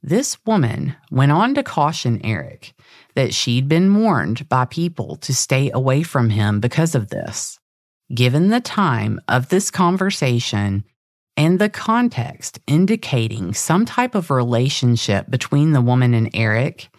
This 0.00 0.38
woman 0.46 0.94
went 1.10 1.32
on 1.32 1.56
to 1.56 1.64
caution 1.64 2.20
Eric 2.22 2.72
that 3.16 3.34
she'd 3.34 3.68
been 3.68 3.96
warned 3.96 4.48
by 4.48 4.66
people 4.66 5.16
to 5.16 5.34
stay 5.34 5.72
away 5.72 6.04
from 6.04 6.30
him 6.30 6.60
because 6.60 6.94
of 6.94 7.08
this. 7.08 7.58
Given 8.14 8.50
the 8.50 8.60
time 8.60 9.20
of 9.26 9.48
this 9.48 9.72
conversation 9.72 10.84
and 11.40 11.58
the 11.58 11.70
context 11.70 12.60
indicating 12.66 13.54
some 13.54 13.86
type 13.86 14.14
of 14.14 14.30
relationship 14.30 15.30
between 15.30 15.72
the 15.72 15.80
woman 15.80 16.12
and 16.12 16.28
Eric, 16.34 16.90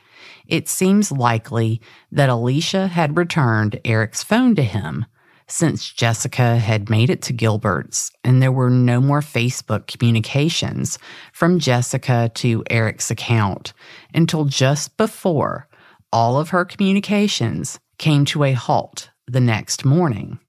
it 0.47 0.67
seems 0.67 1.11
likely 1.11 1.79
that 2.11 2.27
Alicia 2.27 2.87
had 2.87 3.17
returned 3.17 3.79
Eric's 3.85 4.23
phone 4.23 4.55
to 4.55 4.63
him 4.63 5.05
since 5.47 5.87
Jessica 5.87 6.57
had 6.57 6.89
made 6.89 7.11
it 7.11 7.21
to 7.21 7.33
Gilbert's 7.33 8.09
and 8.23 8.41
there 8.41 8.51
were 8.51 8.71
no 8.71 8.99
more 8.99 9.19
Facebook 9.19 9.85
communications 9.85 10.97
from 11.33 11.59
Jessica 11.59 12.31
to 12.33 12.63
Eric's 12.67 13.11
account 13.11 13.73
until 14.11 14.45
just 14.45 14.97
before 14.97 15.67
all 16.11 16.39
of 16.39 16.49
her 16.49 16.65
communications 16.65 17.79
came 17.99 18.25
to 18.25 18.43
a 18.43 18.53
halt 18.53 19.11
the 19.27 19.39
next 19.39 19.85
morning. 19.85 20.39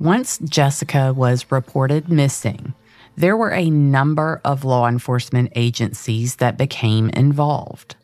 Once 0.00 0.38
Jessica 0.38 1.12
was 1.12 1.52
reported 1.52 2.08
missing, 2.08 2.72
there 3.16 3.36
were 3.36 3.52
a 3.52 3.68
number 3.68 4.40
of 4.46 4.64
law 4.64 4.88
enforcement 4.88 5.52
agencies 5.54 6.36
that 6.36 6.56
became 6.56 7.10
involved. 7.10 7.96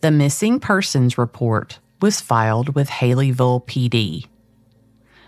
The 0.00 0.10
missing 0.10 0.58
persons 0.58 1.18
report 1.18 1.78
was 2.00 2.22
filed 2.22 2.74
with 2.74 2.88
Haleyville 2.88 3.66
PD. 3.66 4.24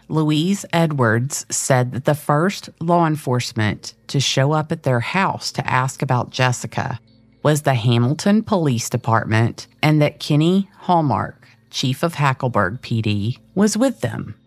Louise 0.08 0.64
Edwards 0.72 1.44
said 1.50 1.92
that 1.92 2.06
the 2.06 2.14
first 2.14 2.70
law 2.80 3.06
enforcement 3.06 3.92
to 4.06 4.18
show 4.18 4.52
up 4.52 4.72
at 4.72 4.84
their 4.84 5.00
house 5.00 5.52
to 5.52 5.70
ask 5.70 6.00
about 6.00 6.30
Jessica 6.30 6.98
was 7.42 7.62
the 7.62 7.74
Hamilton 7.74 8.42
Police 8.42 8.88
Department 8.88 9.66
and 9.82 10.00
that 10.00 10.20
Kenny 10.20 10.70
Hallmark, 10.78 11.46
chief 11.68 12.02
of 12.02 12.14
Hackleburg 12.14 12.80
PD, 12.80 13.36
was 13.54 13.76
with 13.76 14.00
them. 14.00 14.37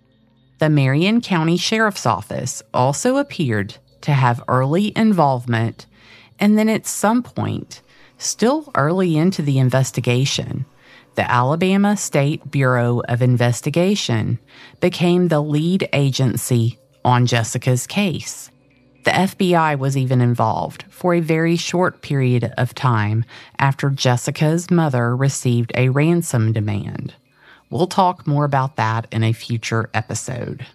The 0.61 0.69
Marion 0.69 1.21
County 1.21 1.57
Sheriff's 1.57 2.05
Office 2.05 2.61
also 2.71 3.17
appeared 3.17 3.77
to 4.01 4.11
have 4.11 4.43
early 4.47 4.93
involvement, 4.95 5.87
and 6.37 6.55
then 6.55 6.69
at 6.69 6.85
some 6.85 7.23
point, 7.23 7.81
still 8.19 8.71
early 8.75 9.17
into 9.17 9.41
the 9.41 9.57
investigation, 9.57 10.67
the 11.15 11.27
Alabama 11.27 11.97
State 11.97 12.51
Bureau 12.51 13.01
of 13.09 13.23
Investigation 13.23 14.37
became 14.81 15.29
the 15.29 15.41
lead 15.41 15.89
agency 15.93 16.77
on 17.03 17.25
Jessica's 17.25 17.87
case. 17.87 18.51
The 19.03 19.09
FBI 19.09 19.79
was 19.79 19.97
even 19.97 20.21
involved 20.21 20.85
for 20.91 21.15
a 21.15 21.21
very 21.21 21.55
short 21.55 22.03
period 22.03 22.53
of 22.55 22.75
time 22.75 23.25
after 23.57 23.89
Jessica's 23.89 24.69
mother 24.69 25.15
received 25.15 25.71
a 25.73 25.89
ransom 25.89 26.53
demand. 26.53 27.15
We'll 27.71 27.87
talk 27.87 28.27
more 28.27 28.43
about 28.43 28.75
that 28.75 29.07
in 29.11 29.23
a 29.23 29.31
future 29.31 29.89
episode. 29.93 30.67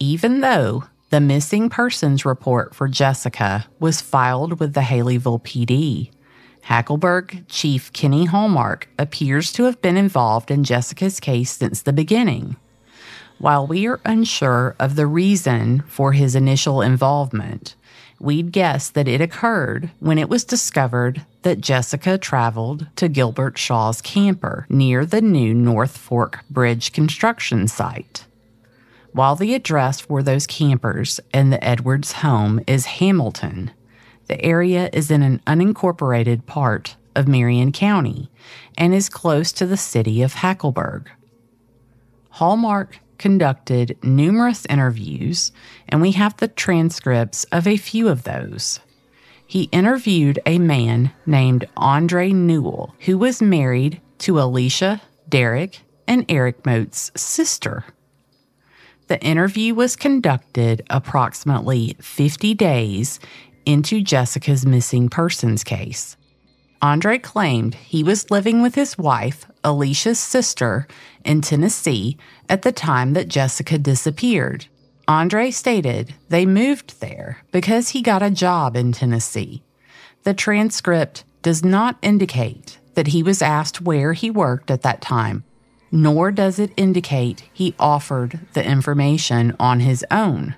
Even 0.00 0.40
though 0.40 0.84
the 1.10 1.20
missing 1.20 1.70
persons 1.70 2.24
report 2.24 2.74
for 2.74 2.88
Jessica 2.88 3.66
was 3.78 4.00
filed 4.00 4.58
with 4.58 4.74
the 4.74 4.80
Haleyville 4.80 5.42
PD, 5.42 6.10
Hackleburg 6.66 7.44
Chief 7.48 7.92
Kenny 7.92 8.24
Hallmark 8.24 8.88
appears 8.98 9.52
to 9.52 9.64
have 9.64 9.80
been 9.80 9.96
involved 9.96 10.50
in 10.50 10.64
Jessica's 10.64 11.20
case 11.20 11.52
since 11.52 11.80
the 11.80 11.92
beginning. 11.92 12.56
While 13.38 13.68
we 13.68 13.86
are 13.86 14.00
unsure 14.04 14.74
of 14.80 14.96
the 14.96 15.06
reason 15.06 15.84
for 15.86 16.12
his 16.12 16.34
initial 16.34 16.82
involvement, 16.82 17.76
we'd 18.20 18.52
guess 18.52 18.90
that 18.90 19.08
it 19.08 19.20
occurred 19.20 19.90
when 20.00 20.18
it 20.18 20.28
was 20.28 20.44
discovered 20.44 21.24
that 21.42 21.60
Jessica 21.60 22.18
traveled 22.18 22.86
to 22.96 23.08
Gilbert 23.08 23.58
Shaw's 23.58 24.02
camper 24.02 24.66
near 24.68 25.04
the 25.04 25.20
new 25.20 25.54
North 25.54 25.96
Fork 25.96 26.44
Bridge 26.50 26.92
construction 26.92 27.68
site. 27.68 28.26
While 29.12 29.36
the 29.36 29.54
address 29.54 30.00
for 30.00 30.22
those 30.22 30.46
campers 30.46 31.20
and 31.32 31.52
the 31.52 31.62
Edwards 31.64 32.12
home 32.12 32.60
is 32.66 32.86
Hamilton, 32.86 33.70
the 34.26 34.40
area 34.44 34.90
is 34.92 35.10
in 35.10 35.22
an 35.22 35.40
unincorporated 35.46 36.44
part 36.46 36.96
of 37.16 37.26
Marion 37.26 37.72
County 37.72 38.30
and 38.76 38.94
is 38.94 39.08
close 39.08 39.50
to 39.52 39.66
the 39.66 39.76
city 39.76 40.22
of 40.22 40.34
Hackleburg. 40.34 41.06
Hallmark 42.30 43.00
conducted 43.18 43.98
numerous 44.02 44.64
interviews, 44.66 45.52
and 45.88 46.00
we 46.00 46.12
have 46.12 46.36
the 46.36 46.48
transcripts 46.48 47.44
of 47.52 47.66
a 47.66 47.76
few 47.76 48.08
of 48.08 48.22
those. 48.24 48.80
he 49.48 49.62
interviewed 49.72 50.38
a 50.44 50.58
man 50.58 51.10
named 51.24 51.66
Andre 51.76 52.30
Newell, 52.32 52.94
who 53.00 53.16
was 53.16 53.40
married 53.40 54.00
to 54.18 54.38
Alicia, 54.38 55.00
Derek, 55.28 55.80
and 56.06 56.24
Eric 56.28 56.66
Moats' 56.66 57.10
sister. 57.16 57.84
The 59.08 59.18
interview 59.22 59.74
was 59.74 59.96
conducted 59.96 60.82
approximately 60.90 61.96
50 61.98 62.52
days 62.54 63.20
into 63.64 64.02
Jessica's 64.02 64.66
missing 64.66 65.08
persons 65.08 65.64
case. 65.64 66.18
Andre 66.82 67.18
claimed 67.18 67.74
he 67.74 68.04
was 68.04 68.30
living 68.30 68.60
with 68.60 68.74
his 68.74 68.98
wife, 68.98 69.46
Alicia's 69.64 70.18
sister, 70.18 70.86
in 71.24 71.42
Tennessee 71.42 72.16
at 72.48 72.62
the 72.62 72.72
time 72.72 73.12
that 73.12 73.28
Jessica 73.28 73.78
disappeared. 73.78 74.66
Andre 75.06 75.50
stated 75.50 76.14
they 76.28 76.46
moved 76.46 77.00
there 77.00 77.38
because 77.52 77.90
he 77.90 78.02
got 78.02 78.22
a 78.22 78.30
job 78.30 78.76
in 78.76 78.92
Tennessee. 78.92 79.62
The 80.24 80.34
transcript 80.34 81.24
does 81.42 81.64
not 81.64 81.98
indicate 82.02 82.78
that 82.94 83.08
he 83.08 83.22
was 83.22 83.42
asked 83.42 83.80
where 83.80 84.12
he 84.12 84.30
worked 84.30 84.70
at 84.70 84.82
that 84.82 85.00
time, 85.00 85.44
nor 85.92 86.30
does 86.30 86.58
it 86.58 86.72
indicate 86.76 87.48
he 87.52 87.74
offered 87.78 88.40
the 88.54 88.64
information 88.64 89.54
on 89.60 89.80
his 89.80 90.04
own. 90.10 90.56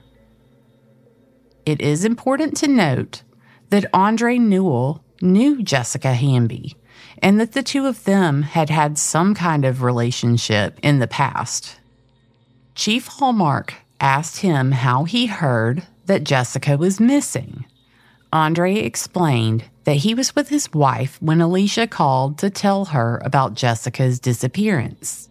It 1.66 1.80
is 1.80 2.04
important 2.04 2.56
to 2.58 2.68
note 2.68 3.22
that 3.68 3.90
Andre 3.92 4.38
Newell 4.38 5.04
knew 5.20 5.62
Jessica 5.62 6.14
Hamby 6.14 6.76
and 7.22 7.40
that 7.40 7.52
the 7.52 7.62
two 7.62 7.86
of 7.86 8.04
them 8.04 8.42
had 8.42 8.70
had 8.70 8.98
some 8.98 9.34
kind 9.34 9.64
of 9.64 9.82
relationship 9.82 10.78
in 10.82 10.98
the 10.98 11.06
past. 11.06 11.78
Chief 12.74 13.06
Hallmark 13.06 13.74
asked 14.00 14.38
him 14.38 14.72
how 14.72 15.04
he 15.04 15.26
heard 15.26 15.86
that 16.06 16.24
Jessica 16.24 16.76
was 16.76 16.98
missing. 16.98 17.64
Andre 18.32 18.76
explained 18.76 19.64
that 19.84 19.96
he 19.96 20.14
was 20.14 20.34
with 20.34 20.48
his 20.48 20.72
wife 20.72 21.20
when 21.20 21.40
Alicia 21.40 21.86
called 21.86 22.38
to 22.38 22.48
tell 22.48 22.86
her 22.86 23.20
about 23.24 23.54
Jessica's 23.54 24.20
disappearance. 24.20 25.28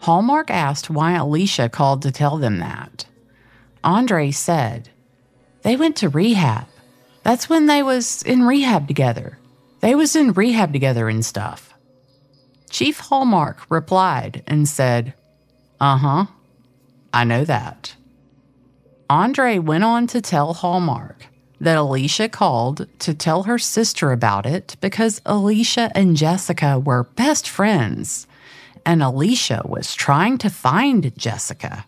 Hallmark 0.00 0.50
asked 0.50 0.90
why 0.90 1.12
Alicia 1.12 1.68
called 1.70 2.02
to 2.02 2.12
tell 2.12 2.36
them 2.36 2.58
that. 2.58 3.06
Andre 3.82 4.30
said, 4.30 4.90
They 5.62 5.76
went 5.76 5.96
to 5.96 6.08
rehab. 6.08 6.66
That's 7.22 7.48
when 7.48 7.66
they 7.66 7.82
was 7.82 8.22
in 8.22 8.42
rehab 8.42 8.86
together. 8.86 9.38
They 9.84 9.94
was 9.94 10.16
in 10.16 10.32
rehab 10.32 10.72
together 10.72 11.10
and 11.10 11.22
stuff. 11.22 11.74
Chief 12.70 12.98
Hallmark 13.00 13.66
replied 13.68 14.42
and 14.46 14.66
said, 14.66 15.12
Uh 15.78 15.98
huh, 15.98 16.26
I 17.12 17.24
know 17.24 17.44
that. 17.44 17.94
Andre 19.10 19.58
went 19.58 19.84
on 19.84 20.06
to 20.06 20.22
tell 20.22 20.54
Hallmark 20.54 21.26
that 21.60 21.76
Alicia 21.76 22.30
called 22.30 22.86
to 23.00 23.12
tell 23.12 23.42
her 23.42 23.58
sister 23.58 24.10
about 24.10 24.46
it 24.46 24.76
because 24.80 25.20
Alicia 25.26 25.92
and 25.94 26.16
Jessica 26.16 26.78
were 26.78 27.04
best 27.04 27.46
friends, 27.46 28.26
and 28.86 29.02
Alicia 29.02 29.64
was 29.66 29.94
trying 29.94 30.38
to 30.38 30.48
find 30.48 31.14
Jessica. 31.18 31.84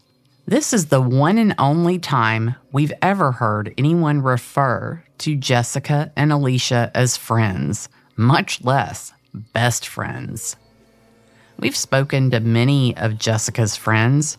This 0.48 0.72
is 0.72 0.86
the 0.86 1.00
one 1.00 1.38
and 1.38 1.56
only 1.58 1.98
time 1.98 2.54
we've 2.70 2.92
ever 3.02 3.32
heard 3.32 3.74
anyone 3.76 4.22
refer 4.22 5.02
to 5.18 5.34
Jessica 5.34 6.12
and 6.14 6.32
Alicia 6.32 6.92
as 6.94 7.16
friends, 7.16 7.88
much 8.14 8.62
less 8.62 9.12
best 9.34 9.88
friends. 9.88 10.54
We've 11.58 11.76
spoken 11.76 12.30
to 12.30 12.38
many 12.38 12.96
of 12.96 13.18
Jessica's 13.18 13.74
friends, 13.74 14.38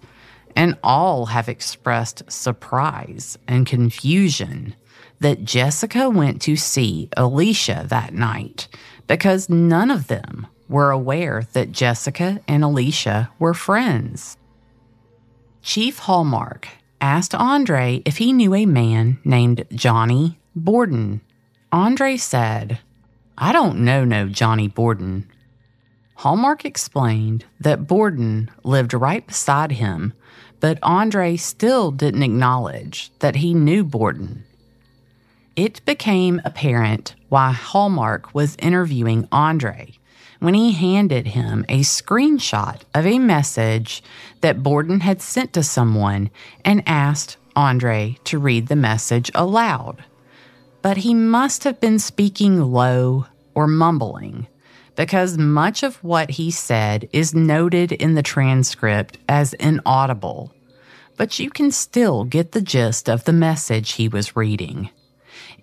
and 0.55 0.77
all 0.81 1.25
have 1.25 1.49
expressed 1.49 2.31
surprise 2.31 3.37
and 3.45 3.65
confusion 3.65 4.75
that 5.19 5.43
Jessica 5.43 6.09
went 6.09 6.41
to 6.43 6.55
see 6.55 7.09
Alicia 7.17 7.85
that 7.89 8.13
night 8.13 8.69
because 9.07 9.49
none 9.49 9.91
of 9.91 10.07
them 10.07 10.47
were 10.69 10.89
aware 10.89 11.45
that 11.51 11.73
Jessica 11.73 12.39
and 12.47 12.63
Alicia 12.63 13.29
were 13.39 13.53
friends. 13.53 14.37
Chief 15.67 15.99
Hallmark 15.99 16.69
asked 17.01 17.35
Andre 17.35 18.01
if 18.05 18.19
he 18.19 18.31
knew 18.31 18.55
a 18.55 18.65
man 18.65 19.19
named 19.25 19.65
Johnny 19.73 20.39
Borden. 20.55 21.19
Andre 21.73 22.15
said, 22.15 22.79
I 23.37 23.51
don't 23.51 23.79
know 23.79 24.05
no 24.05 24.29
Johnny 24.29 24.69
Borden. 24.69 25.29
Hallmark 26.15 26.63
explained 26.63 27.43
that 27.59 27.85
Borden 27.85 28.49
lived 28.63 28.93
right 28.93 29.27
beside 29.27 29.73
him, 29.73 30.13
but 30.61 30.79
Andre 30.81 31.35
still 31.35 31.91
didn't 31.91 32.23
acknowledge 32.23 33.11
that 33.19 33.35
he 33.35 33.53
knew 33.53 33.83
Borden. 33.83 34.45
It 35.57 35.83
became 35.83 36.39
apparent 36.45 37.13
why 37.27 37.51
Hallmark 37.51 38.33
was 38.33 38.55
interviewing 38.59 39.27
Andre 39.33 39.97
when 40.39 40.53
he 40.53 40.71
handed 40.71 41.27
him 41.27 41.65
a 41.67 41.81
screenshot 41.81 42.81
of 42.93 43.05
a 43.05 43.19
message 43.19 44.03
that 44.41 44.63
Borden 44.63 45.01
had 45.01 45.21
sent 45.21 45.53
to 45.53 45.63
someone 45.63 46.29
and 46.63 46.83
asked 46.85 47.37
Andre 47.55 48.17
to 48.25 48.37
read 48.37 48.67
the 48.67 48.75
message 48.75 49.31
aloud. 49.33 50.03
But 50.81 50.97
he 50.97 51.13
must 51.13 51.63
have 51.63 51.79
been 51.79 51.99
speaking 51.99 52.61
low 52.61 53.25
or 53.55 53.67
mumbling 53.67 54.47
because 54.95 55.37
much 55.37 55.83
of 55.83 56.03
what 56.03 56.31
he 56.31 56.51
said 56.51 57.07
is 57.13 57.33
noted 57.33 57.91
in 57.91 58.15
the 58.15 58.23
transcript 58.23 59.17
as 59.29 59.53
inaudible. 59.53 60.53
But 61.17 61.39
you 61.39 61.49
can 61.49 61.71
still 61.71 62.23
get 62.23 62.51
the 62.51 62.61
gist 62.61 63.07
of 63.07 63.23
the 63.23 63.33
message 63.33 63.93
he 63.93 64.07
was 64.07 64.35
reading. 64.35 64.89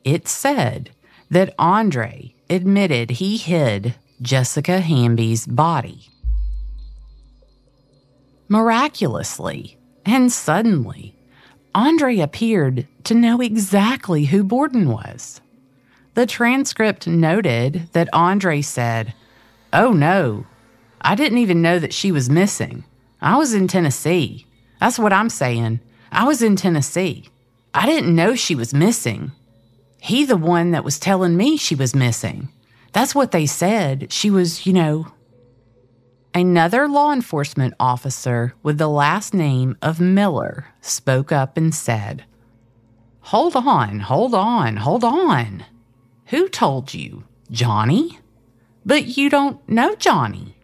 It 0.04 0.28
said 0.28 0.90
that 1.30 1.54
Andre 1.58 2.34
admitted 2.48 3.10
he 3.10 3.36
hid 3.36 3.94
Jessica 4.24 4.80
Hamby's 4.80 5.46
body. 5.46 6.08
Miraculously 8.48 9.76
and 10.06 10.32
suddenly, 10.32 11.14
Andre 11.74 12.20
appeared 12.20 12.88
to 13.04 13.14
know 13.14 13.42
exactly 13.42 14.24
who 14.24 14.42
Borden 14.42 14.88
was. 14.88 15.42
The 16.14 16.24
transcript 16.24 17.06
noted 17.06 17.90
that 17.92 18.08
Andre 18.14 18.62
said, 18.62 19.12
Oh 19.74 19.92
no, 19.92 20.46
I 21.02 21.14
didn't 21.14 21.38
even 21.38 21.60
know 21.60 21.78
that 21.78 21.92
she 21.92 22.10
was 22.10 22.30
missing. 22.30 22.84
I 23.20 23.36
was 23.36 23.52
in 23.52 23.68
Tennessee. 23.68 24.46
That's 24.80 24.98
what 24.98 25.12
I'm 25.12 25.28
saying. 25.28 25.80
I 26.10 26.24
was 26.24 26.40
in 26.40 26.56
Tennessee. 26.56 27.28
I 27.74 27.84
didn't 27.84 28.14
know 28.14 28.34
she 28.34 28.54
was 28.54 28.72
missing. 28.72 29.32
He, 30.00 30.24
the 30.24 30.36
one 30.38 30.70
that 30.70 30.84
was 30.84 30.98
telling 30.98 31.36
me 31.36 31.58
she 31.58 31.74
was 31.74 31.94
missing. 31.94 32.48
That's 32.94 33.14
what 33.14 33.32
they 33.32 33.44
said. 33.44 34.12
She 34.12 34.30
was, 34.30 34.66
you 34.66 34.72
know. 34.72 35.08
Another 36.32 36.88
law 36.88 37.12
enforcement 37.12 37.74
officer 37.78 38.54
with 38.62 38.78
the 38.78 38.88
last 38.88 39.34
name 39.34 39.76
of 39.82 40.00
Miller 40.00 40.68
spoke 40.80 41.32
up 41.32 41.56
and 41.56 41.74
said, 41.74 42.24
Hold 43.20 43.56
on, 43.56 44.00
hold 44.00 44.34
on, 44.34 44.76
hold 44.76 45.02
on. 45.02 45.64
Who 46.26 46.48
told 46.48 46.94
you? 46.94 47.24
Johnny? 47.50 48.18
But 48.86 49.16
you 49.16 49.28
don't 49.28 49.66
know 49.68 49.94
Johnny. 49.96 50.56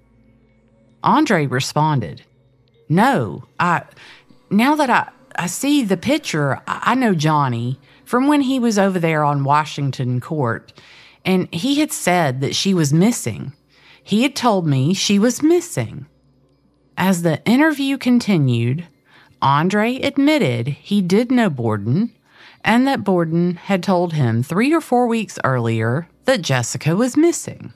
Andre 1.03 1.47
responded, 1.47 2.23
No, 2.89 3.45
I, 3.59 3.83
now 4.51 4.77
that 4.77 4.91
I, 4.91 5.09
I 5.35 5.47
see 5.47 5.85
the 5.85 5.97
picture, 5.97 6.61
I, 6.67 6.93
I 6.93 6.95
know 6.95 7.15
Johnny 7.15 7.81
from 8.05 8.29
when 8.29 8.43
he 8.43 8.61
was 8.61 8.79
over 8.79 8.99
there 8.99 9.25
on 9.25 9.45
Washington 9.45 10.21
Court, 10.21 10.73
and 11.25 11.53
he 11.53 11.81
had 11.81 11.93
said 11.93 12.41
that 12.41 12.57
she 12.57 12.75
was 12.75 12.93
missing. 12.93 13.53
He 14.03 14.23
had 14.23 14.35
told 14.35 14.67
me 14.67 14.95
she 14.95 15.19
was 15.19 15.43
missing. 15.43 16.07
As 16.97 17.23
the 17.23 17.45
interview 17.45 17.99
continued, 17.99 18.87
Andre 19.43 19.97
admitted 19.97 20.69
he 20.69 21.01
did 21.01 21.31
know 21.31 21.51
Borden 21.51 22.13
and 22.63 22.87
that 22.87 23.05
Borden 23.05 23.55
had 23.55 23.83
told 23.83 24.13
him 24.13 24.43
three 24.43 24.73
or 24.73 24.81
four 24.81 25.07
weeks 25.07 25.39
earlier 25.45 26.09
that 26.25 26.43
Jessica 26.43 26.95
was 26.95 27.17
missing. 27.17 27.73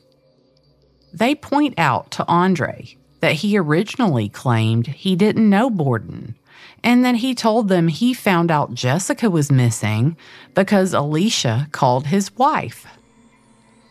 They 1.13 1.35
point 1.35 1.75
out 1.79 2.11
to 2.13 2.27
Andre 2.27 2.97
that 3.21 3.37
he 3.37 3.57
originally 3.57 4.29
claimed 4.29 4.89
he 4.89 5.17
didn't 5.17 5.49
know 5.49 5.71
Borden 5.71 6.35
and 6.83 7.05
that 7.05 7.17
he 7.17 7.35
told 7.35 7.69
them 7.69 7.89
he 7.89 8.13
found 8.13 8.51
out 8.51 8.75
Jessica 8.75 9.31
was 9.31 9.51
missing 9.51 10.17
because 10.53 10.93
Alicia 10.93 11.69
called 11.73 12.09
his 12.09 12.37
wife. 12.37 12.87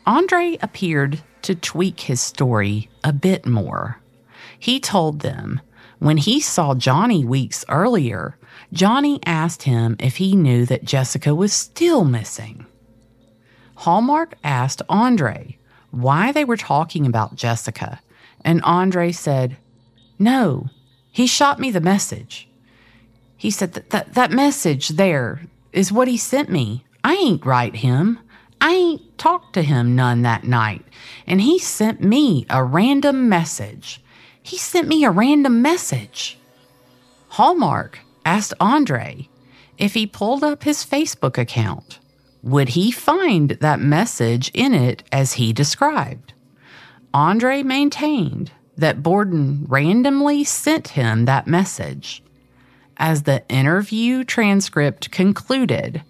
Andre 0.05 0.57
appeared 0.61 1.21
to 1.43 1.55
tweak 1.55 2.01
his 2.01 2.19
story 2.19 2.89
a 3.03 3.13
bit 3.13 3.45
more. 3.45 3.99
He 4.59 4.79
told 4.79 5.19
them 5.19 5.61
when 5.99 6.17
he 6.17 6.41
saw 6.41 6.75
Johnny 6.75 7.23
weeks 7.23 7.63
earlier, 7.69 8.37
Johnny 8.73 9.19
asked 9.25 9.63
him 9.63 9.95
if 9.99 10.17
he 10.17 10.35
knew 10.35 10.65
that 10.65 10.83
Jessica 10.83 11.33
was 11.33 11.53
still 11.53 12.03
missing. 12.03 12.65
Hallmark 13.75 14.35
asked 14.43 14.81
Andre 14.89 15.57
why 15.91 16.31
they 16.31 16.43
were 16.43 16.57
talking 16.57 17.05
about 17.05 17.35
Jessica, 17.35 18.01
and 18.43 18.61
Andre 18.63 19.11
said, 19.11 19.57
No, 20.19 20.69
he 21.11 21.27
shot 21.27 21.59
me 21.59 21.71
the 21.71 21.79
message. 21.79 22.49
He 23.37 23.51
said 23.51 23.73
that, 23.73 24.13
that 24.13 24.31
message 24.31 24.89
there 24.89 25.41
is 25.71 25.91
what 25.91 26.07
he 26.07 26.17
sent 26.17 26.49
me. 26.49 26.83
I 27.03 27.13
ain't 27.13 27.45
write 27.45 27.77
him. 27.77 28.19
I 28.63 28.71
ain't 28.71 29.17
talked 29.17 29.51
to 29.55 29.61
him 29.61 29.93
none 29.93 30.21
that 30.21 30.45
night, 30.45 30.85
and 31.27 31.41
he 31.41 31.59
sent 31.59 32.01
me 32.01 32.45
a 32.49 32.63
random 32.63 33.27
message. 33.27 34.01
He 34.41 34.57
sent 34.57 34.87
me 34.87 35.03
a 35.03 35.11
random 35.11 35.61
message. 35.61 36.37
Hallmark 37.27 37.99
asked 38.25 38.53
Andre 38.61 39.27
if 39.77 39.95
he 39.95 40.07
pulled 40.07 40.45
up 40.45 40.63
his 40.63 40.85
Facebook 40.85 41.37
account, 41.37 41.99
would 42.41 42.69
he 42.69 42.89
find 42.89 43.49
that 43.49 43.81
message 43.81 44.49
in 44.53 44.73
it 44.73 45.03
as 45.11 45.33
he 45.33 45.51
described? 45.51 46.31
Andre 47.13 47.63
maintained 47.63 48.53
that 48.77 49.03
Borden 49.03 49.65
randomly 49.67 50.45
sent 50.45 50.89
him 50.89 51.25
that 51.25 51.47
message. 51.47 52.23
As 52.95 53.23
the 53.23 53.45
interview 53.49 54.23
transcript 54.23 55.11
concluded, 55.11 56.03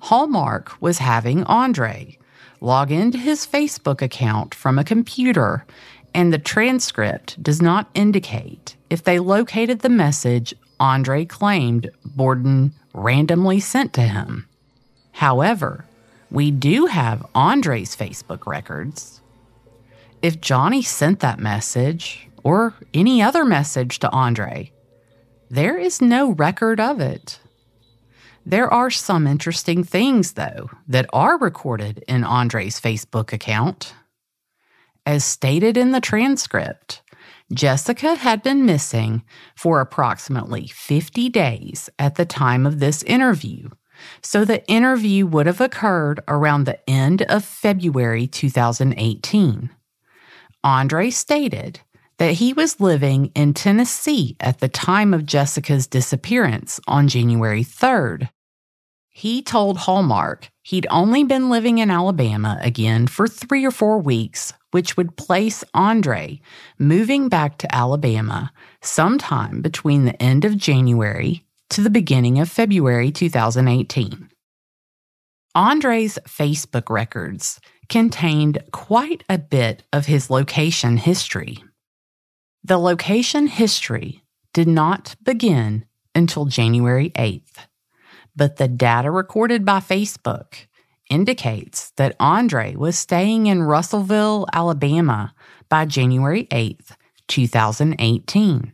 Hallmark 0.00 0.80
was 0.80 0.98
having 0.98 1.44
Andre 1.44 2.18
log 2.60 2.90
into 2.90 3.18
his 3.18 3.46
Facebook 3.46 4.02
account 4.02 4.54
from 4.54 4.78
a 4.78 4.84
computer, 4.84 5.64
and 6.14 6.32
the 6.32 6.38
transcript 6.38 7.42
does 7.42 7.62
not 7.62 7.88
indicate 7.94 8.76
if 8.90 9.02
they 9.02 9.18
located 9.18 9.80
the 9.80 9.88
message 9.88 10.54
Andre 10.80 11.24
claimed 11.24 11.90
Borden 12.04 12.72
randomly 12.94 13.60
sent 13.60 13.92
to 13.94 14.02
him. 14.02 14.48
However, 15.12 15.84
we 16.30 16.50
do 16.50 16.86
have 16.86 17.26
Andre's 17.34 17.96
Facebook 17.96 18.46
records. 18.46 19.20
If 20.22 20.40
Johnny 20.40 20.82
sent 20.82 21.20
that 21.20 21.38
message 21.38 22.28
or 22.42 22.74
any 22.92 23.22
other 23.22 23.44
message 23.44 23.98
to 24.00 24.10
Andre, 24.10 24.72
there 25.50 25.76
is 25.76 26.00
no 26.00 26.30
record 26.32 26.80
of 26.80 27.00
it. 27.00 27.40
There 28.46 28.72
are 28.72 28.90
some 28.90 29.26
interesting 29.26 29.84
things, 29.84 30.32
though, 30.32 30.70
that 30.86 31.06
are 31.12 31.38
recorded 31.38 32.04
in 32.08 32.24
Andre's 32.24 32.80
Facebook 32.80 33.32
account. 33.32 33.94
As 35.04 35.24
stated 35.24 35.76
in 35.76 35.92
the 35.92 36.00
transcript, 36.00 37.02
Jessica 37.52 38.14
had 38.14 38.42
been 38.42 38.66
missing 38.66 39.22
for 39.56 39.80
approximately 39.80 40.66
50 40.66 41.28
days 41.30 41.88
at 41.98 42.16
the 42.16 42.26
time 42.26 42.66
of 42.66 42.78
this 42.78 43.02
interview, 43.04 43.70
so 44.22 44.44
the 44.44 44.66
interview 44.66 45.26
would 45.26 45.46
have 45.46 45.60
occurred 45.60 46.20
around 46.28 46.64
the 46.64 46.78
end 46.88 47.22
of 47.22 47.44
February 47.44 48.26
2018. 48.26 49.70
Andre 50.62 51.10
stated 51.10 51.80
that 52.18 52.34
he 52.34 52.52
was 52.52 52.80
living 52.80 53.30
in 53.34 53.54
Tennessee 53.54 54.36
at 54.40 54.58
the 54.58 54.68
time 54.68 55.14
of 55.14 55.26
Jessica's 55.26 55.86
disappearance 55.86 56.80
on 56.86 57.08
January 57.08 57.64
3rd. 57.64 58.28
He 59.08 59.42
told 59.42 59.78
Hallmark 59.78 60.50
he'd 60.62 60.86
only 60.90 61.24
been 61.24 61.50
living 61.50 61.78
in 61.78 61.90
Alabama 61.90 62.58
again 62.60 63.06
for 63.06 63.26
three 63.26 63.64
or 63.64 63.70
four 63.70 63.98
weeks, 63.98 64.52
which 64.70 64.96
would 64.96 65.16
place 65.16 65.64
Andre 65.74 66.40
moving 66.78 67.28
back 67.28 67.58
to 67.58 67.74
Alabama 67.74 68.52
sometime 68.80 69.60
between 69.60 70.04
the 70.04 70.20
end 70.22 70.44
of 70.44 70.56
January 70.56 71.44
to 71.70 71.80
the 71.80 71.90
beginning 71.90 72.38
of 72.38 72.48
February 72.48 73.10
2018. 73.10 74.28
Andre's 75.54 76.18
Facebook 76.28 76.88
records 76.88 77.60
contained 77.88 78.62
quite 78.70 79.24
a 79.28 79.38
bit 79.38 79.82
of 79.92 80.06
his 80.06 80.30
location 80.30 80.96
history. 80.96 81.64
The 82.68 82.78
location 82.78 83.48
history 83.48 84.22
did 84.52 84.68
not 84.68 85.16
begin 85.22 85.86
until 86.14 86.44
January 86.44 87.10
8th 87.10 87.66
but 88.38 88.56
the 88.56 88.68
data 88.68 89.10
recorded 89.10 89.64
by 89.64 89.80
Facebook 89.80 90.66
indicates 91.10 91.90
that 91.96 92.14
Andre 92.20 92.76
was 92.76 92.96
staying 92.96 93.48
in 93.48 93.64
Russellville, 93.64 94.46
Alabama 94.52 95.34
by 95.68 95.84
January 95.84 96.44
8th, 96.44 96.92
2018. 97.26 98.72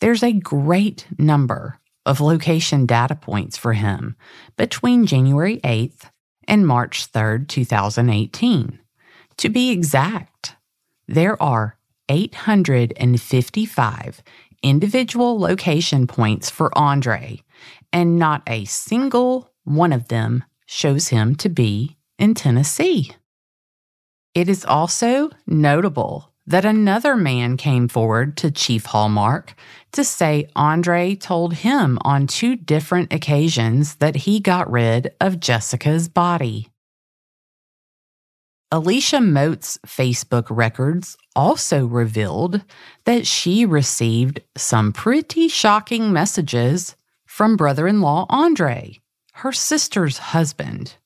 There's 0.00 0.22
a 0.22 0.32
great 0.32 1.06
number 1.18 1.78
of 2.06 2.22
location 2.22 2.86
data 2.86 3.14
points 3.14 3.58
for 3.58 3.74
him 3.74 4.16
between 4.56 5.04
January 5.04 5.58
8th 5.58 6.10
and 6.46 6.66
March 6.66 7.12
3rd, 7.12 7.46
2018. 7.48 8.78
To 9.36 9.48
be 9.50 9.70
exact, 9.70 10.56
there 11.06 11.40
are 11.42 11.77
855 12.08 14.22
individual 14.62 15.38
location 15.38 16.06
points 16.06 16.50
for 16.50 16.76
Andre 16.76 17.40
and 17.92 18.18
not 18.18 18.42
a 18.46 18.64
single 18.64 19.50
one 19.64 19.92
of 19.92 20.08
them 20.08 20.44
shows 20.66 21.08
him 21.08 21.34
to 21.36 21.48
be 21.48 21.96
in 22.18 22.34
Tennessee. 22.34 23.12
It 24.34 24.48
is 24.48 24.64
also 24.64 25.30
notable 25.46 26.32
that 26.46 26.64
another 26.64 27.16
man 27.16 27.56
came 27.56 27.88
forward 27.88 28.36
to 28.38 28.50
Chief 28.50 28.86
Hallmark 28.86 29.54
to 29.92 30.02
say 30.02 30.48
Andre 30.56 31.14
told 31.14 31.54
him 31.54 31.98
on 32.02 32.26
two 32.26 32.56
different 32.56 33.12
occasions 33.12 33.96
that 33.96 34.16
he 34.16 34.40
got 34.40 34.70
rid 34.70 35.12
of 35.20 35.40
Jessica's 35.40 36.08
body. 36.08 36.68
Alicia 38.70 39.22
Moats' 39.22 39.78
Facebook 39.86 40.44
records 40.50 41.16
also 41.34 41.86
revealed 41.86 42.62
that 43.06 43.26
she 43.26 43.64
received 43.64 44.42
some 44.58 44.92
pretty 44.92 45.48
shocking 45.48 46.12
messages 46.12 46.94
from 47.26 47.56
brother 47.56 47.88
in 47.88 48.02
law 48.02 48.26
Andre, 48.28 49.00
her 49.32 49.52
sister's 49.52 50.18
husband. 50.18 50.96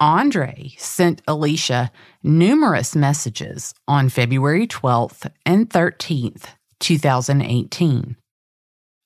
Andre 0.00 0.72
sent 0.76 1.22
Alicia 1.26 1.90
numerous 2.22 2.94
messages 2.94 3.72
on 3.88 4.10
February 4.10 4.66
12th 4.66 5.30
and 5.46 5.70
13th, 5.70 6.44
2018. 6.78 8.16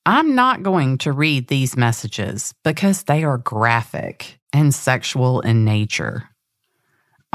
I'm 0.05 0.35
not 0.35 0.61
going 0.61 0.97
to 0.99 1.13
read 1.13 1.47
these 1.47 1.77
messages 1.77 2.53
because 2.65 3.03
they 3.03 3.23
are 3.23 3.37
graphic 3.37 4.39
and 4.51 4.75
sexual 4.75 5.39
in 5.39 5.63
nature. 5.63 6.34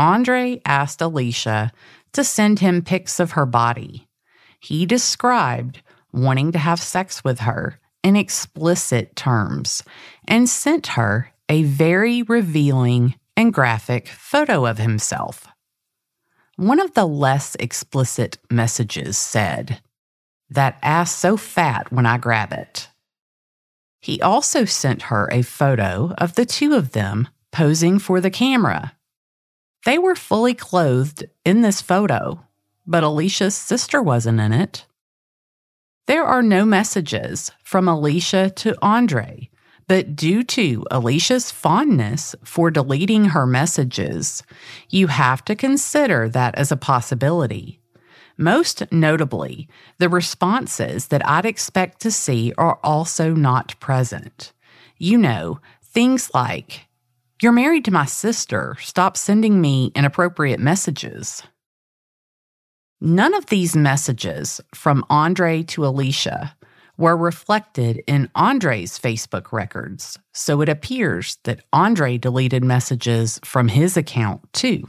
Andre 0.01 0.63
asked 0.65 1.03
Alicia 1.03 1.71
to 2.15 2.25
send 2.25 2.61
him 2.61 2.81
pics 2.81 3.21
of 3.21 3.33
her 3.33 3.45
body. 3.45 4.09
He 4.59 4.87
described 4.87 5.83
wanting 6.11 6.53
to 6.53 6.59
have 6.59 6.81
sex 6.81 7.23
with 7.23 7.41
her 7.41 7.79
in 8.03 8.17
explicit 8.17 9.15
terms 9.15 9.83
and 10.27 10.49
sent 10.49 10.87
her 10.99 11.33
a 11.51 11.65
very 11.65 12.23
revealing 12.23 13.17
and 13.37 13.53
graphic 13.53 14.09
photo 14.09 14.65
of 14.65 14.79
himself. 14.79 15.47
One 16.57 16.81
of 16.81 16.95
the 16.95 17.07
less 17.07 17.55
explicit 17.61 18.39
messages 18.49 19.19
said, 19.19 19.83
That 20.49 20.79
ass 20.83 21.15
so 21.15 21.37
fat 21.37 21.93
when 21.93 22.07
I 22.07 22.17
grab 22.17 22.55
it. 22.55 22.89
He 24.01 24.23
also 24.23 24.65
sent 24.65 25.03
her 25.03 25.29
a 25.31 25.43
photo 25.43 26.15
of 26.17 26.37
the 26.37 26.47
two 26.47 26.73
of 26.73 26.93
them 26.93 27.29
posing 27.53 27.99
for 27.99 28.23
the 28.23 28.31
camera. 28.31 28.95
They 29.85 29.99
were 29.99 30.15
fully 30.15 30.55
clothed 30.55 31.25
in 31.45 31.63
this 31.63 31.81
photo, 31.81 32.45
but 32.87 33.03
Alicia's 33.03 33.55
sister 33.55 34.03
wasn't 34.03 34.41
in 34.41 34.53
it. 34.53 34.87
There 36.07 36.25
are 36.25 36.43
no 36.43 36.65
messages 36.65 37.53
from 37.63 37.89
Alicia 37.89 38.51
to 38.51 38.77
Andre, 38.83 39.49
but 39.87 40.15
due 40.15 40.43
to 40.45 40.85
Alicia's 40.91 41.51
fondness 41.51 42.35
for 42.45 42.71
deleting 42.71 43.27
her 43.27 43.47
messages, 43.47 44.43
you 44.89 45.07
have 45.07 45.45
to 45.47 45.55
consider 45.55 46.29
that 46.29 46.55
as 46.57 46.71
a 46.71 46.77
possibility. 46.77 47.81
Most 48.37 48.83
notably, 48.93 49.69
the 49.99 50.09
responses 50.09 51.09
that 51.09 51.27
I'd 51.27 51.47
expect 51.47 52.01
to 52.03 52.11
see 52.11 52.53
are 52.57 52.79
also 52.83 53.35
not 53.35 53.79
present. 53.81 54.53
You 54.97 55.19
know, 55.19 55.61
things 55.83 56.31
like, 56.35 56.87
You're 57.43 57.53
married 57.53 57.87
to 57.87 57.91
my 57.91 58.05
sister, 58.05 58.77
stop 58.81 59.17
sending 59.17 59.63
me 59.63 59.93
inappropriate 59.95 60.61
messages. 60.61 61.43
None 63.01 63.33
of 63.33 63.47
these 63.47 63.75
messages 63.75 64.61
from 64.75 65.07
Andre 65.09 65.63
to 65.63 65.87
Alicia 65.87 66.55
were 66.99 67.17
reflected 67.17 68.03
in 68.07 68.29
Andre's 68.35 68.99
Facebook 68.99 69.53
records, 69.53 70.19
so 70.35 70.61
it 70.61 70.69
appears 70.69 71.39
that 71.45 71.65
Andre 71.73 72.19
deleted 72.19 72.63
messages 72.63 73.41
from 73.43 73.69
his 73.69 73.97
account 73.97 74.43
too. 74.53 74.85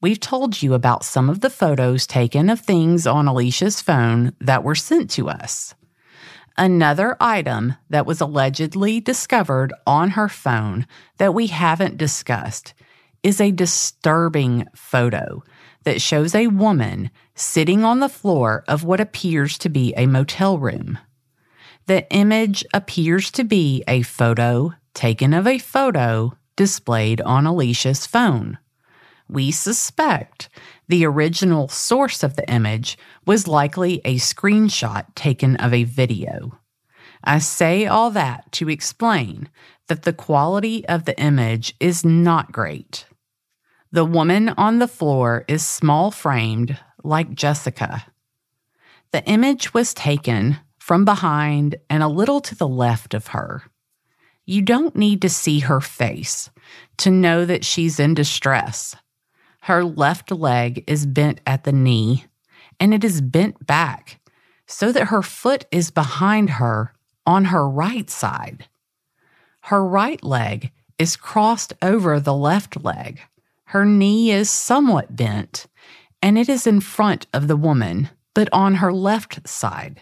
We've 0.00 0.20
told 0.20 0.62
you 0.62 0.72
about 0.72 1.04
some 1.04 1.28
of 1.28 1.40
the 1.40 1.50
photos 1.50 2.06
taken 2.06 2.48
of 2.48 2.60
things 2.60 3.06
on 3.06 3.28
Alicia's 3.28 3.82
phone 3.82 4.32
that 4.40 4.64
were 4.64 4.74
sent 4.74 5.10
to 5.10 5.28
us. 5.28 5.74
Another 6.58 7.16
item 7.20 7.76
that 7.88 8.04
was 8.04 8.20
allegedly 8.20 8.98
discovered 8.98 9.72
on 9.86 10.10
her 10.10 10.28
phone 10.28 10.88
that 11.18 11.32
we 11.32 11.46
haven't 11.46 11.96
discussed 11.96 12.74
is 13.22 13.40
a 13.40 13.52
disturbing 13.52 14.66
photo 14.74 15.44
that 15.84 16.02
shows 16.02 16.34
a 16.34 16.48
woman 16.48 17.12
sitting 17.36 17.84
on 17.84 18.00
the 18.00 18.08
floor 18.08 18.64
of 18.66 18.82
what 18.82 18.98
appears 18.98 19.56
to 19.58 19.68
be 19.68 19.94
a 19.96 20.06
motel 20.06 20.58
room. 20.58 20.98
The 21.86 22.10
image 22.10 22.64
appears 22.74 23.30
to 23.32 23.44
be 23.44 23.84
a 23.86 24.02
photo 24.02 24.74
taken 24.94 25.32
of 25.34 25.46
a 25.46 25.58
photo 25.58 26.32
displayed 26.56 27.20
on 27.20 27.46
Alicia's 27.46 28.04
phone. 28.04 28.58
We 29.28 29.52
suspect 29.52 30.48
the 30.88 31.04
original 31.04 31.68
source 31.68 32.22
of 32.22 32.36
the 32.36 32.50
image 32.50 32.98
was 33.26 33.46
likely 33.46 34.00
a 34.04 34.16
screenshot 34.16 35.06
taken 35.14 35.56
of 35.56 35.72
a 35.72 35.84
video. 35.84 36.58
I 37.22 37.38
say 37.38 37.86
all 37.86 38.10
that 38.10 38.50
to 38.52 38.70
explain 38.70 39.48
that 39.88 40.02
the 40.02 40.12
quality 40.12 40.86
of 40.88 41.04
the 41.04 41.18
image 41.20 41.74
is 41.80 42.04
not 42.04 42.52
great. 42.52 43.06
The 43.90 44.04
woman 44.04 44.50
on 44.50 44.78
the 44.78 44.88
floor 44.88 45.44
is 45.48 45.66
small 45.66 46.10
framed, 46.10 46.78
like 47.02 47.34
Jessica. 47.34 48.06
The 49.12 49.24
image 49.24 49.72
was 49.72 49.94
taken 49.94 50.58
from 50.78 51.04
behind 51.04 51.76
and 51.88 52.02
a 52.02 52.08
little 52.08 52.40
to 52.42 52.54
the 52.54 52.68
left 52.68 53.14
of 53.14 53.28
her. 53.28 53.62
You 54.44 54.62
don't 54.62 54.96
need 54.96 55.22
to 55.22 55.28
see 55.28 55.60
her 55.60 55.80
face 55.80 56.50
to 56.98 57.10
know 57.10 57.44
that 57.44 57.64
she's 57.64 57.98
in 57.98 58.14
distress. 58.14 58.94
Her 59.68 59.84
left 59.84 60.30
leg 60.30 60.82
is 60.86 61.04
bent 61.04 61.42
at 61.46 61.64
the 61.64 61.72
knee 61.72 62.24
and 62.80 62.94
it 62.94 63.04
is 63.04 63.20
bent 63.20 63.66
back 63.66 64.18
so 64.66 64.92
that 64.92 65.08
her 65.08 65.20
foot 65.20 65.66
is 65.70 65.90
behind 65.90 66.48
her 66.52 66.94
on 67.26 67.44
her 67.44 67.68
right 67.68 68.08
side. 68.08 68.66
Her 69.64 69.84
right 69.84 70.24
leg 70.24 70.72
is 70.98 71.16
crossed 71.16 71.74
over 71.82 72.18
the 72.18 72.32
left 72.32 72.82
leg. 72.82 73.20
Her 73.64 73.84
knee 73.84 74.30
is 74.30 74.48
somewhat 74.48 75.14
bent 75.14 75.66
and 76.22 76.38
it 76.38 76.48
is 76.48 76.66
in 76.66 76.80
front 76.80 77.26
of 77.34 77.46
the 77.46 77.54
woman, 77.54 78.08
but 78.34 78.48
on 78.50 78.76
her 78.76 78.90
left 78.90 79.46
side. 79.46 80.00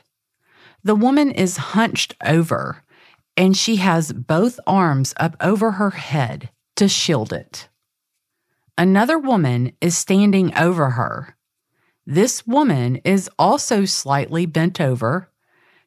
The 0.85 0.95
woman 0.95 1.33
is 1.33 1.57
hunched 1.75 2.15
over 2.25 2.85
and 3.37 3.57
she 3.57 3.77
has 3.77 4.13
both 4.13 4.61
arms 4.65 5.13
up 5.17 5.37
over 5.41 5.73
her 5.73 5.91
head 5.91 6.51
to 6.77 6.87
shield 6.87 7.33
it. 7.33 7.69
Another 8.79 9.19
woman 9.19 9.73
is 9.81 9.97
standing 9.97 10.55
over 10.55 10.91
her. 10.91 11.37
This 12.07 12.47
woman 12.47 12.97
is 12.97 13.31
also 13.39 13.87
slightly 13.87 14.45
bent 14.45 14.81
over. 14.81 15.31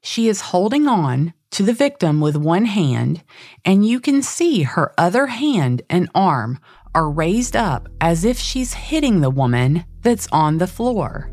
She 0.02 0.28
is 0.28 0.42
holding 0.42 0.88
on 0.88 1.34
to 1.52 1.62
the 1.62 1.74
victim 1.74 2.20
with 2.20 2.36
one 2.36 2.66
hand, 2.66 3.24
and 3.64 3.86
you 3.86 4.00
can 4.00 4.24
see 4.24 4.64
her 4.64 4.92
other 4.98 5.28
hand 5.28 5.84
and 5.90 6.10
arm 6.16 6.60
are 6.96 7.12
raised 7.12 7.56
up 7.56 7.88
as 8.02 8.26
if 8.26 8.40
she's 8.40 8.74
hitting 8.74 9.22
the 9.22 9.30
woman 9.30 9.86
that's 10.02 10.28
on 10.32 10.58
the 10.58 10.68
floor. 10.68 11.32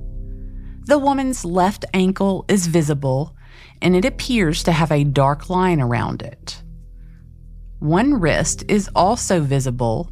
The 0.84 0.98
woman's 0.98 1.44
left 1.44 1.84
ankle 1.94 2.44
is 2.48 2.66
visible, 2.66 3.34
and 3.80 3.96
it 3.96 4.04
appears 4.04 4.62
to 4.64 4.72
have 4.72 4.92
a 4.92 5.04
dark 5.04 5.48
line 5.48 5.80
around 5.80 6.20
it. 6.20 6.62
One 7.78 8.14
wrist 8.20 8.64
is 8.68 8.90
also 8.94 9.40
visible, 9.40 10.11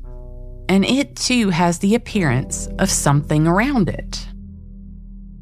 and 0.68 0.84
it 0.84 1.16
too 1.16 1.50
has 1.50 1.78
the 1.78 1.94
appearance 1.94 2.68
of 2.78 2.90
something 2.90 3.46
around 3.46 3.88
it. 3.88 4.26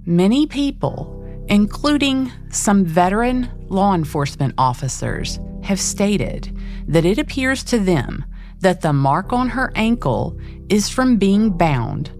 Many 0.04 0.46
people, 0.46 1.18
including 1.48 2.32
some 2.50 2.84
veteran 2.84 3.48
law 3.68 3.94
enforcement 3.94 4.54
officers, 4.58 5.38
have 5.62 5.80
stated 5.80 6.56
that 6.88 7.04
it 7.04 7.18
appears 7.18 7.62
to 7.64 7.78
them 7.78 8.24
that 8.60 8.80
the 8.80 8.92
mark 8.92 9.32
on 9.32 9.48
her 9.48 9.72
ankle 9.74 10.38
is 10.68 10.88
from 10.88 11.16
being 11.16 11.50
bound, 11.50 12.10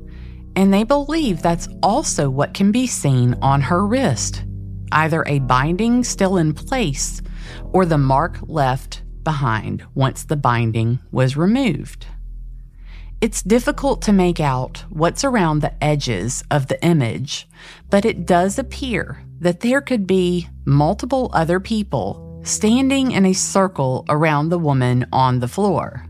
and 0.55 0.73
they 0.73 0.85
believe 0.85 1.43
that's 1.43 1.69
also 1.83 2.29
what 2.29 2.55
can 2.55 2.71
be 2.73 2.87
seen 2.87 3.35
on 3.43 3.61
her 3.61 3.87
wrist 3.87 4.45
either 4.93 5.25
a 5.27 5.39
binding 5.41 6.05
still 6.05 6.37
in 6.37 6.53
place 6.53 7.23
or 7.73 7.87
the 7.87 7.99
mark 7.99 8.39
left 8.43 9.03
behind 9.25 9.83
once 9.95 10.25
the 10.25 10.37
binding 10.37 10.99
was 11.11 11.37
removed. 11.37 12.07
It's 13.23 13.41
difficult 13.41 14.03
to 14.03 14.12
make 14.12 14.41
out 14.41 14.85
what's 14.91 15.23
around 15.23 15.61
the 15.61 15.73
edges 15.81 16.43
of 16.51 16.66
the 16.66 16.85
image, 16.85 17.49
but 17.89 18.05
it 18.05 18.27
does 18.27 18.59
appear 18.59 19.23
that 19.39 19.61
there 19.61 19.81
could 19.81 20.09
be 20.09 20.49
multiple 20.64 21.31
other 21.33 21.61
people 21.61 22.41
standing 22.43 23.12
in 23.12 23.25
a 23.25 23.33
circle 23.33 24.05
around 24.09 24.49
the 24.49 24.59
woman 24.59 25.07
on 25.12 25.39
the 25.39 25.47
floor. 25.47 26.05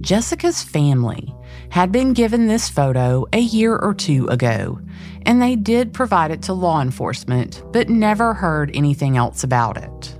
Jessica's 0.00 0.62
family 0.62 1.34
had 1.68 1.92
been 1.92 2.14
given 2.14 2.46
this 2.46 2.70
photo 2.70 3.26
a 3.34 3.40
year 3.40 3.76
or 3.76 3.92
two 3.92 4.26
ago, 4.28 4.80
and 5.26 5.42
they 5.42 5.54
did 5.54 5.92
provide 5.92 6.30
it 6.30 6.40
to 6.44 6.54
law 6.54 6.80
enforcement, 6.80 7.62
but 7.74 7.90
never 7.90 8.32
heard 8.32 8.70
anything 8.74 9.18
else 9.18 9.44
about 9.44 9.76
it. 9.76 10.18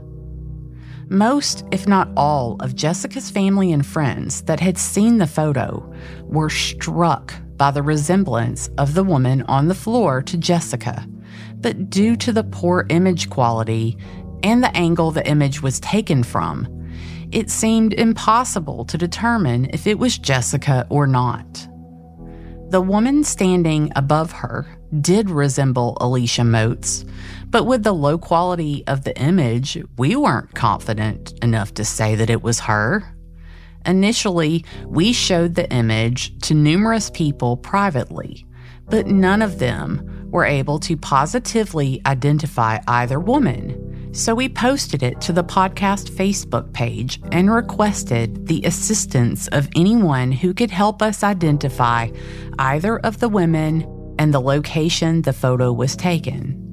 Most, 1.09 1.65
if 1.71 1.87
not 1.87 2.11
all, 2.17 2.57
of 2.59 2.75
Jessica's 2.75 3.31
family 3.31 3.73
and 3.73 3.87
friends 3.87 4.43
that 4.43 4.59
had 4.59 4.77
seen 4.77 5.19
the 5.19 5.27
photo 5.27 5.95
were 6.25 6.51
struck 6.51 7.33
by 7.57 7.71
the 7.71 7.83
resemblance 7.83 8.69
of 8.77 8.95
the 8.95 9.05
woman 9.05 9.43
on 9.43 9.69
the 9.69 9.75
floor 9.75 10.21
to 10.23 10.37
Jessica. 10.37 11.07
But 11.57 11.91
due 11.91 12.17
to 12.17 12.33
the 12.33 12.43
poor 12.43 12.87
image 12.89 13.31
quality 13.31 13.97
and 14.43 14.65
the 14.65 14.77
angle 14.77 15.13
the 15.13 15.27
image 15.29 15.63
was 15.63 15.79
taken 15.79 16.25
from, 16.25 16.69
it 17.31 17.51
seemed 17.51 17.95
impossible 17.95 18.85
to 18.87 18.99
determine 18.99 19.71
if 19.73 19.87
it 19.87 20.01
was 20.01 20.19
Jessica 20.19 20.87
or 20.91 21.07
not. 21.07 21.69
The 22.71 22.81
woman 22.81 23.23
standing 23.23 23.93
above 23.95 24.33
her 24.33 24.67
did 25.01 25.31
resemble 25.31 25.97
Alicia 26.01 26.43
Moats, 26.43 27.05
but 27.57 27.65
with 27.65 27.85
the 27.85 27.95
low 27.95 28.19
quality 28.19 28.85
of 28.87 29.05
the 29.05 29.19
image, 29.19 29.83
we 29.97 30.15
weren't 30.15 30.55
confident 30.55 31.33
enough 31.43 31.73
to 31.73 31.87
say 31.87 32.15
that 32.15 32.29
it 32.29 32.43
was 32.43 32.61
her. 32.61 33.03
Initially, 33.87 34.63
we 34.85 35.15
showed 35.15 35.55
the 35.55 35.67
image 35.73 36.39
to 36.41 36.53
numerous 36.53 37.09
people 37.09 37.57
privately, 37.57 38.45
but 38.91 39.07
none 39.07 39.41
of 39.41 39.59
them 39.59 40.29
were 40.31 40.45
able 40.45 40.79
to 40.81 40.99
positively 40.99 42.03
identify 42.05 42.79
either 42.89 43.19
woman. 43.19 44.13
So 44.13 44.35
we 44.35 44.51
posted 44.51 45.03
it 45.03 45.23
to 45.23 45.33
the 45.33 45.43
podcast 45.43 46.11
Facebook 46.11 46.75
page 46.75 47.23
and 47.33 47.51
requested 47.51 48.49
the 48.49 48.63
assistance 48.65 49.49
of 49.49 49.67
anyone 49.75 50.31
who 50.31 50.53
could 50.53 50.71
help 50.71 51.01
us 51.01 51.25
identify 51.25 52.11
either 52.59 52.99
of 52.99 53.19
the 53.19 53.31
women 53.31 54.15
and 54.19 54.35
the 54.35 54.43
location 54.43 55.23
the 55.23 55.33
photo 55.33 55.73
was 55.73 55.97
taken. 55.97 56.66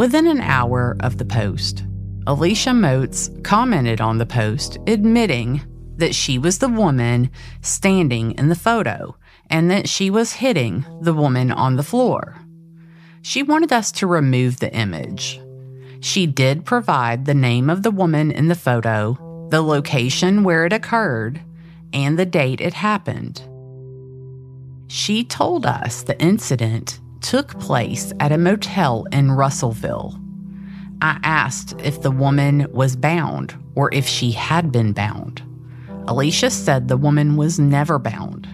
Within 0.00 0.26
an 0.26 0.40
hour 0.40 0.96
of 1.00 1.18
the 1.18 1.26
post, 1.26 1.84
Alicia 2.26 2.72
Moats 2.72 3.28
commented 3.42 4.00
on 4.00 4.16
the 4.16 4.24
post, 4.24 4.78
admitting 4.86 5.60
that 5.96 6.14
she 6.14 6.38
was 6.38 6.56
the 6.56 6.70
woman 6.70 7.30
standing 7.60 8.30
in 8.38 8.48
the 8.48 8.54
photo 8.54 9.14
and 9.50 9.70
that 9.70 9.90
she 9.90 10.08
was 10.08 10.32
hitting 10.32 10.86
the 11.02 11.12
woman 11.12 11.52
on 11.52 11.76
the 11.76 11.82
floor. 11.82 12.38
She 13.20 13.42
wanted 13.42 13.74
us 13.74 13.92
to 13.92 14.06
remove 14.06 14.58
the 14.58 14.74
image. 14.74 15.38
She 16.00 16.26
did 16.26 16.64
provide 16.64 17.26
the 17.26 17.34
name 17.34 17.68
of 17.68 17.82
the 17.82 17.90
woman 17.90 18.30
in 18.30 18.48
the 18.48 18.54
photo, 18.54 19.18
the 19.50 19.60
location 19.60 20.44
where 20.44 20.64
it 20.64 20.72
occurred, 20.72 21.42
and 21.92 22.18
the 22.18 22.24
date 22.24 22.62
it 22.62 22.72
happened. 22.72 23.42
She 24.88 25.24
told 25.24 25.66
us 25.66 26.02
the 26.02 26.18
incident 26.18 27.00
took 27.20 27.58
place 27.58 28.12
at 28.20 28.32
a 28.32 28.38
motel 28.38 29.06
in 29.12 29.32
Russellville. 29.32 30.18
I 31.02 31.18
asked 31.22 31.74
if 31.82 32.02
the 32.02 32.10
woman 32.10 32.66
was 32.72 32.96
bound 32.96 33.54
or 33.74 33.92
if 33.94 34.06
she 34.06 34.32
had 34.32 34.70
been 34.70 34.92
bound. 34.92 35.42
Alicia 36.06 36.50
said 36.50 36.88
the 36.88 36.96
woman 36.96 37.36
was 37.36 37.58
never 37.58 37.98
bound. 37.98 38.48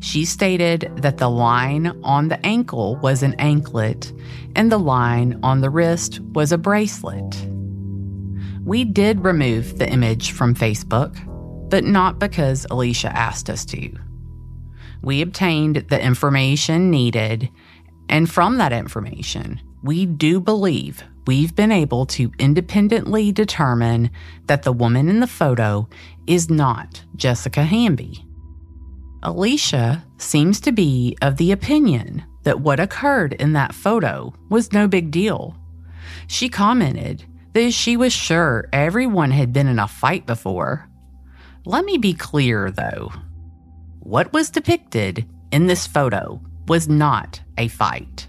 She 0.00 0.24
stated 0.24 0.90
that 0.96 1.18
the 1.18 1.28
line 1.28 1.98
on 2.02 2.28
the 2.28 2.44
ankle 2.46 2.96
was 2.96 3.22
an 3.22 3.34
anklet 3.34 4.12
and 4.54 4.70
the 4.70 4.78
line 4.78 5.38
on 5.42 5.60
the 5.60 5.70
wrist 5.70 6.20
was 6.20 6.52
a 6.52 6.58
bracelet. 6.58 7.46
We 8.64 8.84
did 8.84 9.24
remove 9.24 9.78
the 9.78 9.88
image 9.88 10.32
from 10.32 10.54
Facebook, 10.54 11.16
but 11.68 11.84
not 11.84 12.18
because 12.18 12.66
Alicia 12.70 13.14
asked 13.16 13.50
us 13.50 13.64
to. 13.66 13.92
We 15.02 15.22
obtained 15.22 15.76
the 15.88 16.02
information 16.02 16.90
needed, 16.90 17.48
and 18.08 18.30
from 18.30 18.58
that 18.58 18.72
information, 18.72 19.60
we 19.82 20.06
do 20.06 20.40
believe 20.40 21.02
we've 21.26 21.54
been 21.54 21.72
able 21.72 22.06
to 22.06 22.32
independently 22.38 23.32
determine 23.32 24.10
that 24.46 24.62
the 24.62 24.72
woman 24.72 25.08
in 25.08 25.20
the 25.20 25.26
photo 25.26 25.88
is 26.26 26.48
not 26.48 27.04
Jessica 27.16 27.62
Hamby. 27.62 28.24
Alicia 29.22 30.04
seems 30.16 30.60
to 30.60 30.72
be 30.72 31.16
of 31.22 31.36
the 31.36 31.52
opinion 31.52 32.24
that 32.44 32.60
what 32.60 32.80
occurred 32.80 33.34
in 33.34 33.52
that 33.52 33.74
photo 33.74 34.32
was 34.48 34.72
no 34.72 34.88
big 34.88 35.10
deal. 35.10 35.56
She 36.28 36.48
commented 36.48 37.24
that 37.52 37.72
she 37.72 37.96
was 37.96 38.12
sure 38.12 38.68
everyone 38.72 39.30
had 39.30 39.52
been 39.52 39.66
in 39.66 39.78
a 39.78 39.88
fight 39.88 40.26
before. 40.26 40.88
Let 41.64 41.84
me 41.84 41.98
be 41.98 42.14
clear, 42.14 42.70
though. 42.70 43.12
What 44.00 44.32
was 44.32 44.50
depicted 44.50 45.28
in 45.50 45.66
this 45.66 45.86
photo 45.86 46.40
was 46.68 46.88
not 46.88 47.40
a 47.56 47.68
fight. 47.68 48.28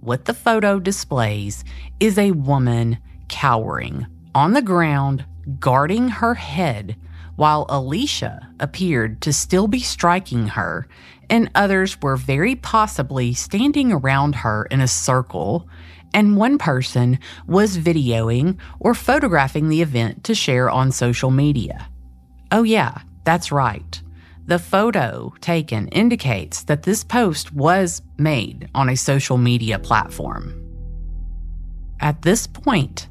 What 0.00 0.26
the 0.26 0.34
photo 0.34 0.78
displays 0.78 1.64
is 1.98 2.18
a 2.18 2.30
woman 2.32 2.98
cowering 3.28 4.06
on 4.34 4.52
the 4.52 4.62
ground, 4.62 5.24
guarding 5.58 6.08
her 6.08 6.34
head 6.34 6.96
while 7.36 7.66
Alicia 7.68 8.48
appeared 8.60 9.20
to 9.22 9.32
still 9.32 9.66
be 9.66 9.80
striking 9.80 10.48
her, 10.48 10.86
and 11.28 11.50
others 11.54 12.00
were 12.00 12.16
very 12.16 12.54
possibly 12.54 13.34
standing 13.34 13.90
around 13.92 14.36
her 14.36 14.66
in 14.66 14.80
a 14.80 14.88
circle, 14.88 15.68
and 16.12 16.36
one 16.36 16.58
person 16.58 17.18
was 17.46 17.78
videoing 17.78 18.56
or 18.78 18.94
photographing 18.94 19.68
the 19.68 19.82
event 19.82 20.22
to 20.24 20.34
share 20.34 20.70
on 20.70 20.92
social 20.92 21.30
media. 21.30 21.88
Oh, 22.52 22.62
yeah, 22.62 23.00
that's 23.24 23.50
right. 23.50 24.00
The 24.46 24.58
photo 24.58 25.32
taken 25.40 25.88
indicates 25.88 26.64
that 26.64 26.82
this 26.82 27.02
post 27.02 27.52
was 27.52 28.02
made 28.18 28.68
on 28.74 28.90
a 28.90 28.96
social 28.96 29.38
media 29.38 29.78
platform. 29.78 30.60
At 32.00 32.20
this 32.20 32.46
point, 32.46 33.08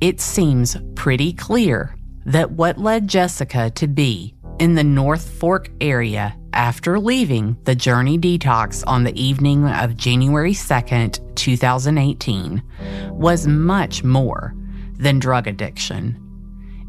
it 0.00 0.20
seems 0.20 0.76
pretty 0.94 1.32
clear 1.32 1.96
that 2.24 2.52
what 2.52 2.78
led 2.78 3.08
Jessica 3.08 3.70
to 3.70 3.88
be 3.88 4.36
in 4.60 4.74
the 4.74 4.84
North 4.84 5.28
Fork 5.28 5.70
area 5.80 6.36
after 6.52 7.00
leaving 7.00 7.56
the 7.64 7.74
Journey 7.74 8.16
Detox 8.16 8.84
on 8.86 9.02
the 9.02 9.20
evening 9.20 9.66
of 9.66 9.96
January 9.96 10.52
2nd, 10.52 11.34
2018, 11.34 12.62
was 13.10 13.48
much 13.48 14.04
more 14.04 14.54
than 14.92 15.18
drug 15.18 15.48
addiction. 15.48 16.22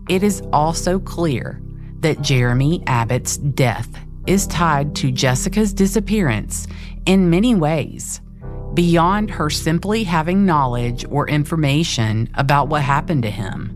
It 0.08 0.24
is 0.24 0.42
also 0.54 1.00
clear 1.00 1.62
that 2.00 2.22
Jeremy 2.22 2.84
Abbott's 2.88 3.38
death 3.38 3.90
is 4.28 4.48
tied 4.48 4.96
to 4.96 5.12
Jessica's 5.12 5.74
disappearance 5.74 6.68
in 7.06 7.30
many 7.30 7.56
ways, 7.56 8.22
beyond 8.74 9.32
her 9.32 9.50
simply 9.50 10.04
having 10.04 10.46
knowledge 10.46 11.06
or 11.10 11.28
information 11.30 12.30
about 12.36 12.68
what 12.68 12.82
happened 12.82 13.24
to 13.24 13.32
him. 13.32 13.74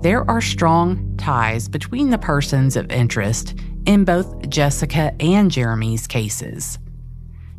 There 0.00 0.28
are 0.30 0.40
strong 0.40 1.16
ties 1.18 1.68
between 1.68 2.10
the 2.10 2.18
persons 2.18 2.76
of 2.76 2.90
interest 2.90 3.56
in 3.84 4.04
both 4.04 4.48
Jessica 4.48 5.12
and 5.18 5.50
Jeremy's 5.50 6.06
cases. 6.06 6.78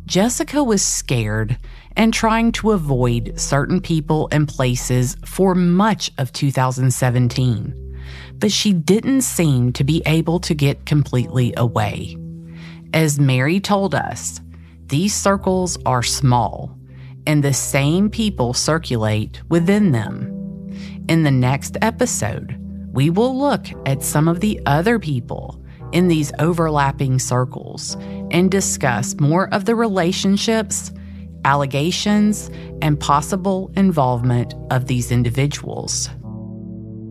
Jessica 0.06 0.64
was 0.64 0.82
scared 0.82 1.58
and 1.96 2.14
trying 2.14 2.50
to 2.52 2.72
avoid 2.72 3.38
certain 3.38 3.80
people 3.80 4.28
and 4.32 4.48
places 4.48 5.16
for 5.24 5.54
much 5.54 6.10
of 6.18 6.32
2017 6.32 7.89
but 8.38 8.52
she 8.52 8.72
didn't 8.72 9.22
seem 9.22 9.72
to 9.72 9.84
be 9.84 10.02
able 10.06 10.40
to 10.40 10.54
get 10.54 10.86
completely 10.86 11.52
away. 11.56 12.16
As 12.92 13.20
Mary 13.20 13.60
told 13.60 13.94
us, 13.94 14.40
these 14.86 15.14
circles 15.14 15.78
are 15.86 16.02
small, 16.02 16.76
and 17.26 17.44
the 17.44 17.52
same 17.52 18.10
people 18.10 18.52
circulate 18.54 19.40
within 19.48 19.92
them. 19.92 20.36
In 21.08 21.22
the 21.22 21.30
next 21.30 21.76
episode, 21.82 22.56
we 22.92 23.10
will 23.10 23.38
look 23.38 23.66
at 23.86 24.02
some 24.02 24.26
of 24.26 24.40
the 24.40 24.60
other 24.66 24.98
people 24.98 25.62
in 25.92 26.08
these 26.08 26.32
overlapping 26.38 27.18
circles 27.18 27.96
and 28.30 28.50
discuss 28.50 29.18
more 29.20 29.52
of 29.52 29.64
the 29.64 29.74
relationships, 29.74 30.92
allegations, 31.44 32.50
and 32.82 32.98
possible 32.98 33.70
involvement 33.76 34.54
of 34.70 34.86
these 34.86 35.10
individuals. 35.10 36.10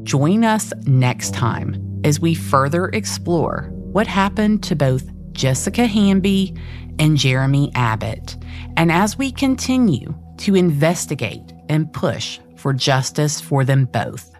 Join 0.09 0.43
us 0.43 0.73
next 0.87 1.35
time 1.35 2.01
as 2.03 2.19
we 2.19 2.33
further 2.33 2.87
explore 2.87 3.69
what 3.71 4.07
happened 4.07 4.63
to 4.63 4.75
both 4.75 5.07
Jessica 5.33 5.85
Hamby 5.85 6.55
and 6.97 7.15
Jeremy 7.15 7.71
Abbott, 7.75 8.35
and 8.75 8.91
as 8.91 9.19
we 9.19 9.31
continue 9.31 10.11
to 10.37 10.55
investigate 10.55 11.53
and 11.69 11.93
push 11.93 12.39
for 12.55 12.73
justice 12.73 13.39
for 13.39 13.63
them 13.63 13.85
both. 13.85 14.33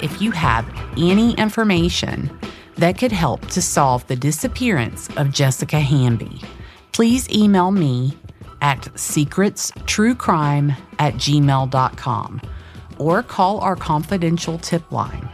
If 0.00 0.22
you 0.22 0.30
have 0.30 0.66
any 0.96 1.34
information 1.34 2.30
that 2.78 2.96
could 2.96 3.12
help 3.12 3.46
to 3.48 3.60
solve 3.60 4.06
the 4.06 4.16
disappearance 4.16 5.10
of 5.18 5.30
Jessica 5.30 5.78
Hamby, 5.78 6.40
please 6.92 7.28
email 7.28 7.70
me 7.70 8.16
at 8.64 8.80
secretstruecrime 8.94 10.76
at 10.98 11.14
gmail.com 11.14 12.40
or 12.98 13.22
call 13.22 13.60
our 13.60 13.76
confidential 13.76 14.58
tip 14.58 14.90
line 14.90 15.28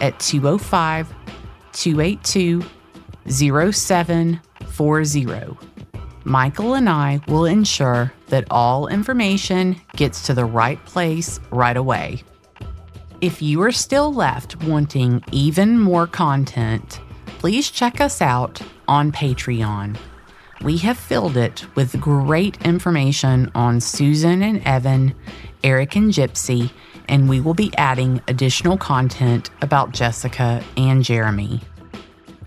at 0.00 0.18
205 0.20 1.12
282 1.72 2.64
0740. 3.28 5.58
Michael 6.22 6.74
and 6.74 6.88
I 6.88 7.20
will 7.26 7.46
ensure 7.46 8.12
that 8.28 8.46
all 8.52 8.86
information 8.86 9.74
gets 9.96 10.24
to 10.26 10.34
the 10.34 10.44
right 10.44 10.78
place 10.84 11.40
right 11.50 11.76
away. 11.76 12.22
If 13.20 13.42
you 13.42 13.62
are 13.62 13.72
still 13.72 14.14
left 14.14 14.62
wanting 14.62 15.24
even 15.32 15.76
more 15.76 16.06
content, 16.06 17.00
please 17.38 17.68
check 17.68 18.00
us 18.00 18.22
out 18.22 18.62
on 18.86 19.10
Patreon 19.10 19.96
we 20.62 20.78
have 20.78 20.96
filled 20.96 21.36
it 21.36 21.66
with 21.74 22.00
great 22.00 22.60
information 22.64 23.50
on 23.54 23.80
Susan 23.80 24.42
and 24.42 24.62
Evan, 24.66 25.14
Eric 25.62 25.96
and 25.96 26.12
Gypsy, 26.12 26.70
and 27.08 27.28
we 27.28 27.40
will 27.40 27.54
be 27.54 27.72
adding 27.76 28.22
additional 28.26 28.76
content 28.76 29.50
about 29.60 29.92
Jessica 29.92 30.64
and 30.76 31.04
Jeremy. 31.04 31.60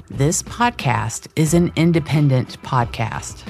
This 0.10 0.41
podcast 0.41 1.28
is 1.36 1.53
an 1.53 1.72
independent 1.76 2.62
podcast. 2.64 3.43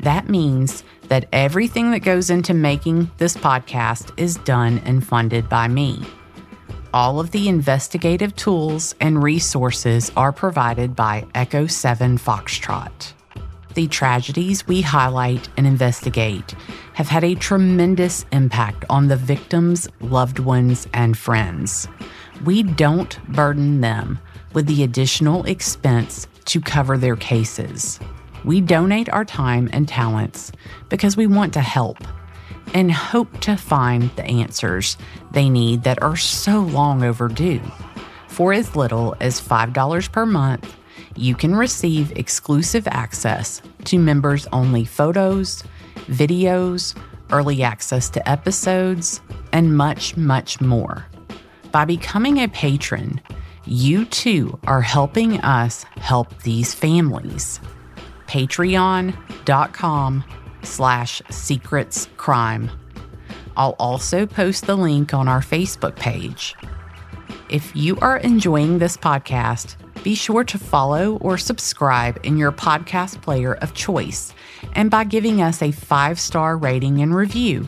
That 0.00 0.28
means 0.28 0.84
that 1.08 1.28
everything 1.32 1.90
that 1.90 2.00
goes 2.00 2.30
into 2.30 2.54
making 2.54 3.10
this 3.18 3.36
podcast 3.36 4.12
is 4.16 4.36
done 4.36 4.78
and 4.84 5.04
funded 5.04 5.48
by 5.48 5.66
me. 5.66 6.04
All 6.94 7.18
of 7.18 7.32
the 7.32 7.48
investigative 7.48 8.34
tools 8.36 8.94
and 9.00 9.22
resources 9.22 10.12
are 10.16 10.32
provided 10.32 10.94
by 10.94 11.26
Echo 11.34 11.66
7 11.66 12.16
Foxtrot 12.16 13.12
the 13.78 13.86
tragedies 13.86 14.66
we 14.66 14.80
highlight 14.80 15.48
and 15.56 15.64
investigate 15.64 16.52
have 16.94 17.06
had 17.06 17.22
a 17.22 17.36
tremendous 17.36 18.26
impact 18.32 18.84
on 18.90 19.06
the 19.06 19.14
victims, 19.14 19.88
loved 20.00 20.40
ones, 20.40 20.88
and 20.92 21.16
friends. 21.16 21.86
We 22.44 22.64
don't 22.64 23.16
burden 23.32 23.80
them 23.80 24.18
with 24.52 24.66
the 24.66 24.82
additional 24.82 25.44
expense 25.44 26.26
to 26.46 26.60
cover 26.60 26.98
their 26.98 27.14
cases. 27.14 28.00
We 28.44 28.60
donate 28.60 29.08
our 29.10 29.24
time 29.24 29.70
and 29.72 29.86
talents 29.86 30.50
because 30.88 31.16
we 31.16 31.28
want 31.28 31.52
to 31.52 31.60
help 31.60 31.98
and 32.74 32.90
hope 32.90 33.38
to 33.42 33.56
find 33.56 34.10
the 34.16 34.24
answers 34.24 34.96
they 35.30 35.48
need 35.48 35.84
that 35.84 36.02
are 36.02 36.16
so 36.16 36.62
long 36.62 37.04
overdue. 37.04 37.62
For 38.26 38.52
as 38.52 38.74
little 38.74 39.14
as 39.20 39.40
$5 39.40 40.10
per 40.10 40.26
month, 40.26 40.74
you 41.18 41.34
can 41.34 41.54
receive 41.54 42.12
exclusive 42.16 42.86
access 42.88 43.60
to 43.84 43.98
members 43.98 44.46
only 44.52 44.84
photos, 44.84 45.64
videos, 46.06 46.96
early 47.30 47.62
access 47.62 48.08
to 48.10 48.28
episodes, 48.28 49.20
and 49.52 49.76
much, 49.76 50.16
much 50.16 50.60
more. 50.60 51.06
By 51.72 51.84
becoming 51.84 52.38
a 52.38 52.48
patron, 52.48 53.20
you 53.66 54.04
too 54.06 54.58
are 54.66 54.80
helping 54.80 55.40
us 55.40 55.82
help 55.96 56.42
these 56.42 56.72
families. 56.72 57.60
Patreon.com 58.26 60.24
slash 60.62 61.22
secrets 61.30 62.08
crime. 62.16 62.70
I'll 63.56 63.76
also 63.78 64.24
post 64.24 64.66
the 64.66 64.76
link 64.76 65.12
on 65.12 65.28
our 65.28 65.40
Facebook 65.40 65.96
page. 65.96 66.54
If 67.48 67.74
you 67.74 67.96
are 68.00 68.18
enjoying 68.18 68.78
this 68.78 68.98
podcast, 68.98 69.76
be 70.02 70.14
sure 70.14 70.44
to 70.44 70.58
follow 70.58 71.16
or 71.16 71.38
subscribe 71.38 72.20
in 72.22 72.36
your 72.36 72.52
podcast 72.52 73.22
player 73.22 73.54
of 73.54 73.72
choice 73.72 74.34
and 74.74 74.90
by 74.90 75.04
giving 75.04 75.40
us 75.40 75.62
a 75.62 75.72
five 75.72 76.20
star 76.20 76.58
rating 76.58 77.00
and 77.00 77.14
review. 77.14 77.66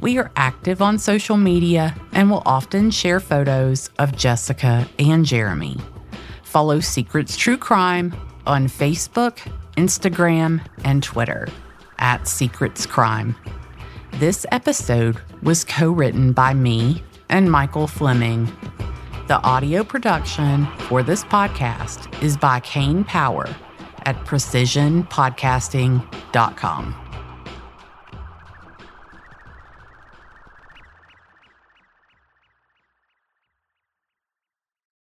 We 0.00 0.18
are 0.18 0.32
active 0.34 0.82
on 0.82 0.98
social 0.98 1.36
media 1.36 1.94
and 2.12 2.28
will 2.28 2.42
often 2.44 2.90
share 2.90 3.20
photos 3.20 3.88
of 4.00 4.16
Jessica 4.16 4.88
and 4.98 5.24
Jeremy. 5.24 5.76
Follow 6.42 6.80
Secrets 6.80 7.36
True 7.36 7.58
Crime 7.58 8.16
on 8.46 8.66
Facebook, 8.66 9.38
Instagram, 9.76 10.60
and 10.82 11.04
Twitter 11.04 11.46
at 12.00 12.26
Secrets 12.26 12.84
Crime. 12.84 13.36
This 14.14 14.44
episode 14.50 15.20
was 15.42 15.62
co 15.62 15.92
written 15.92 16.32
by 16.32 16.52
me 16.52 17.02
and 17.28 17.50
Michael 17.50 17.86
Fleming 17.86 18.50
the 19.28 19.40
audio 19.42 19.84
production 19.84 20.66
for 20.88 21.02
this 21.02 21.22
podcast 21.22 22.22
is 22.22 22.38
by 22.38 22.60
Kane 22.60 23.04
Power 23.04 23.46
at 24.06 24.16
precisionpodcasting.com. 24.24 27.07